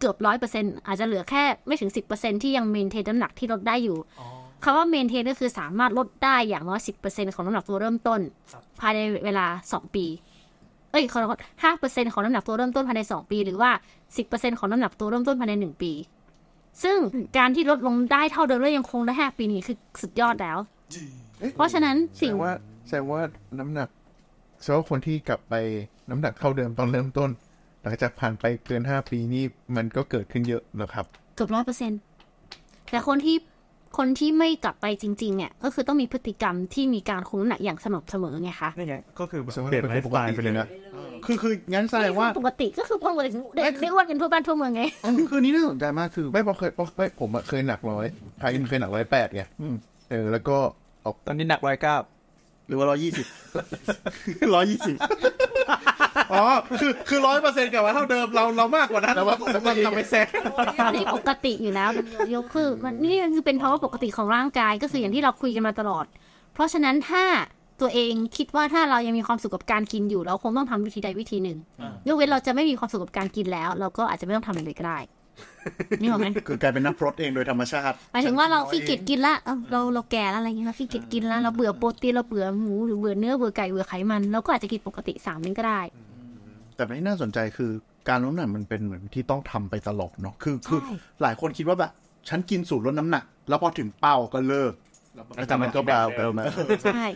[0.00, 3.98] เกือบร้อยเปอร์เซ็นต์อาจจะเหลือแค่ไม่ถึงสิบเปอร์เซ็นที่ยังเมนเทนน้ำหนักที่ลดได้อยู่
[4.62, 8.20] คำว่าเมนเทนก็คือสามารถลดได้อย่างน้อยสิบเปอร์เซ็นของน้ำหนักตัวเริ่มต้น
[8.80, 10.06] ภายในเวลาสองปี
[10.90, 13.70] เอ้ยขอโทษห้าเปอร์เซ็นของน้ำหนักตัวเริ่มต้นภายในสองปี หรือว่า
[14.16, 15.92] สิบเปอร์เซ็นของน้ำหนักตัวเริ่มต้นภายในหนึ่งปี
[16.82, 16.96] ซึ่ง
[17.38, 20.58] การที่ลดลงได้เท่าเดิมและยังคงได้ห้าปีนี้คือสุดยอดแล้ว
[21.54, 22.52] เพราะฉะนั้นแสสิ่ดงงว่า
[22.86, 23.20] แสดงว่า
[23.58, 23.88] น้ำหนัก
[24.62, 25.54] แสดงว่าคนที่กลับไป
[26.10, 27.30] น้ำหนักเท่าเดิมตอนเริ่มต้น
[27.82, 29.44] หลังจากผ่านไปเกินห้าปีนี่
[29.76, 31.06] มันก็เกิดขึ้นเยอะนะครับ
[31.36, 31.92] เกือบร้อยเปอร์เซ็น
[32.90, 33.36] แต่คนที่
[33.96, 40.68] คนที่ไม่กลับไปจริง ๆ เนี่ย ก็คือต้องมีพฤติกรรมที่มีการคุมน้ำหนักอย่างสม่ำเสมอไงคะนี่ไงก็คือแบบแสดงว่าเปลี่ยนเป็นไลคนฟ์สไตล์ปกติไปเลยนะ
[41.26, 44.82] คือคืองั้นแสดงว่าปกติก็คือปกติได้ได้อ้วนกันทั่วบ้านทั่วเมืองไง
[45.30, 48.06] คือนี้น่าสนใจมากคือไม่เพราะเคยเพราะไม่ผมอะเคยหนักร้อย
[48.40, 49.42] พายอินเคยหนักร้อยแปดไง
[50.10, 50.56] เออแล้วก็
[51.04, 51.96] ออกตอนนี้หนักร้อยเก้า
[52.70, 53.26] หรือว่าร้อยยี่สิบ
[54.54, 54.96] ร้อยยี่สิบ
[56.32, 56.44] อ๋อ
[56.80, 60.26] คือคือร้อยเปอร์เซ็นต์กับว่าเท่าเดิมเราเรามากกว่านั้นแล้วว่าแล้วว่าทำไปแซง
[60.94, 66.06] นี่ปกติอยู่แล้วมันยกคือมันนี่คือเป็นภาวะปกติของร่างกายก็คืออย่างที่เราคุยกันมาตลอด
[66.54, 67.24] เพราะฉะนั้นถ้า
[67.80, 71.58] ตัวเองคิดว่าถ้าเรายังมีความสุขกับการกินอยู่ เราคงต้องทำวิธีใดวิธีหนึ่ง
[72.06, 74.98] ยกเว้นเราจะไม่มีความสุขกับการกินแล้ว เราก็อาจจะไม่ต้องทำอะไรเลยก็ได้
[76.00, 85.80] นี่หรอกไหมคือกลายเป็นนักพรตเองโดยธรรมชาติหมายถึงว่าเราขี้เกียจกินละเอ้าเราเราแก่แล้วอะไรเงี้ยเราขี้เกียจกินแล้วเราเบื่อโปรตีนเราเบื่อหมูหรือเบื่อเนื้อเบื่อไก่เบื่อไขมันเราก็อาจจะกินปกติสามมื้อก็ได้
[86.74, 87.70] แต่ที่น่าสนใจคือ
[88.08, 91.90] การลดน้ำหนักมันเป็นเหมือนที่ต้องทำไปตลอดเนาะคือคือใช่หลายคนคิดว่าแบบ
[92.28, 94.72] ฉันกินสูตรลดน้ำหนัก แล้วพอถึงเป้าก็เลิก
[95.48, 96.46] แต่มันก็เบาไปแล้วนะ
[96.94, 97.06] ใช่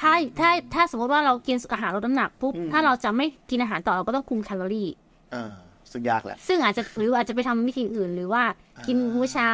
[0.00, 4.88] ถ้าถ้าถ้าสมมติว่าเรากินอาหารลดน้ำหนักปุ๊บถ้าเราจะไม่กินอาหารต่อเราก็ต้องคุมแคลอรี่
[5.32, 5.52] เออ
[5.92, 8.42] ซึ่งยากแหละ ซึ่งอาจจะหรืออาจจะไปทำวิธีอื่นหรือว่า
[8.86, 9.50] กินมื้อเช้า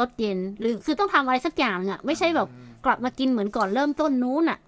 [0.00, 2.48] ลดเย็น หรือคือต้องทำอะไรสักอย่างอะ ไม่ใช่แบบ
[2.84, 4.58] กลับมากินเหมือนก่อนเริ่มต้นนู้นอะ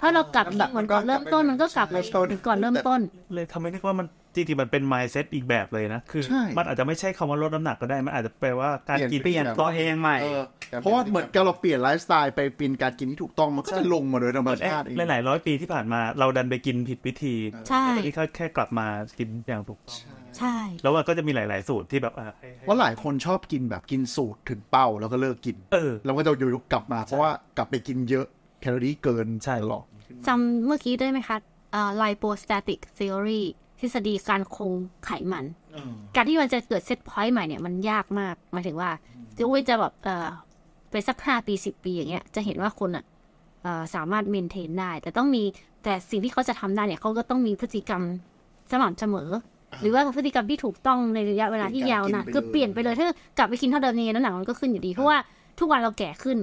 [0.00, 3.00] ถ้าเรากลับกินเหมือนก่อนเริ่มต้นมันก็กลับมาเหมือนก่อนเริ่มต้น
[3.34, 10.42] เลยทำให้นึกว่ามันจริงๆมันเป็น mindset อีกแบบเลยนะ คือใช่มันอาจจะไม่ใช่คำว่าลดน้ำหนักก็ได้ มันอาจจะแปลว่าการกินเปลี่ยนตัวเองใหม่เออ
[10.80, 17.34] เพราะว่าเหมือนกับเราเปลี่ยนไลฟ์สไตล์ไปเป็นการกินที่ถูกต้องมันก็จะลงมาโดยธรรมชาติเองหลายๆร้อยปีที่ผ่านมาเราดันไปกินผิดวิธี
[17.68, 18.86] ใช่ที่เขาแค่กลับมา
[19.18, 19.98] กินอย่างถูกต้อง
[20.38, 28.26] ใช่ แล้วมันก็จะมีหลาย ๆ สูตรที่แบบอะให้ให้เพราะหลายคนชอบกินแบบกินสูตรถึงเป้าแล้วก็เลิกกิน เออ แล้วก็จะอยู่ๆกลับมาเพราะว่ากลับไปกินเยอะ
[28.60, 29.84] แคลอรี่เกินใช่ตลอด
[30.26, 31.36] จำเมื่อกี้ได้ไหมคะ
[31.72, 33.42] เอ่อ lipostatic theory
[33.80, 34.72] ทฤษฎีการคง
[35.04, 35.44] ไขมัน
[36.14, 38.90] การที่มันจะเกิดเซตพอยต์ใหม่เนี่ยมันยากมากหมายถึงว่า
[39.36, 40.28] จะอุ้ยจะแบบเอ่อ
[40.90, 43.04] ไปสักห้าปีสิบปีอย่างเงี้ยจะเห็นว่าคนอะ
[43.62, 45.42] เอ่อสามารถเมนเทนได้ แต่ต้องมี
[45.84, 48.02] แต่สิ่งที่เขาจะทำได้เนี่ยเขาก็ต้องมีพฤติกรรม
[48.70, 49.30] สม่ำเสมอ
[49.80, 53.06] หรือว่าพฤติกรรมที่ถูกต้องในระยะเวลาที่ยาวนานคือเปลี่ยนไปเลยถ้า
[53.38, 55.18] กลับไปกินเท่าเดิมยังไงน้ำหนักมันก็ขึ้นอยู่ดีเพราะว่า
[55.58, 56.38] ทุกวันเราแก่ขึ้น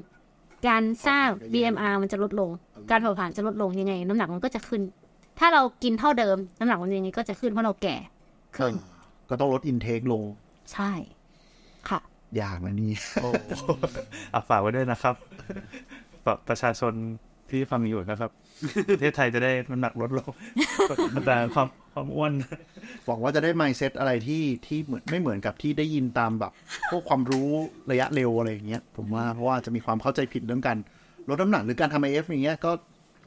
[0.67, 2.49] การสร้าง BMR มันจะลดลง
[2.91, 4.81] การเผาผลาญจะลดลงยังไง น้ำหนักมันก็จะขึ้น
[5.39, 7.95] ถ้าเรากินเท่าเดิม น้ำหนักมันยังไงก็จะขึ้นเพราะเราแก่
[8.57, 8.73] ขึ้น
[9.29, 10.23] ก็ต้องลดอินเทคลง
[10.73, 10.91] ใช่
[11.89, 11.99] ค่ะ
[12.41, 12.91] ยากนะนี่
[14.33, 15.15] อะฝากไว้ด้วยนะครับ
[16.25, 16.93] ฝากประชาชน
[17.51, 18.29] ที่ฟังอยู่นะครับ
[18.89, 20.31] ประเทศไทยจะได้น้ำหนักลดลง
[21.25, 22.33] แต่ความความอ้วน
[23.05, 26.51] หวังว่าจะได้ mindset อะไรที่ที่เหมือนไม่เหมือนกับที่ได้ยินตามแบบ
[26.89, 27.49] พวกความรู้
[27.91, 30.77] ระยะเร็วอะไรอย่างเงี้ยผมว่าเพราะว่าจะมีความเข้าใจผิดเรื่องการ
[31.29, 32.71] ลดน้ำหนักหรือการทำไอเอฟอย่างเงี้ยก็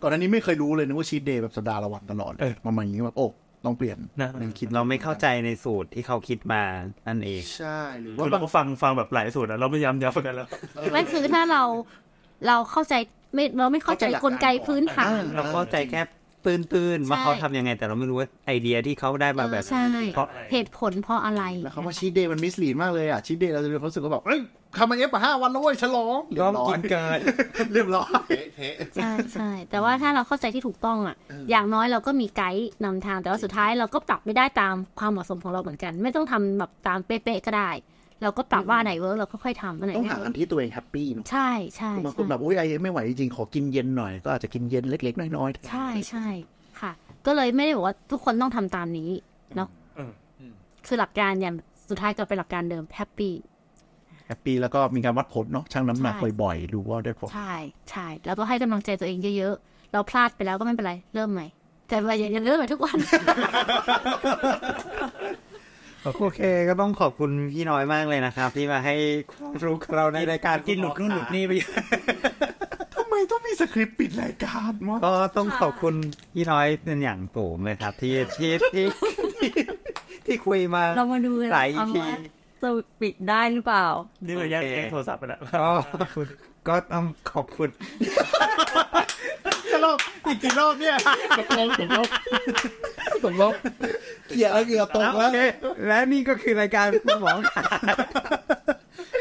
[0.00, 3.28] ก่อนหน้านี้ไม่เคยรู้เลยนึกว่าชีตเดย์แบบสัปดาห์ละวันตลอดเออประมาณอย่างนี้แบบโอ้
[3.64, 6.62] ต้องเปลี่ยนนะนั่งคิดเราไม่เข้าใจในสูตรที่เขาคิดมา
[7.08, 10.48] นั่นเองใช่หรือคือว่าเราบางก็ฟังฟังแบบหลายสูตรนะเราไม่ย้ำย้ำกันแล้ว
[10.92, 11.62] ไม่คือถ้าเรา
[12.46, 12.94] เราเข้าใจ
[13.34, 16.02] ไม่เราไม่เข้าใจกลไกพื้นฐาน เราเข้าใจแค่
[16.46, 24.40] ตื้นๆว่าใช่เขาทำยังไง แต่เราไม่รู้ว่าไอเดียที่เขาได้มาแบบใช่เพราะเหตุผลเพราะอะไรแล้วคำว่า cheat day มัน mislead มากเลยอะ cheat day เราจะมีความรู้สึกว่าแบบเอ้ย
[24.78, 26.76] ทำ IF มาห้าวันแล้วเว้ยฉลองเรียบร้อย
[27.72, 28.26] เรียบร้อย
[28.94, 31.16] ใช่ใช่แต่ว่าถ้าเราเข้าใจที่ถูกต้องอะ
[31.50, 37.70] อย่างน้อยเราก็มีไกด์นำทางแต่ว่าสุดท้ายเราก็ปรับไม่ได้ตามความเหมาะสมของเราเหมือนกัน ไม่ต้องทำแบบตามเป๊ะๆก็ได้
[38.22, 46.26] เราก็ปรับว่าไหน work เราก็ค่อยทำอันไหนต้องไม่หาเวิอัร์นกที่ตัวเอง happy เนอะใช่ใช่บางคนแบบอุ้ยไอเอฟไม่ไหวจริงๆขอกินเย็นหน่อยก็อาจจะกินเย็นเล็ก ๆ น้อยๆใช่ใช่
[46.80, 46.92] ค่ะ
[47.26, 49.10] ก็เลยไม่ได้บอกว่าทุกคนต้องทำตามนี้
[49.56, 49.68] เนาะ
[49.98, 50.52] อืม
[50.86, 51.54] คือหลักการอย่าง
[51.88, 53.34] สุดท้ายก็เป็นหลักการเดิมแฮปปี้
[54.26, 57.54] แฮปปี้แล้วก็มีการวัดผลเนาะชั่งน้ำหนักใช่บ่อยๆดูว่าได้ผลใช่
[57.90, 61.46] ใช่แล้วก็ให้กำลังใจตัวเองเยอะๆเราพลาดไปแล้วก็ไม่เป็นไรเริ่มใหม่
[61.88, 62.98] แต่ว่าอย่าอย่าเริ่มใหม่ทุกวัน
[66.04, 68.94] โอเคก็ต้องขอบคุณพี่น้อยมากเลยนะครับ ที่มาให้
[69.32, 71.52] ความรู้กับเราในรายการกินหลุดนู่นหลุดนี่ไป
[72.94, 75.94] ทำไมต้องมีสคริปต์ปิดรายการวะก็ต้องขอบคุณ
[76.34, 78.84] พี่น้อยเป็นอย่างสูงเลยครับที่ที่ที่
[79.34, 79.50] ที่
[80.26, 82.10] ที่คุยมาเรามาดูกันหลายนะคะ EP ว่า
[82.62, 82.68] จะ
[83.00, 83.86] ปิดได้หรือเปล่า
[84.26, 85.68] นี่เราแยกโอเคแยกโทรศัพท์ไปแล้วก็
[86.68, 87.68] ก็ต้องขอบคุณ
[89.72, 90.96] จะรอบอีกกี่รอบเนี่ย
[91.38, 92.06] ตกลงตกลง
[93.24, 93.52] ตกลง
[94.28, 95.38] เกลียร์แล้วเกลียร์ตกแล้วโอเค
[95.86, 97.62] และนี่ก็คือรายการคุณหมอขา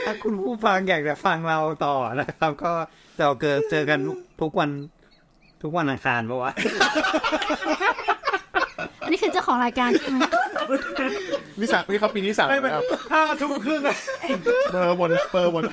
[0.05, 2.71] ถ้าคุณผู้ฟังอยากจะฟังเราต่อนะครับ ก็
[3.17, 3.99] จะเกิดเจอกัน
[4.41, 4.69] ทุกวัน
[5.63, 6.51] ทุกวันอังคารปะวะ
[9.03, 10.17] อันนี้คือเจ้าของรายการใช่ไหม
[11.59, 13.97] นิสักนี่เขาปีนิสักครับห้าทุ่มครึ่งอะ
[14.71, 15.63] เบอร์บนเบอร์บน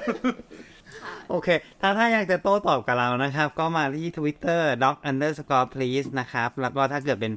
[1.31, 1.49] โอเค
[1.81, 7.33] ถ้าถ้าอยากจะโต้ตอบกับเรานะครับ ก็มาที่ Twitter doc underscore please นะครับ แล้วก็ถ้าเกิดเป็น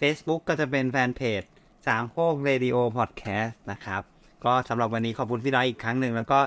[0.00, 1.42] Facebook ก็จะเป็นแฟนเพจ
[1.86, 4.02] สามโคกเรดิโอพอดแคสต์นะครับ
[4.44, 6.40] ก็สำหรับวันนี้ขอบคุณพี่น้อยอีกครั้งหนึ่ง แล้วก็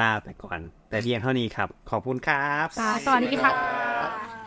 [0.00, 2.66] ลาไปก่อน แต่เพียงเท่านี้ครับ ขอบคุณครับ
[3.06, 4.39] สวัสดีค่ะ